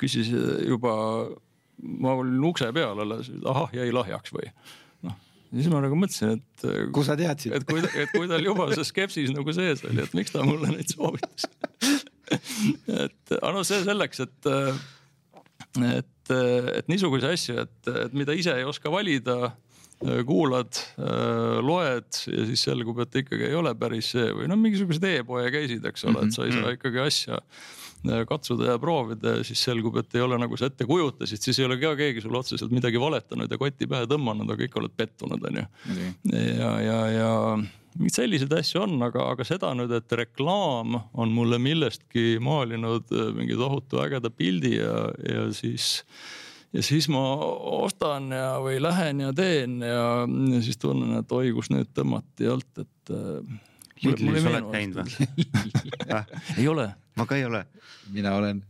küsis 0.00 0.28
äh, 0.34 0.60
juba, 0.68 0.92
ma 1.80 2.14
olin 2.20 2.44
ukse 2.50 2.68
peal 2.76 3.00
alles, 3.06 3.32
ahah 3.48 3.72
jäi 3.76 3.88
lahjaks 3.96 4.34
või 4.36 4.50
noh, 5.06 5.16
siis 5.54 5.70
ma 5.72 5.80
nagu 5.84 5.96
mõtlesin, 5.96 6.36
et. 6.36 6.66
Äh, 6.68 6.84
kus 6.94 7.08
sa 7.08 7.16
teadsid? 7.20 7.56
et 7.56 7.66
kui, 7.68 7.80
et 7.80 8.12
kui 8.12 8.28
tal 8.30 8.44
juba 8.44 8.68
see 8.74 8.86
skepsis 8.92 9.32
nagu 9.36 9.56
sees 9.56 9.84
oli, 9.88 10.04
et 10.04 10.16
miks 10.16 10.36
ta 10.36 10.44
mulle 10.44 10.74
neid 10.74 10.92
soovitas 10.92 11.48
et 13.06 13.36
aga 13.40 13.54
noh, 13.56 13.64
see 13.66 13.80
selleks, 13.86 14.20
et, 14.26 14.52
et, 15.80 16.16
et 16.30 16.88
niisuguseid 16.90 17.34
asju, 17.34 17.58
et, 17.64 17.90
et 18.06 18.16
mida 18.16 18.36
ise 18.36 18.54
ei 18.56 18.68
oska 18.68 18.92
valida 18.92 19.52
kuulad, 20.24 20.78
loed 21.60 22.18
ja 22.24 22.44
siis 22.48 22.62
selgub, 22.64 23.02
et 23.04 23.18
ikkagi 23.20 23.50
ei 23.50 23.56
ole 23.58 23.74
päris 23.76 24.14
see 24.14 24.30
või 24.32 24.46
noh, 24.48 24.56
mingisugused 24.56 25.04
e-poe 25.04 25.50
käisid, 25.52 25.84
eks 25.84 26.06
ole, 26.08 26.22
et 26.24 26.32
sa 26.32 26.46
ei 26.46 26.54
saa 26.54 26.70
mhm. 26.70 26.78
ikkagi 26.78 27.02
asja 27.04 27.42
katsuda 28.28 28.72
ja 28.72 28.78
proovida 28.80 29.36
ja 29.36 29.44
siis 29.44 29.62
selgub, 29.66 29.98
et 30.00 30.14
ei 30.16 30.24
ole 30.24 30.38
nagu 30.40 30.56
sa 30.56 30.70
ette 30.70 30.86
kujutasid, 30.88 31.42
siis 31.42 31.58
ei 31.60 31.66
ole 31.68 31.76
ka 31.80 31.92
keegi 31.98 32.24
sulle 32.24 32.40
otseselt 32.40 32.72
midagi 32.72 33.00
valetanud 33.00 33.50
ja 33.50 33.58
kotti 33.60 33.88
pähe 33.90 34.08
tõmmanud, 34.10 34.48
aga 34.48 34.64
kõik 34.64 34.80
oled 34.80 34.96
pettunud, 34.96 35.44
onju. 35.50 35.66
ja, 36.32 36.72
ja, 36.84 36.98
ja 37.12 37.30
mingeid 37.98 38.16
selliseid 38.16 38.52
asju 38.54 38.84
on, 38.84 38.98
aga, 39.04 39.26
aga 39.34 39.46
seda 39.46 39.72
nüüd, 39.76 39.92
et 39.96 40.18
reklaam 40.20 41.00
on 41.12 41.32
mulle 41.34 41.58
millestki 41.62 42.38
maalinud 42.42 43.10
mingi 43.36 43.58
tohutu 43.58 44.00
ägeda 44.04 44.30
pildi 44.32 44.76
ja, 44.78 45.08
ja 45.26 45.48
siis 45.56 45.98
ja 46.72 46.82
siis 46.86 47.08
ma 47.10 47.22
ostan 47.80 48.30
ja, 48.34 48.52
või 48.62 48.78
lähen 48.82 49.24
ja 49.24 49.32
teen 49.36 49.80
ja, 49.82 50.04
ja 50.54 50.62
siis 50.62 50.78
tunnen, 50.80 51.18
et 51.18 51.32
oi, 51.34 51.50
kus 51.56 51.70
nüüd 51.72 51.90
tõmmati 51.96 52.50
alt, 52.50 52.70
et 52.84 53.16
äh,. 53.16 53.58
Lidlis 54.00 54.46
oled 54.48 54.70
käinud 54.72 54.96
või 54.96 55.26
ei 56.62 56.68
ole. 56.70 56.86
Ma 57.20 57.28
ka 57.28 57.38
ei 57.38 57.46
ole. 57.48 57.64
mina 58.14 58.34
olen. 58.38 58.64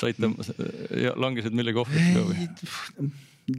said 0.00 0.20
tõmmas, 0.20 0.52
langesid 1.20 1.56
millegi 1.56 1.82
ohvriks 1.82 2.14
ka 2.14 2.22
või? 2.28 3.10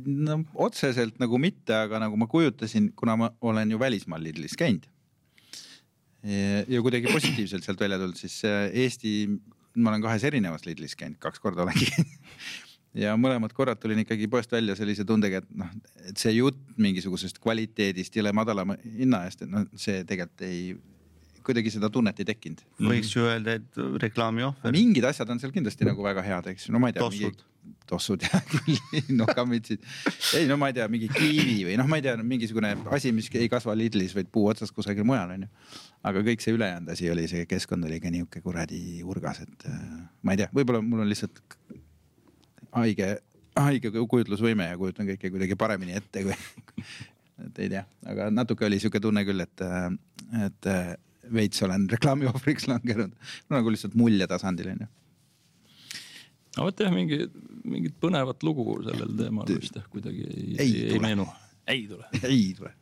no 0.05 0.39
otseselt 0.53 1.19
nagu 1.21 1.39
mitte, 1.41 1.75
aga 1.75 1.99
nagu 2.05 2.17
ma 2.19 2.27
kujutasin, 2.31 2.91
kuna 2.97 3.17
ma 3.19 3.31
olen 3.41 3.71
ju 3.71 3.79
välismaal 3.79 4.23
Lidlis 4.23 4.57
käinud. 4.57 4.87
ja 6.67 6.81
kuidagi 6.81 7.09
positiivselt 7.11 7.65
sealt 7.65 7.79
välja 7.81 7.97
tulnud, 7.97 8.17
siis 8.17 8.43
äh, 8.45 8.69
Eesti, 8.83 9.25
ma 9.75 9.89
olen 9.89 10.03
kahes 10.03 10.23
erinevas 10.29 10.67
Lidlis 10.67 10.95
käinud, 10.95 11.17
kaks 11.19 11.41
korda 11.41 11.63
olengi 11.65 11.89
ja 13.03 13.15
mõlemad 13.17 13.55
korrad 13.57 13.79
tulin 13.81 14.03
ikkagi 14.03 14.29
poest 14.29 14.51
välja 14.53 14.75
sellise 14.77 15.05
tundega, 15.07 15.41
et 15.41 15.57
noh, 15.57 15.71
et 16.05 16.21
see 16.21 16.35
jutt 16.35 16.59
mingisugusest 16.77 17.41
kvaliteedist 17.41 18.15
jõle 18.15 18.33
madalama 18.37 18.77
hinna 18.83 19.23
eest, 19.25 19.45
et 19.45 19.51
noh, 19.51 19.65
see 19.73 20.03
tegelikult 20.05 20.45
ei, 20.45 20.75
kuidagi 21.45 21.71
seda 21.73 21.89
tunnet 21.93 22.19
ei 22.21 22.27
tekkinud. 22.27 22.63
võiks 22.87 23.13
ju 23.15 23.25
öelda, 23.27 23.57
et 23.59 23.79
reklaami 24.03 24.45
ohver. 24.47 24.73
mingid 24.75 25.07
asjad 25.09 25.29
on 25.33 25.41
seal 25.41 25.53
kindlasti 25.55 25.87
nagu 25.87 26.03
väga 26.05 26.23
head, 26.25 26.51
eks 26.53 26.69
no 26.73 26.81
ma 26.81 26.91
ei 26.91 26.97
tea. 26.97 27.05
tossud. 27.05 27.43
tossud 27.89 28.25
jah 28.25 28.43
küll, 28.49 28.79
nokamitsid. 29.21 29.83
ei 30.39 30.49
no 30.49 30.57
ma 30.61 30.71
ei 30.71 30.77
tea, 30.79 30.87
mingi 30.91 31.09
kiivi 31.11 31.57
või 31.69 31.77
noh, 31.81 31.89
ma 31.91 31.99
ei 31.99 32.05
tea, 32.05 32.15
mingisugune 32.33 32.73
asi, 32.97 33.13
mis 33.15 33.29
ei 33.37 33.49
kasva 33.51 33.75
Lidlis, 33.77 34.15
vaid 34.17 34.31
puu 34.33 34.47
otsas 34.51 34.73
kusagil 34.75 35.07
mujal 35.07 35.35
on 35.35 35.47
ju. 35.47 35.51
aga 36.11 36.25
kõik 36.31 36.43
see 36.43 36.55
ülejäänud 36.57 36.93
asi 36.95 37.11
oli, 37.13 37.27
see 37.31 37.47
keskkond 37.49 37.89
oli 37.89 38.01
ka 38.03 38.13
nihuke 38.13 38.43
kuradi 38.45 39.01
urgas, 39.03 39.43
et 39.45 39.69
äh, 39.69 39.79
ma 40.23 40.35
ei 40.35 40.43
tea, 40.43 40.51
võib-olla 40.55 40.83
mul 40.85 41.05
on 41.05 41.11
lihtsalt 41.11 41.43
haige, 42.77 43.15
haige 43.59 43.91
kujutlusvõime 43.91 44.71
ja 44.71 44.77
kujutan 44.79 45.09
kõike 45.13 45.33
kuidagi 45.33 45.57
paremini 45.59 45.97
ette 45.99 46.25
kui 46.25 46.37
et 47.47 47.63
ei 47.65 47.71
tea, 47.71 47.85
aga 48.09 48.29
natuke 48.33 48.65
oli 48.67 48.79
sihuke 48.81 49.01
tunne 49.03 49.23
küll, 49.27 49.43
et, 49.43 49.63
et 50.45 50.69
veits 51.33 51.63
olen 51.65 51.87
reklaami 51.91 52.27
ohvriks 52.31 52.67
langenud, 52.69 53.13
nagu 53.53 53.73
lihtsalt 53.73 53.95
mulje 53.99 54.27
tasandil 54.29 54.73
onju. 54.73 54.89
no 56.57 56.67
vot 56.67 56.83
jah, 56.83 56.91
mingi, 56.93 57.23
mingit 57.63 57.95
põnevat 58.03 58.43
lugu 58.47 58.81
sellel 58.87 59.15
teemal 59.19 59.49
vist 59.51 59.79
jah 59.79 59.87
kuidagi 59.91 60.27
ei, 60.27 60.45
ei, 60.57 60.67
ei, 60.67 60.85
ei 60.95 61.01
meenu. 61.03 61.27
ei 61.67 61.87
tule. 61.89 62.11
ei 62.33 62.45
tule. 62.57 62.73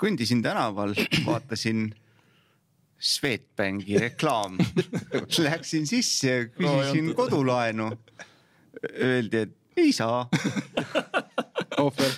kõndisin 0.00 0.42
tänaval, 0.44 0.96
vaatasin 1.26 1.90
Swedbanki 3.04 3.98
reklaam 4.00 4.56
Läksin 5.46 5.84
sisse, 5.86 6.50
küsisin 6.54 7.12
kodulaenu 7.18 7.90
öeldi, 8.94 9.44
et 9.44 9.56
ei 9.76 9.92
saa 9.92 10.24
ohver. 11.82 12.12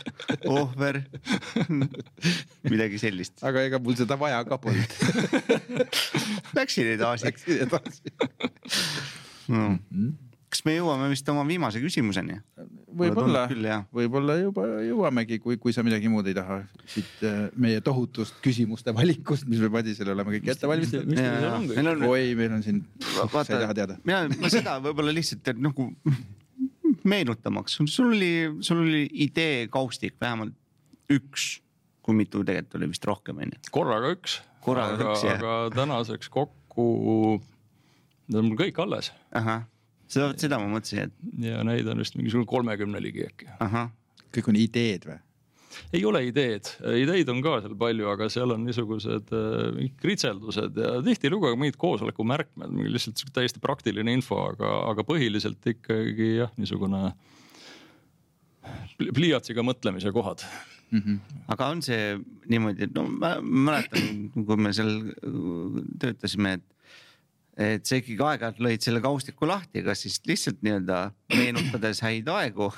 ohver. 0.44 1.00
midagi 2.72 3.00
sellist. 3.02 3.38
aga 3.46 3.64
ega 3.68 3.80
mul 3.82 3.96
seda 3.98 4.18
vaja 4.20 4.42
ka 4.48 4.58
polnud 4.60 4.90
Läksin 6.56 6.92
edasi. 6.96 7.28
Läksin 7.28 7.64
edasi 7.66 8.14
no. 9.52 9.74
Kas 10.46 10.62
me 10.64 10.76
jõuame 10.76 11.08
vist 11.10 11.26
oma 11.28 11.42
viimase 11.48 11.82
küsimuseni? 11.82 12.38
võib-olla, 12.96 13.42
võib-olla 13.92 14.36
juba 14.40 14.64
jõuamegi, 14.86 15.38
kui, 15.42 15.58
kui 15.60 15.74
sa 15.74 15.82
midagi 15.84 16.08
muud 16.08 16.28
ei 16.30 16.36
taha 16.36 16.62
siit 16.88 17.24
äh, 17.26 17.42
meie 17.60 17.82
tohutust 17.84 18.38
küsimuste 18.44 18.94
valikust, 18.96 19.44
mis 19.50 19.60
me 19.60 19.68
Madisele 19.74 20.14
oleme 20.14 20.36
kõik 20.36 20.48
ette 20.54 20.70
valmistanud. 20.70 22.06
oi, 22.08 22.32
meil 22.38 22.56
on 22.56 22.64
siin, 22.64 22.80
sa 23.02 23.42
ei 23.44 23.60
taha 23.66 23.76
teada. 23.76 23.98
mina, 24.06 24.24
ma 24.40 24.52
seda 24.52 24.78
võib-olla 24.84 25.12
lihtsalt, 25.16 25.44
et 25.52 25.60
nagu 25.60 25.90
meenutamaks, 27.04 27.78
sul 27.90 28.12
oli, 28.14 28.32
sul 28.60 28.82
oli 28.84 29.04
idee 29.26 29.66
kaustik 29.72 30.16
vähemalt 30.20 30.54
üks, 31.12 31.60
kui 32.02 32.16
mitu 32.18 32.42
tegelikult 32.46 32.80
oli 32.80 32.90
vist 32.92 33.06
rohkem 33.08 33.42
onju? 33.44 33.60
korraga 33.74 34.12
üks. 34.16 34.40
korraga 34.64 34.96
aga, 34.98 35.12
üks 35.12 35.26
jah. 35.26 35.38
aga 35.38 35.54
tänaseks 35.74 36.30
kokku, 36.32 36.88
need 38.28 38.40
on 38.42 38.50
mul 38.50 38.60
kõik 38.60 38.80
alles. 38.82 39.12
ahah, 39.36 39.66
seda, 40.10 40.32
seda 40.40 40.60
ma 40.62 40.70
mõtlesin, 40.72 41.08
et. 41.08 41.30
ja 41.46 41.62
neid 41.66 41.88
on 41.90 42.02
vist 42.02 42.18
mingisugune 42.18 42.48
kolmekümne 42.50 43.02
ligi 43.02 43.26
äkki. 43.28 43.50
kõik 44.36 44.52
on 44.52 44.60
ideed 44.60 45.08
või? 45.10 45.20
Ei 45.94 46.02
ole 46.08 46.22
ideed, 46.28 46.68
ideid 47.00 47.30
on 47.32 47.42
ka 47.44 47.56
seal 47.64 47.76
palju, 47.78 48.08
aga 48.12 48.28
seal 48.32 48.54
on 48.54 48.64
niisugused 48.66 49.32
äh, 49.36 49.80
kritseldused 50.02 50.78
ja 50.82 50.92
tihtilugu 51.06 51.50
ka 51.50 51.60
mingid 51.60 51.80
koosoleku 51.80 52.26
märkmed, 52.26 52.76
lihtsalt 52.92 53.20
sihuke 53.20 53.34
täiesti 53.36 53.62
praktiline 53.62 54.14
info, 54.16 54.40
aga, 54.52 54.72
aga 54.92 55.06
põhiliselt 55.08 55.72
ikkagi 55.76 56.36
jah, 56.42 56.54
niisugune 56.60 57.10
pliiatsiga 58.96 59.62
mõtlemise 59.62 60.10
kohad 60.14 60.42
mm. 60.90 61.02
-hmm. 61.02 61.42
aga 61.54 61.68
on 61.74 61.82
see 61.82 62.16
niimoodi, 62.50 62.88
et 62.88 62.94
no 62.96 63.06
ma 63.10 63.36
mäletan, 63.40 64.30
kui 64.34 64.56
me 64.56 64.72
seal 64.76 64.96
töötasime, 66.02 66.56
et 66.58 66.72
et 67.56 67.88
sa 67.88 67.96
ikkagi 67.96 68.20
aeg-ajalt 68.20 68.58
lõid 68.60 68.84
selle 68.84 69.00
kaustiku 69.00 69.48
lahti, 69.48 69.80
kas 69.84 70.02
siis 70.04 70.18
lihtsalt 70.28 70.58
nii-öelda 70.64 70.98
meenutades 71.32 72.02
häid 72.04 72.28
aegu 72.28 72.68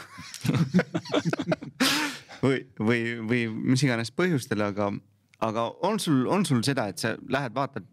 või, 2.43 2.62
või, 2.78 3.03
või 3.28 3.45
mis 3.74 3.82
iganes 3.86 4.12
põhjustel, 4.14 4.62
aga, 4.68 4.91
aga 5.45 5.68
on 5.86 6.01
sul, 6.03 6.26
on 6.30 6.47
sul 6.49 6.62
seda, 6.66 6.89
et 6.91 7.03
sa 7.03 7.14
lähed, 7.30 7.55
vaatad 7.57 7.86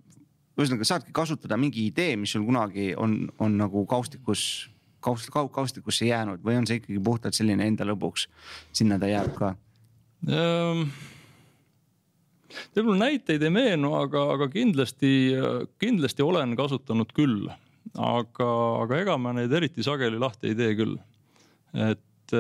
ühesõnaga 0.55 0.87
saadki 0.87 1.15
kasutada 1.15 1.57
mingi 1.59 1.87
idee, 1.89 2.15
mis 2.19 2.35
sul 2.35 2.45
kunagi 2.47 2.93
on, 2.99 3.25
on 3.43 3.57
nagu 3.59 3.83
kaustikus, 3.89 4.69
kaust-, 5.03 5.31
kaustikusse 5.33 6.07
jäänud 6.07 6.43
või 6.45 6.59
on 6.59 6.67
see 6.67 6.79
ikkagi 6.79 7.01
puhtalt 7.03 7.37
selline 7.37 7.67
enda 7.67 7.87
lõbuks, 7.87 8.29
sinna 8.75 8.99
ta 9.01 9.09
jääb 9.11 9.33
ka? 9.35 9.51
Ehm, 10.31 10.85
teil 12.73 12.87
mul 12.87 12.97
näiteid 13.01 13.43
ei 13.43 13.51
meenu, 13.53 13.93
aga, 13.99 14.23
aga 14.37 14.47
kindlasti, 14.53 15.11
kindlasti 15.81 16.23
olen 16.25 16.55
kasutanud 16.57 17.11
küll. 17.15 17.49
aga, 17.95 18.47
aga 18.83 18.97
ega 19.03 19.17
ma 19.21 19.35
neid 19.35 19.51
eriti 19.53 19.83
sageli 19.85 20.17
lahti 20.19 20.49
ei 20.51 20.55
tee 20.55 20.71
küll. 20.79 20.95
et 21.75 22.33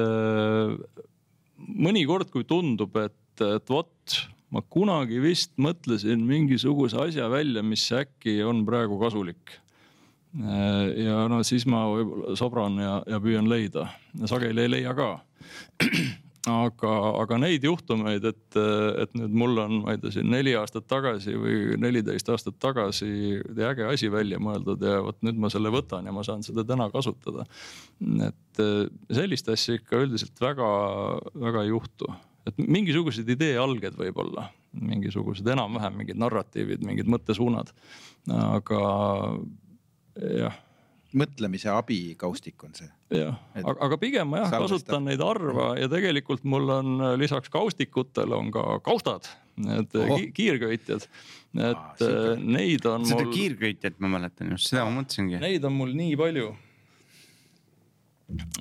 mõnikord, 1.67 2.31
kui 2.33 2.45
tundub, 2.47 2.95
et, 3.01 3.43
et 3.43 3.69
vot 3.69 4.17
ma 4.53 4.61
kunagi 4.71 5.19
vist 5.23 5.53
mõtlesin 5.61 6.23
mingisuguse 6.25 6.99
asja 7.07 7.27
välja, 7.31 7.63
mis 7.65 7.85
äkki 7.91 8.39
on 8.45 8.63
praegu 8.67 8.99
kasulik. 9.01 9.57
Ja 10.35 11.25
no 11.31 11.39
siis 11.47 11.63
ma 11.69 11.85
võib-olla 11.87 12.35
sobran 12.35 12.75
ja, 12.81 12.97
ja 13.07 13.21
püüan 13.23 13.47
leida, 13.47 13.87
sageli 14.27 14.65
ei 14.65 14.73
leia 14.77 14.95
ka 14.97 15.09
aga, 16.51 16.91
aga 17.21 17.37
neid 17.41 17.63
juhtumeid, 17.65 18.25
et, 18.29 18.57
et 19.01 19.15
nüüd 19.17 19.35
mul 19.41 19.61
on, 19.63 19.77
ma 19.83 19.95
ei 19.95 20.01
tea, 20.01 20.13
siin 20.17 20.29
neli 20.31 20.55
aastat 20.57 20.87
tagasi 20.91 21.35
või 21.39 21.77
neliteist 21.81 22.29
aastat 22.33 22.57
tagasi 22.61 23.09
äge 23.55 23.87
asi 23.89 24.09
välja 24.13 24.39
mõeldud 24.41 24.83
ja 24.85 24.99
vot 25.05 25.17
nüüd 25.25 25.39
ma 25.41 25.51
selle 25.53 25.71
võtan 25.73 26.07
ja 26.07 26.13
ma 26.15 26.25
saan 26.27 26.45
seda 26.45 26.65
täna 26.67 26.89
kasutada. 26.93 27.45
et 28.27 28.63
sellist 29.13 29.49
asja 29.51 29.79
ikka 29.79 30.03
üldiselt 30.05 30.41
väga-väga 30.41 31.65
ei 31.65 31.73
juhtu, 31.73 32.11
et 32.45 32.61
mingisugused 32.61 33.29
idee 33.29 33.57
alged 33.61 33.97
võib-olla, 33.99 34.49
mingisugused 34.75 35.47
enam-vähem 35.55 35.97
mingid 36.01 36.19
narratiivid, 36.21 36.85
mingid 36.85 37.09
mõttesuunad, 37.09 37.73
aga 38.29 38.83
jah 40.15 40.61
mõtlemise 41.17 41.71
abikaustik 41.71 42.63
on 42.67 42.75
see. 42.77 42.89
jah, 43.15 43.37
aga, 43.61 43.97
pigem 44.01 44.29
ma 44.31 44.43
jah 44.43 44.53
kasutan 44.55 45.07
neid 45.09 45.23
harva 45.23 45.73
ja 45.79 45.89
tegelikult 45.91 46.45
mul 46.47 46.69
on 46.77 46.93
äh, 46.99 47.15
lisaks 47.21 47.51
kaustikutele 47.53 48.35
on 48.37 48.51
ka 48.53 48.79
kaustad, 48.85 49.29
need 49.61 49.95
oh. 50.01 50.19
kiirköitjad. 50.35 51.07
et 51.55 51.79
Aa, 51.79 51.95
äh, 52.03 52.29
neid 52.41 52.85
on 52.89 53.07
seda 53.07 53.23
mul. 53.23 53.31
seda 53.31 53.39
kiirköitjat 53.39 53.99
ma 54.03 54.13
mäletan 54.17 54.55
just, 54.55 54.71
seda 54.71 54.85
ma 54.87 54.99
mõtlesingi. 54.99 55.41
Neid 55.43 55.67
on 55.67 55.77
mul 55.79 55.93
nii 55.97 56.15
palju. 56.19 56.53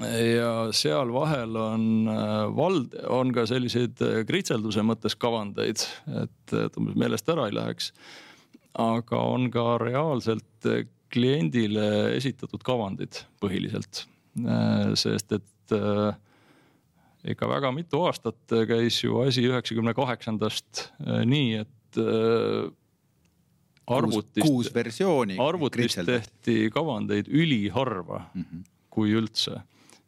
ja 0.04 0.50
seal 0.76 1.14
vahel 1.14 1.56
on 1.56 1.88
äh, 2.12 2.34
vald, 2.56 2.98
on 3.08 3.32
ka 3.34 3.46
selliseid 3.48 4.02
kritselduse 4.28 4.84
mõttes 4.84 5.16
kavandeid, 5.16 5.86
et, 6.22 6.56
et 6.66 6.78
umbes 6.80 6.98
meelest 7.00 7.32
ära 7.32 7.48
ei 7.48 7.56
läheks 7.56 7.94
aga 8.74 9.20
on 9.30 9.50
ka 9.54 9.76
reaalselt 9.82 10.66
kliendile 11.14 11.88
esitatud 12.16 12.62
kavandid 12.66 13.22
põhiliselt. 13.42 14.04
Äh, 14.42 14.94
sest 14.98 15.34
et 15.36 15.74
äh, 15.74 16.16
ikka 17.34 17.48
väga 17.48 17.70
mitu 17.74 18.02
aastat 18.08 18.56
käis 18.68 18.98
ju 19.04 19.20
asi 19.22 19.46
üheksakümne 19.46 19.94
kaheksandast 19.96 20.88
äh, 21.06 21.22
nii, 21.28 21.62
et 21.62 22.00
arvutist. 23.86 24.42
kuus 24.42 24.72
versiooni. 24.74 25.36
arvutist 25.38 26.00
tehti 26.08 26.66
kavandeid 26.74 27.30
üliharva 27.30 28.24
mm, 28.34 28.42
-hmm. 28.42 28.64
kui 28.90 29.14
üldse. 29.14 29.60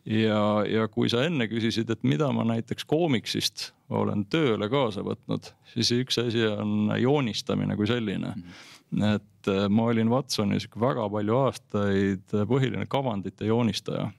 ja, 0.04 0.64
ja 0.66 0.88
kui 0.88 1.08
sa 1.08 1.22
enne 1.26 1.46
küsisid, 1.46 1.90
et 1.90 2.02
mida 2.02 2.32
ma 2.32 2.44
näiteks 2.44 2.84
koomiksist 2.84 3.72
olen 3.90 4.24
tööle 4.26 4.68
kaasa 4.68 5.02
võtnud, 5.06 5.52
siis 5.74 5.92
üks 5.92 6.18
asi 6.18 6.42
on 6.46 6.90
joonistamine 6.98 7.76
kui 7.76 7.86
selline 7.86 8.34
mm. 8.34 8.42
-hmm 8.42 8.75
et 8.96 9.50
äh, 9.52 9.66
ma 9.68 9.90
olin 9.92 10.10
Watsonis 10.12 10.68
väga 10.80 11.08
palju 11.12 11.38
aastaid 11.44 12.36
põhiline 12.48 12.86
kavandite 12.90 13.48
joonistaja 13.48 14.10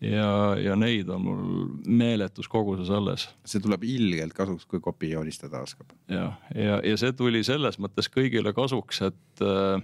ja, 0.00 0.56
ja 0.60 0.76
neid 0.78 1.08
on 1.12 1.22
mul 1.24 1.40
meeletus 1.86 2.48
koguses 2.48 2.90
alles. 2.92 3.28
see 3.44 3.62
tuleb 3.62 3.84
ilgelt 3.84 4.34
kasuks, 4.36 4.66
kui 4.66 4.80
kopi 4.80 5.12
joonistada 5.12 5.62
oskab. 5.64 5.92
ja, 6.08 6.32
ja, 6.54 6.80
ja 6.84 6.96
see 7.00 7.12
tuli 7.16 7.44
selles 7.46 7.78
mõttes 7.82 8.10
kõigile 8.12 8.54
kasuks, 8.56 9.02
et 9.10 9.44
äh, 9.44 9.80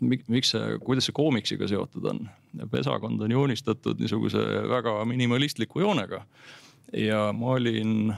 miks 0.00 0.52
see, 0.54 0.78
kuidas 0.84 1.08
see 1.08 1.16
koomiksiga 1.16 1.68
seotud 1.68 2.08
on. 2.12 2.26
pesakond 2.70 3.20
on 3.22 3.32
joonistatud 3.32 4.00
niisuguse 4.00 4.42
väga 4.70 4.98
minimalistliku 5.08 5.84
joonega 5.84 6.24
ja 6.96 7.30
ma 7.36 7.56
olin, 7.56 8.14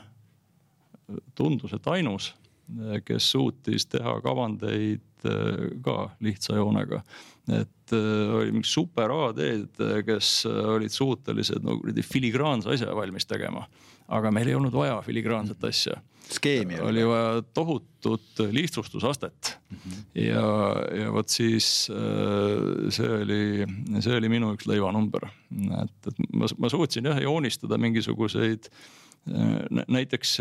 tundus, 1.34 1.72
et 1.72 1.86
ainus 1.90 2.34
kes 3.04 3.30
suutis 3.32 3.86
teha 3.88 4.18
kavandeid 4.24 5.26
äh, 5.28 5.66
ka 5.84 6.10
lihtsa 6.24 6.58
joonega. 6.58 7.02
et 7.48 7.94
äh, 7.96 8.34
oli 8.36 8.62
super 8.64 9.12
AD-d, 9.14 10.02
kes 10.06 10.32
olid 10.46 10.92
suutelised 10.92 11.64
no 11.64 11.78
kuradi 11.80 12.04
filigraanse 12.04 12.74
asja 12.74 12.94
valmis 12.96 13.26
tegema. 13.26 13.66
aga 14.08 14.30
meil 14.32 14.48
ei 14.48 14.56
olnud 14.56 14.72
vaja 14.72 15.00
filigraanset 15.04 15.64
asja. 15.64 15.96
skeemi 16.28 16.80
oli 16.84 17.06
vaja 17.08 17.42
tohutut 17.54 18.44
lihtsustusastet 18.52 19.58
mm. 19.70 19.76
-hmm. 19.76 20.04
ja, 20.24 20.44
ja 21.02 21.12
vot 21.12 21.28
siis 21.28 21.88
äh, 21.90 22.90
see 22.92 23.10
oli, 23.22 23.66
see 24.00 24.16
oli 24.16 24.28
minu 24.28 24.52
üks 24.56 24.68
leivanumber. 24.68 25.30
et, 25.82 25.98
et 26.06 26.24
ma, 26.32 26.52
ma 26.58 26.68
suutsin 26.68 27.04
jah 27.04 27.22
joonistada 27.22 27.78
mingisuguseid 27.78 28.68
näiteks 29.88 30.38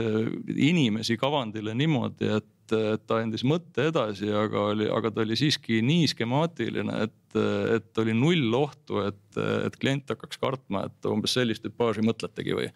inimesi 0.55 1.17
kavandile 1.19 1.75
niimoodi, 1.77 2.29
et, 2.37 2.53
ta 2.67 3.21
andis 3.21 3.45
mõtte 3.47 3.87
edasi, 3.87 4.27
aga 4.33 4.65
oli, 4.73 4.87
aga 4.91 5.11
ta 5.13 5.23
oli 5.23 5.37
siiski 5.39 5.79
nii 5.85 6.07
skemaatiline, 6.11 6.97
et, 7.05 7.37
et 7.77 8.01
oli 8.01 8.15
null 8.17 8.53
ohtu, 8.57 8.99
et, 9.05 9.39
et 9.39 9.77
klient 9.79 10.09
hakkaks 10.11 10.39
kartma, 10.41 10.85
et 10.89 11.09
umbes 11.09 11.35
sellist 11.37 11.63
tüpaaži 11.63 12.03
mõtletegi 12.05 12.55
või. 12.57 12.67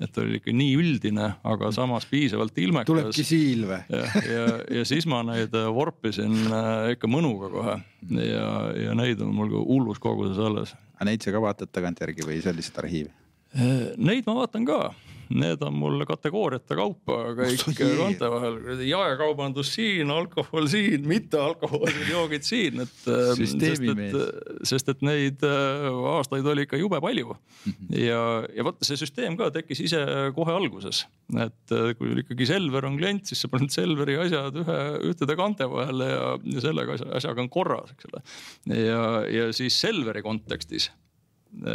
et 0.00 0.22
oli 0.22 0.38
ikka 0.38 0.54
nii 0.54 0.76
üldine, 0.78 1.32
aga 1.42 1.72
samas 1.74 2.06
piisavalt 2.10 2.58
ilmekas. 2.62 2.90
tulebki 2.90 3.26
siil 3.26 3.66
või? 3.70 3.80
ja, 3.90 4.04
ja, 4.30 4.46
ja 4.78 4.86
siis 4.88 5.08
ma 5.10 5.22
neid 5.26 5.54
vorpisin 5.74 6.36
äh, 6.46 6.94
ikka 6.96 7.10
mõnuga 7.10 7.50
kohe 7.52 7.78
ja, 8.22 8.48
ja 8.86 8.98
neid 8.98 9.22
on 9.24 9.34
mul 9.34 9.54
hullus 9.58 10.02
koguses 10.02 10.38
alles. 10.38 10.76
aga 10.98 11.10
neid 11.10 11.26
sa 11.26 11.34
ka 11.34 11.42
vaatad 11.42 11.74
tagantjärgi 11.74 12.26
või 12.26 12.38
see 12.38 12.54
on 12.54 12.60
lihtsalt 12.60 12.84
arhiiv? 12.84 13.14
Äh, 13.56 13.94
neid 13.98 14.28
ma 14.30 14.42
vaatan 14.42 14.68
ka 14.68 14.82
need 15.30 15.62
on 15.62 15.76
mul 15.78 16.04
kategooriate 16.08 16.76
kaupa 16.78 17.18
kõik 17.38 17.62
kaante 17.78 18.30
vahel, 18.32 18.58
jaekaubandus 18.86 19.72
siin, 19.76 20.10
alkohol 20.12 20.66
siin, 20.70 21.06
mittealkohoolsed 21.08 22.10
joogid 22.14 22.46
siin, 22.46 22.82
et. 22.84 22.96
sest 23.38 23.62
et, 23.62 24.16
sest 24.66 24.92
et 24.94 25.04
neid 25.06 25.44
äh, 25.46 25.88
aastaid 26.16 26.46
oli 26.50 26.66
ikka 26.66 26.80
jube 26.80 27.00
palju 27.02 27.30
mm. 27.30 27.72
-hmm. 27.72 27.98
ja, 28.02 28.22
ja 28.56 28.66
vot 28.66 28.80
see 28.86 28.98
süsteem 29.00 29.38
ka 29.38 29.50
tekkis 29.54 29.84
ise 29.86 30.02
kohe 30.36 30.54
alguses, 30.54 31.04
et 31.38 31.76
äh, 31.76 31.92
kui 31.98 32.16
ikkagi 32.24 32.48
Selver 32.50 32.86
on 32.88 32.98
klient, 32.98 33.26
siis 33.30 33.44
sa 33.44 33.52
paned 33.52 33.70
Selveri 33.74 34.18
asjad 34.20 34.56
ühe, 34.64 34.80
ühtede 35.12 35.36
kaante 35.38 35.68
vahele 35.70 36.10
ja, 36.10 36.24
ja 36.56 36.64
sellega 36.66 36.98
asjaga 37.20 37.44
on 37.44 37.52
korras, 37.52 37.94
eks 37.94 38.10
ole. 38.10 38.24
ja, 38.74 39.04
ja 39.30 39.52
siis 39.54 39.78
Selveri 39.80 40.22
kontekstis 40.26 40.90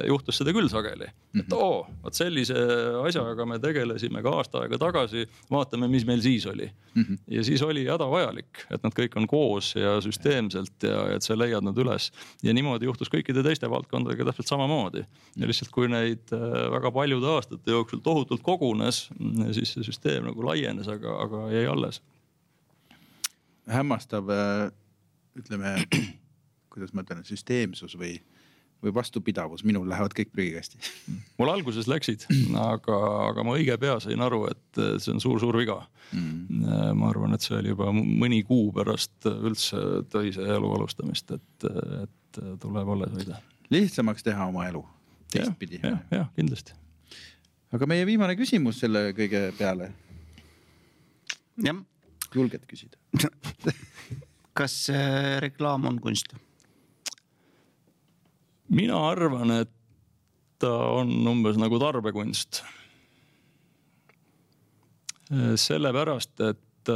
juhtus 0.07 0.39
seda 0.39 0.53
küll 0.55 0.69
sageli 0.71 1.05
mm, 1.05 1.11
-hmm. 1.11 1.39
et 1.39 1.47
mhm. 1.47 1.57
oo, 1.59 1.87
vot 2.03 2.15
sellise 2.15 2.55
asjaga 3.03 3.45
me 3.45 3.59
tegelesime 3.59 4.21
ka 4.23 4.31
aasta 4.39 4.61
aega 4.63 4.77
tagasi, 4.79 5.25
vaatame, 5.51 5.87
mis 5.91 6.05
meil 6.07 6.21
siis 6.21 6.45
oli 6.45 6.69
mm. 6.93 7.03
-hmm. 7.03 7.17
ja 7.27 7.43
siis 7.43 7.61
oli 7.61 7.85
hädavajalik, 7.85 8.65
et 8.71 8.83
nad 8.83 8.95
kõik 8.99 9.17
on 9.19 9.27
koos 9.27 9.73
ja 9.75 9.97
süsteemselt 10.01 10.83
ja 10.83 11.15
et 11.15 11.23
sa 11.23 11.37
leiad 11.37 11.63
nad 11.63 11.77
üles. 11.77 12.11
ja 12.43 12.53
niimoodi 12.53 12.85
juhtus 12.85 13.11
kõikide 13.11 13.43
teiste 13.43 13.69
valdkondadega 13.69 14.25
täpselt 14.25 14.47
samamoodi. 14.47 15.03
ja 15.35 15.47
lihtsalt, 15.47 15.71
kui 15.71 15.87
neid 15.87 16.31
äh, 16.33 16.71
väga 16.71 16.91
paljude 16.91 17.27
aastate 17.27 17.71
jooksul 17.71 17.99
tohutult 17.99 18.43
kogunes, 18.43 19.09
siis 19.51 19.73
see 19.73 19.83
süsteem 19.83 20.23
nagu 20.23 20.45
laienes, 20.45 20.87
aga, 20.87 21.19
aga 21.21 21.51
jäi 21.51 21.65
alles. 21.67 22.01
hämmastav, 23.67 24.29
äh, 24.29 24.71
ütleme, 25.35 25.75
kuidas 26.71 26.93
ma 26.93 27.01
ütlen, 27.01 27.25
süsteemsus 27.25 27.97
või 27.99 28.21
või 28.85 28.93
vastupidavus, 28.95 29.63
minul 29.67 29.87
lähevad 29.89 30.13
kõik 30.17 30.31
prügikasti. 30.33 30.79
mul 31.39 31.51
alguses 31.51 31.89
läksid, 31.91 32.27
aga, 32.61 32.99
aga 33.31 33.45
ma 33.45 33.57
õige 33.57 33.77
pea 33.81 33.97
sain 34.03 34.21
aru, 34.21 34.45
et 34.51 34.81
see 35.01 35.13
on 35.15 35.21
suur-suur 35.23 35.57
viga 35.59 35.79
mm.. 36.11 36.93
ma 36.99 37.09
arvan, 37.09 37.35
et 37.35 37.45
see 37.45 37.57
oli 37.57 37.73
juba 37.73 37.91
mõni 37.95 38.43
kuu 38.47 38.69
pärast 38.75 39.29
üldse 39.31 39.81
töise 40.13 40.45
elu 40.57 40.71
alustamist, 40.77 41.35
et, 41.35 41.69
et 42.05 42.41
tuleb 42.61 42.93
alles 42.95 43.15
hoida. 43.19 43.41
lihtsamaks 43.73 44.25
teha 44.25 44.49
oma 44.51 44.67
elu 44.69 44.83
teistpidi 45.33 45.81
ja,. 45.81 45.95
jah, 45.95 46.05
jah, 46.19 46.31
kindlasti. 46.37 46.77
aga 47.75 47.89
meie 47.89 48.05
viimane 48.07 48.37
küsimus 48.39 48.79
selle 48.83 49.09
kõige 49.17 49.47
peale. 49.57 49.91
jah. 51.63 51.83
julged 52.35 52.69
küsida 52.69 52.99
kas 54.59 54.75
äh, 54.93 55.37
reklaam 55.43 55.87
on 55.89 55.99
kunst? 56.03 56.35
Mina 58.69 58.99
arvan, 59.09 59.51
et 59.61 59.71
ta 60.59 60.71
on 60.95 61.11
umbes 61.27 61.59
nagu 61.61 61.79
tarbekunst. 61.79 62.63
sellepärast, 65.55 66.39
et. 66.41 66.91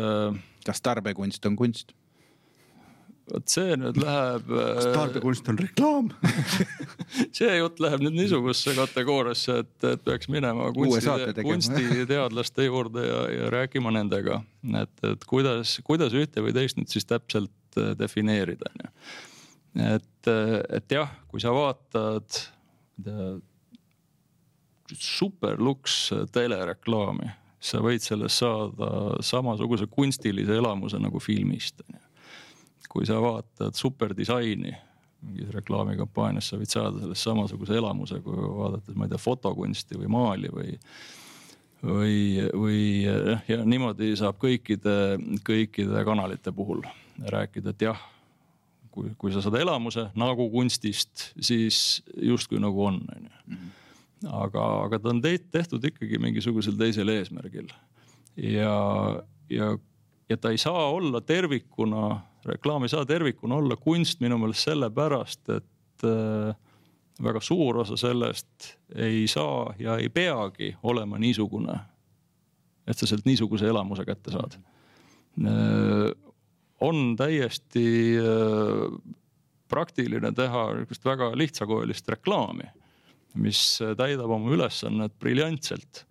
kas 0.65 0.81
tarbekunst 0.85 1.45
on 1.49 1.55
kunst? 1.57 1.95
vot 3.29 3.51
see 3.51 3.75
nüüd 3.79 3.97
läheb. 4.01 4.49
kas 4.49 4.87
tarbekunst 4.95 5.49
on 5.51 5.59
reklaam? 5.61 6.09
see 7.37 7.51
jutt 7.59 7.81
läheb 7.83 8.03
nüüd 8.05 8.17
niisugusesse 8.17 8.75
kategooriasse, 8.77 9.59
et, 9.63 9.73
et 9.91 10.03
peaks 10.05 10.29
minema 10.31 10.69
kunsti, 10.75 11.43
kunstiteadlaste 11.45 12.67
juurde 12.67 13.05
ja, 13.05 13.23
ja 13.33 13.49
rääkima 13.53 13.93
nendega, 13.95 14.41
et, 14.83 14.93
et 15.13 15.25
kuidas, 15.29 15.77
kuidas 15.87 16.15
ühte 16.17 16.45
või 16.45 16.55
teist 16.57 16.79
nüüd 16.79 16.91
siis 16.91 17.07
täpselt 17.09 17.79
äh, 17.79 17.93
defineerida, 17.99 18.71
onju. 18.73 18.93
et, 19.75 20.29
et 20.29 20.95
jah, 20.95 21.11
kui 21.29 21.41
sa 21.43 21.53
vaatad, 21.53 22.41
superluks 24.89 25.97
telereklaami, 26.33 27.29
sa 27.59 27.81
võid 27.83 28.01
sellest 28.03 28.41
saada 28.41 29.19
samasuguse 29.23 29.89
kunstilise 29.91 30.55
elamuse 30.57 30.99
nagu 31.01 31.19
filmist, 31.21 31.83
onju 31.85 32.05
kui 32.89 33.05
sa 33.05 33.19
vaatad 33.21 33.77
superdisaini 33.77 34.73
mingis 35.19 35.49
reklaamikampaanias, 35.51 36.47
sa 36.49 36.57
võid 36.57 36.71
saada 36.71 37.01
sellest 37.03 37.27
samasuguse 37.27 37.75
elamuse, 37.75 38.21
kui 38.23 38.37
vaadates, 38.39 38.95
ma 38.95 39.05
ei 39.05 39.11
tea, 39.11 39.19
fotokunsti 39.21 39.99
või 39.99 40.11
maali 40.15 40.51
või 40.53 40.77
või, 41.83 42.15
või 42.51 42.79
jah, 43.03 43.43
ja 43.47 43.59
niimoodi 43.63 44.13
saab 44.19 44.39
kõikide, 44.39 45.19
kõikide 45.47 46.03
kanalite 46.07 46.51
puhul 46.55 46.81
rääkida, 47.19 47.71
et 47.75 47.85
jah, 47.87 48.01
kui, 48.99 49.11
kui 49.17 49.33
sa 49.33 49.43
saad 49.43 49.55
elamuse 49.61 50.09
nagu 50.19 50.49
kunstist, 50.51 51.29
siis 51.39 52.01
justkui 52.19 52.59
nagu 52.59 52.83
on, 52.91 52.99
onju. 53.15 53.59
aga, 54.27 54.65
aga 54.85 54.99
ta 54.99 55.13
on 55.13 55.21
tehtud 55.23 55.85
ikkagi 55.91 56.19
mingisugusel 56.19 56.75
teisel 56.79 57.15
eesmärgil 57.15 57.71
ja, 58.43 58.75
ja, 59.49 59.77
ja 60.29 60.37
ta 60.37 60.51
ei 60.51 60.57
saa 60.57 60.89
olla 60.89 61.21
tervikuna, 61.21 62.19
reklaam 62.45 62.83
ei 62.83 62.89
saa 62.91 63.05
tervikuna 63.05 63.55
olla 63.55 63.75
kunst 63.79 64.19
minu 64.19 64.37
meelest 64.37 64.67
sellepärast, 64.67 65.49
et 65.49 66.07
äh, 66.07 66.55
väga 67.23 67.41
suur 67.41 67.77
osa 67.83 67.97
sellest 67.97 68.73
ei 68.95 69.27
saa 69.27 69.73
ja 69.79 69.97
ei 69.97 70.09
peagi 70.09 70.75
olema 70.83 71.19
niisugune, 71.19 71.79
et 72.87 72.97
sa 72.97 73.07
sealt 73.07 73.25
niisuguse 73.25 73.67
elamuse 73.67 74.05
kätte 74.05 74.31
saad. 74.31 74.59
On 76.85 77.15
täiesti 77.19 77.87
äh, 78.19 78.99
praktiline 79.69 80.31
teha 80.35 80.65
niisugust 80.73 81.05
väga 81.05 81.31
lihtsakoelist 81.37 82.07
reklaami, 82.15 82.67
mis 83.39 83.61
täidab 83.97 84.31
oma 84.33 84.51
ülesannet 84.55 85.13
briljantselt 85.21 86.05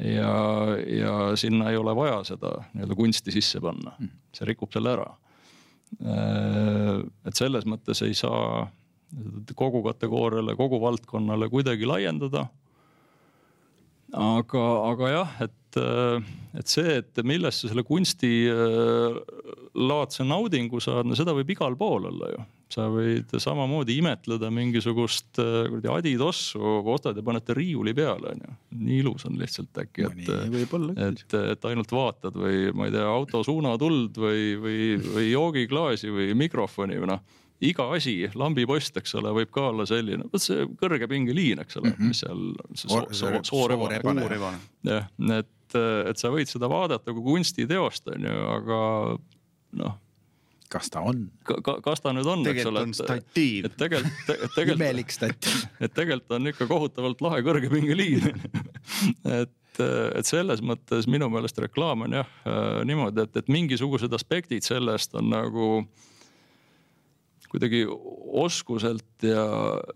ja, 0.00 0.34
ja 0.86 1.36
sinna 1.36 1.70
ei 1.70 1.76
ole 1.76 1.94
vaja 1.96 2.22
seda 2.32 2.54
nii-öelda 2.72 2.96
kunsti 2.98 3.34
sisse 3.34 3.60
panna, 3.60 3.94
see 4.34 4.48
rikub 4.48 4.72
selle 4.72 4.94
ära. 4.96 5.08
et 7.28 7.36
selles 7.36 7.64
mõttes 7.68 8.02
ei 8.04 8.14
saa 8.16 8.66
kogu 9.56 9.82
kategooriale, 9.86 10.56
kogu 10.56 10.80
valdkonnale 10.80 11.48
kuidagi 11.48 11.86
laiendada. 11.88 12.46
aga, 14.12 14.64
aga 14.92 15.10
jah, 15.12 15.36
et, 15.44 15.67
et 16.58 16.68
see, 16.68 16.96
et 17.00 17.14
millest 17.24 17.60
sa 17.62 17.68
selle 17.70 17.84
kunstilaadse 17.86 20.22
naudingu 20.26 20.80
saad, 20.82 21.06
no 21.06 21.14
seda 21.18 21.32
võib 21.36 21.50
igal 21.54 21.74
pool 21.78 22.04
olla 22.12 22.26
ju 22.34 22.40
sa 22.72 22.84
võid 22.92 23.32
samamoodi 23.40 23.96
imetleda 24.02 24.50
mingisugust 24.52 25.40
äh, 25.40 25.64
kuradi 25.70 25.88
adidossu, 25.92 26.60
ostad 26.92 27.16
ja 27.16 27.24
paned 27.24 27.46
ta 27.46 27.56
riiuli 27.56 27.94
peale 27.96 28.34
onju. 28.34 28.50
nii 28.76 29.00
ilus 29.02 29.24
on 29.28 29.38
lihtsalt 29.40 29.80
äkki, 29.84 30.04
et, 30.04 30.20
küll. 30.68 30.92
et, 30.92 31.36
et 31.54 31.68
ainult 31.70 31.92
vaatad 31.94 32.36
või 32.36 32.68
ma 32.76 32.88
ei 32.88 32.94
tea, 32.94 33.06
auto 33.08 33.42
suunatuld 33.46 34.20
või, 34.20 34.42
või, 34.60 34.80
või 35.00 35.26
joogiklaasi 35.30 36.12
või 36.12 36.32
mikrofoni 36.44 37.00
või 37.00 37.12
noh. 37.14 37.24
iga 37.64 37.88
asi, 37.96 38.18
lambipost, 38.38 39.00
eks 39.00 39.16
ole, 39.18 39.32
võib 39.40 39.50
ka 39.54 39.70
olla 39.72 39.88
selline, 39.88 40.28
vot 40.32 40.44
see 40.44 40.68
kõrgepingeliin, 40.78 41.64
eks 41.64 41.80
ole 41.80 41.94
mm, 41.94 41.96
-hmm. 41.96 42.12
mis 42.12 42.24
seal 42.24 42.42
see 42.74 42.92
soo- 42.92 43.08
soo- 43.22 43.44
soorebane 43.48 44.02
jah, 44.84 45.08
et, 45.40 45.54
et 45.76 46.20
sa 46.20 46.32
võid 46.32 46.50
seda 46.50 46.70
vaadata 46.70 47.14
kui 47.14 47.24
kunstiteost 47.26 48.08
onju, 48.14 48.36
aga 48.54 48.80
noh, 49.82 49.98
kas 50.72 50.90
ta 50.92 51.02
on 51.08 51.26
kas 51.84 52.02
ta 52.04 52.12
nüüd 52.16 52.28
on, 52.28 52.42
eks 52.44 52.62
tegelikult 52.62 52.72
ole 52.72 52.82
on, 52.86 52.96
statiiv 52.96 53.68
et. 53.68 53.76
tegelikult, 53.80 54.32
et 54.34 54.56
tegelikult, 54.56 54.82
imelik 54.82 55.14
stat? 55.14 55.52
et 55.84 55.94
tegelikult 55.94 56.36
on 56.38 56.52
ikka 56.52 56.68
kohutavalt 56.70 57.24
lahe 57.24 57.44
kõrgepingeliin. 57.46 58.28
et, 59.38 59.80
et 60.18 60.28
selles 60.28 60.62
mõttes 60.64 61.08
minu 61.10 61.30
meelest 61.32 61.60
reklaam 61.64 62.06
on 62.08 62.18
jah 62.20 62.36
niimoodi, 62.88 63.24
et, 63.24 63.40
et 63.40 63.50
mingisugused 63.52 64.12
aspektid 64.20 64.66
sellest 64.66 65.16
on 65.18 65.32
nagu 65.32 65.72
kuidagi 67.48 67.86
oskuselt 68.38 69.24
ja, 69.24 69.44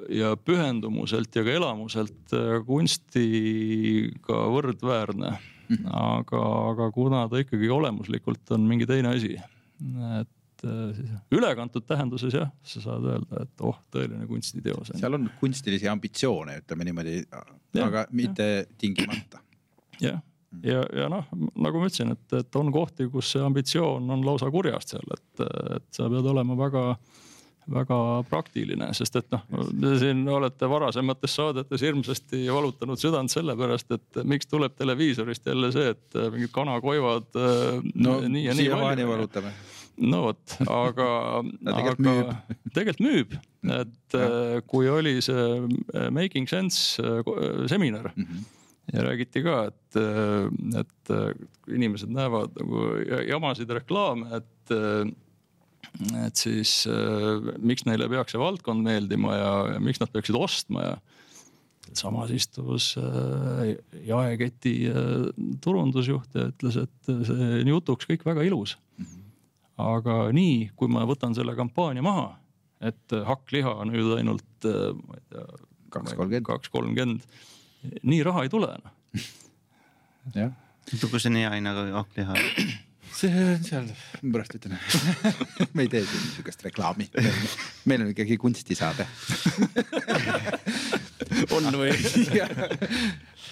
ja 0.08 0.32
pühendumuselt 0.40 1.34
ja 1.36 1.44
ka 1.44 1.52
elamuselt 1.52 2.32
kunstiga 2.64 4.38
võrdväärne. 4.54 5.34
aga, 6.16 6.42
aga 6.72 6.90
kuna 6.94 7.26
ta 7.30 7.42
ikkagi 7.42 7.70
olemuslikult 7.72 8.54
on 8.56 8.66
mingi 8.68 8.88
teine 8.88 9.14
asi, 9.16 9.36
et 10.20 10.66
äh, 10.66 10.82
siis 10.96 11.14
ülekantud 11.34 11.86
tähenduses 11.88 12.36
jah, 12.36 12.50
sa 12.66 12.84
saad 12.84 13.06
öelda, 13.14 13.46
et 13.46 13.64
oh, 13.66 13.78
tõeline 13.94 14.26
kunstiteos 14.30 14.92
seal 14.96 15.18
on 15.18 15.30
kunstilisi 15.40 15.90
ambitsioone, 15.92 16.60
ütleme 16.64 16.88
niimoodi, 16.88 17.16
aga 17.82 18.06
mitte 18.16 18.50
tingimata. 18.78 19.42
jah, 20.02 20.20
ja, 20.60 20.84
ja 20.96 21.08
noh, 21.12 21.28
nagu 21.32 21.82
ma 21.82 21.90
ütlesin, 21.90 22.14
et, 22.16 22.38
et 22.42 22.60
on 22.60 22.72
kohti, 22.74 23.08
kus 23.12 23.34
see 23.34 23.42
ambitsioon 23.44 24.10
on 24.16 24.24
lausa 24.26 24.50
kurjast 24.52 24.96
seal, 24.96 25.16
et, 25.16 25.44
et 25.78 25.90
sa 25.94 26.10
pead 26.12 26.32
olema 26.34 26.58
väga 26.58 26.86
väga 27.70 27.96
praktiline, 28.30 28.88
sest 28.96 29.16
et 29.20 29.28
noh, 29.30 29.42
te 29.70 29.92
siin 30.00 30.24
olete 30.28 30.66
varasemates 30.70 31.34
saadetes 31.38 31.82
hirmsasti 31.84 32.40
valutanud 32.50 32.98
südant 32.98 33.30
selle 33.30 33.54
pärast, 33.58 33.92
et 33.94 34.22
miks 34.26 34.48
tuleb 34.50 34.74
televiisorist 34.78 35.46
jälle 35.46 35.70
see, 35.74 35.92
et 35.94 36.16
mingid 36.34 36.50
kanakoivad 36.54 37.28
äh, 37.38 37.78
no 37.94 38.16
nii 38.26 38.44
ja 38.48 38.56
nii 38.58 38.66
siiamaani 38.66 39.06
valutame. 39.06 39.52
no 40.02 40.22
vot, 40.24 40.56
aga 40.66 41.08
tegelikult 41.76 42.08
aga 42.08 42.08
müüb. 42.08 42.34
tegelikult 42.74 43.06
müüb, 43.06 43.36
et 43.78 44.18
äh, 44.18 44.58
kui 44.66 44.88
oli 44.90 45.14
see 45.22 45.46
äh, 45.62 46.10
Making 46.10 46.50
Sense 46.50 46.98
seminar 47.70 48.10
Mhm. 48.16 48.42
ja 48.92 49.02
räägiti 49.06 49.44
ka, 49.46 49.60
et, 49.70 49.96
et 50.82 51.12
inimesed 51.70 52.10
näevad 52.10 52.50
nagu 52.58 52.80
ja- 53.06 53.22
jamasid 53.30 53.70
reklaame, 53.70 54.26
et, 54.40 54.72
et 56.00 56.40
siis 56.40 56.82
äh, 56.90 57.42
miks 57.60 57.84
neile 57.88 58.08
peaks 58.10 58.34
see 58.34 58.40
valdkond 58.40 58.84
meeldima 58.84 59.34
ja, 59.36 59.50
ja 59.74 59.82
miks 59.82 60.00
nad 60.00 60.12
peaksid 60.12 60.38
ostma 60.38 60.86
ja 60.86 60.94
samas 61.98 62.32
istus 62.32 62.92
äh, 63.00 63.74
jaeketi 64.08 64.74
äh, 64.88 65.26
turundusjuht 65.64 66.38
ja 66.38 66.48
ütles, 66.52 66.78
et 66.86 67.10
see 67.28 67.50
on 67.60 67.72
jutuks 67.74 68.08
kõik 68.08 68.24
väga 68.28 68.46
ilus. 68.48 68.78
aga 69.82 70.30
nii, 70.32 70.70
kui 70.78 70.88
ma 70.92 71.04
võtan 71.08 71.34
selle 71.36 71.56
kampaania 71.58 72.04
maha, 72.04 72.32
et 72.80 73.14
hakkliha 73.26 73.72
on 73.82 73.92
nüüd 73.92 74.12
ainult 74.18 74.66
ma 74.66 75.16
ei 75.18 75.24
tea, 75.32 75.46
kaks 75.92 76.14
kolmkümmend, 76.16 76.46
kaks 76.46 76.72
kolmkümmend, 76.72 77.24
nii 78.06 78.22
raha 78.24 78.46
ei 78.46 78.52
tule 78.52 78.70
noh. 78.78 78.94
jah. 80.36 80.54
kui 80.88 81.18
see 81.18 81.32
on 81.32 81.40
hea 81.40 81.52
hinnaga 81.56 81.88
hakkliha. 81.98 82.38
See 83.22 83.52
on 83.54 83.64
seal, 83.66 83.88
ma 84.22 84.36
pärast 84.36 84.56
ütlen. 84.58 84.78
me 85.76 85.86
ei 85.86 85.90
tee 85.92 86.02
siin 86.06 86.24
niisugust 86.26 86.64
reklaami. 86.66 87.08
meil 87.90 88.06
on 88.06 88.12
ikkagi 88.14 88.38
kunstisaade. 88.42 89.06
on 91.56 91.70
või? 91.78 91.92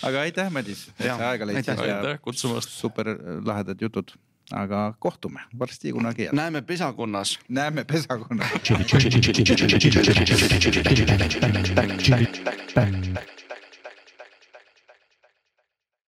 aga 0.07 0.25
aitäh, 0.27 0.51
Madis, 0.53 0.89
et 0.99 1.07
sa 1.07 1.31
aega 1.33 1.49
leidsid 1.49 1.79
aitäh. 1.79 2.19
kutsumast. 2.25 2.73
super 2.75 3.13
lahedad 3.47 3.81
jutud. 3.81 4.17
aga 4.51 4.95
kohtume 4.99 5.41
varsti 5.59 5.93
kunagi 5.93 6.23
jälle. 6.27 6.37
näeme 6.37 6.63
pesakonnas. 6.63 7.39
näeme 7.49 7.85
pesakonnas. 7.85 8.51